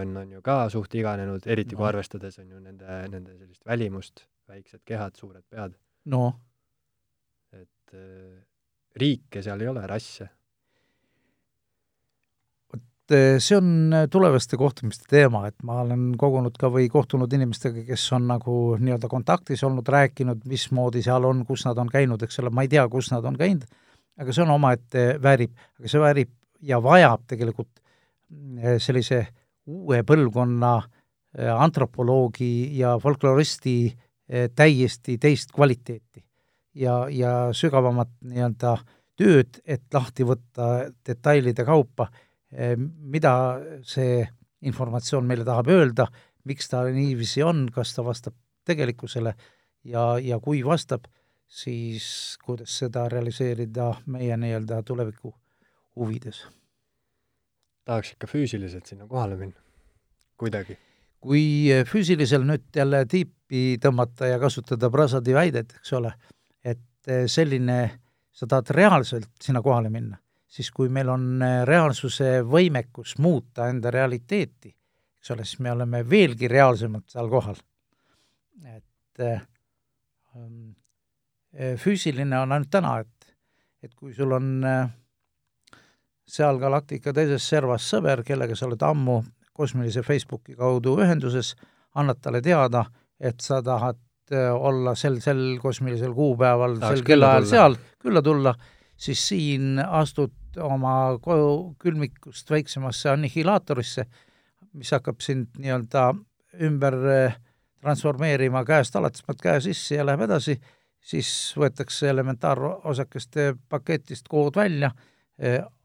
[0.00, 1.88] on, on ju ka suht iganenud, eriti kui No.
[1.92, 5.78] arvestades on ju nende, nende sellist välimust, väiksed kehad, suured pead,
[6.10, 6.34] noh,
[7.52, 8.42] et äh,
[8.96, 10.28] riike seal ei ole, rasse.
[13.12, 17.84] Eh, see on eh, tulevaste kohtumiste teema, et ma olen kogunud ka või kohtunud inimestega,
[17.88, 22.40] kes on nagu nii-öelda kontaktis olnud, rääkinud, mismoodi seal on, kus nad on käinud, eks
[22.42, 23.68] ole, ma ei tea, kus nad on käinud,
[24.20, 27.72] aga see on omaette, väärib, aga see väärib ja vajab tegelikult
[28.62, 29.26] eh, sellise
[29.66, 30.76] uue põlvkonna
[31.34, 33.72] antropoloogi ja folkloristi
[34.54, 36.22] täiesti teist kvaliteeti
[36.78, 38.76] ja, ja sügavamat nii-öelda
[39.18, 40.68] tööd, et lahti võtta
[41.06, 42.08] detailide kaupa,
[42.54, 43.34] mida
[43.82, 44.22] see
[44.64, 46.06] informatsioon meile tahab öelda,
[46.48, 49.34] miks ta niiviisi on, kas ta vastab tegelikkusele
[49.84, 51.06] ja, ja kui vastab,
[51.48, 52.06] siis
[52.44, 55.34] kuidas seda realiseerida meie nii-öelda tuleviku
[55.96, 56.44] huvides.
[57.84, 59.60] tahaks ikka füüsiliselt sinna kohale minna,
[60.40, 60.78] kuidagi.
[61.20, 61.44] kui
[61.88, 66.12] füüsilisel nüüd jälle tiipi tõmmata ja kasutada Prasadi väidet, eks ole,
[66.64, 67.78] et eh, selline,
[68.32, 70.18] sa tahad reaalselt sinna kohale minna,
[70.54, 74.70] siis kui meil on eh, reaalsuse võimekus muuta enda realiteeti,
[75.18, 77.58] eks ole, siis me oleme veelgi reaalsemalt seal kohal.
[78.64, 79.40] et eh,
[80.36, 80.74] ähm,
[81.52, 83.34] eh, füüsiline on ainult täna, et,
[83.82, 84.84] et kui sul on eh,
[86.26, 89.22] seal galaktika teises servas sõber, kellega sa oled ammu
[89.54, 91.54] kosmilise Facebooki kaudu ühenduses,
[91.94, 92.84] annad talle teada,
[93.20, 94.00] et sa tahad
[94.32, 98.54] äh, olla sel, sel kosmilisel kuupäeval, sel kellaajal seal, külla tulla,
[98.96, 100.32] siis siin astud
[100.62, 104.06] oma koju külmikust väiksemasse annihilaatorisse,
[104.74, 106.10] mis hakkab sind nii-öelda
[106.64, 107.36] ümber äh,
[107.84, 110.56] transformeerima käest alates, paned käe sisse ja läheb edasi,
[111.04, 111.28] siis
[111.60, 114.90] võetakse elementaarosakeste paketist kood välja,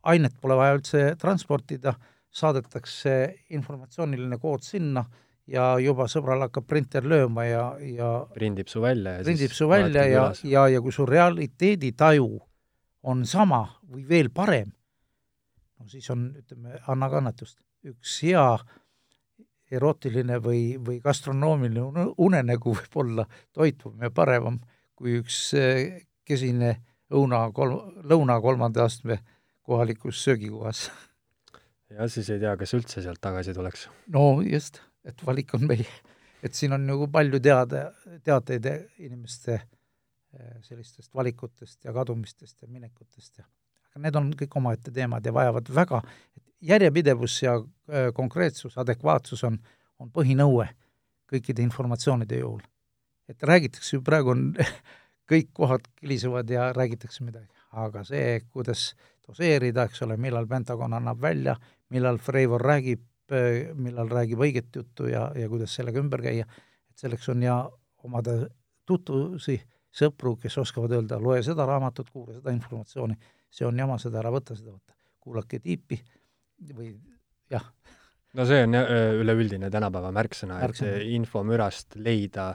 [0.08, 1.96] ainet pole vaja üldse transportida,
[2.30, 3.16] saadetakse
[3.58, 5.04] informatsiooniline kood sinna
[5.50, 10.06] ja juba sõbral hakkab printer lööma ja, ja prindib su välja ja prindib su välja
[10.06, 12.28] ja ja, ja kui su realiteeditaju
[13.04, 14.72] on sama või veel parem,
[15.80, 17.60] no siis on, ütleme, anna kannatust.
[17.88, 18.58] üks hea
[19.72, 24.60] erootiline või, või gastronoomiline une- unenägu võib olla toitvam ja parevam
[25.00, 26.76] kui üks eh, kesine
[27.16, 29.22] õuna kolm, lõuna kolmanda astme
[29.64, 30.90] kohalikus söögikohas.
[31.90, 33.88] ja siis ei tea, kas üldse sealt tagasi tuleks.
[34.08, 35.88] no just, et valik on meie,
[36.44, 37.92] et siin on nagu palju teada,
[38.24, 38.68] teateid
[38.98, 39.68] inimeste eh,
[40.62, 43.46] sellistest valikutest ja kadumistest ja minekutest ja
[43.90, 46.02] aga need on kõik omaette teemad ja vajavad väga,
[46.62, 49.60] järjepidevus ja eh, konkreetsus, adekvaatsus on,
[50.00, 50.68] on põhinõue
[51.30, 52.62] kõikide informatsioonide juhul.
[53.30, 54.56] et räägitakse ju praegu on
[55.32, 58.96] kõik kohad kilisevad ja räägitakse midagi, aga see, kuidas
[59.28, 61.56] doseerida, eks ole, millal Pentagon annab välja,
[61.94, 63.04] millal Freivor räägib,
[63.78, 66.48] millal räägib õiget juttu ja, ja kuidas sellega ümber käia,
[66.90, 67.60] et selleks on ja
[68.02, 68.40] omada
[68.90, 69.60] tutvusi,
[69.92, 73.18] sõpru, kes oskavad öelda, loe seda raamatut, kuula seda informatsiooni,
[73.50, 74.96] see on jama, seda ära võta, seda võta.
[75.20, 75.98] kuulake tiipi
[76.76, 76.94] või
[77.52, 77.66] jah,
[78.38, 82.52] no see on jah, üleüldine tänapäeva märksõna, et see infomürast leida,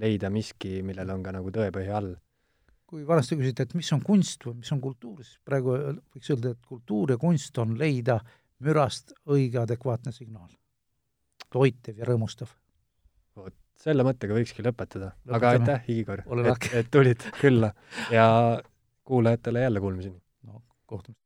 [0.00, 2.14] leida miski, millel on ka nagu tõepõhi all.
[2.90, 6.56] kui vanasti küsiti, et mis on kunst või mis on kultuur, siis praegu võiks öelda,
[6.56, 8.18] et kultuur ja kunst on leida
[8.66, 10.50] mürast õige adekvaatne signaal.
[11.50, 12.48] toitev ja rõõmustav.
[13.36, 15.12] vot, selle mõttega võikski lõpetada.
[15.30, 17.72] aga aitäh, Igor, et, et tulid külla
[18.12, 18.26] ja
[19.04, 20.20] kuulajatele jälle kuulmiseni.
[20.46, 21.18] no kohtumist.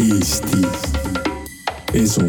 [0.00, 0.62] Eesti
[1.94, 2.22] Esu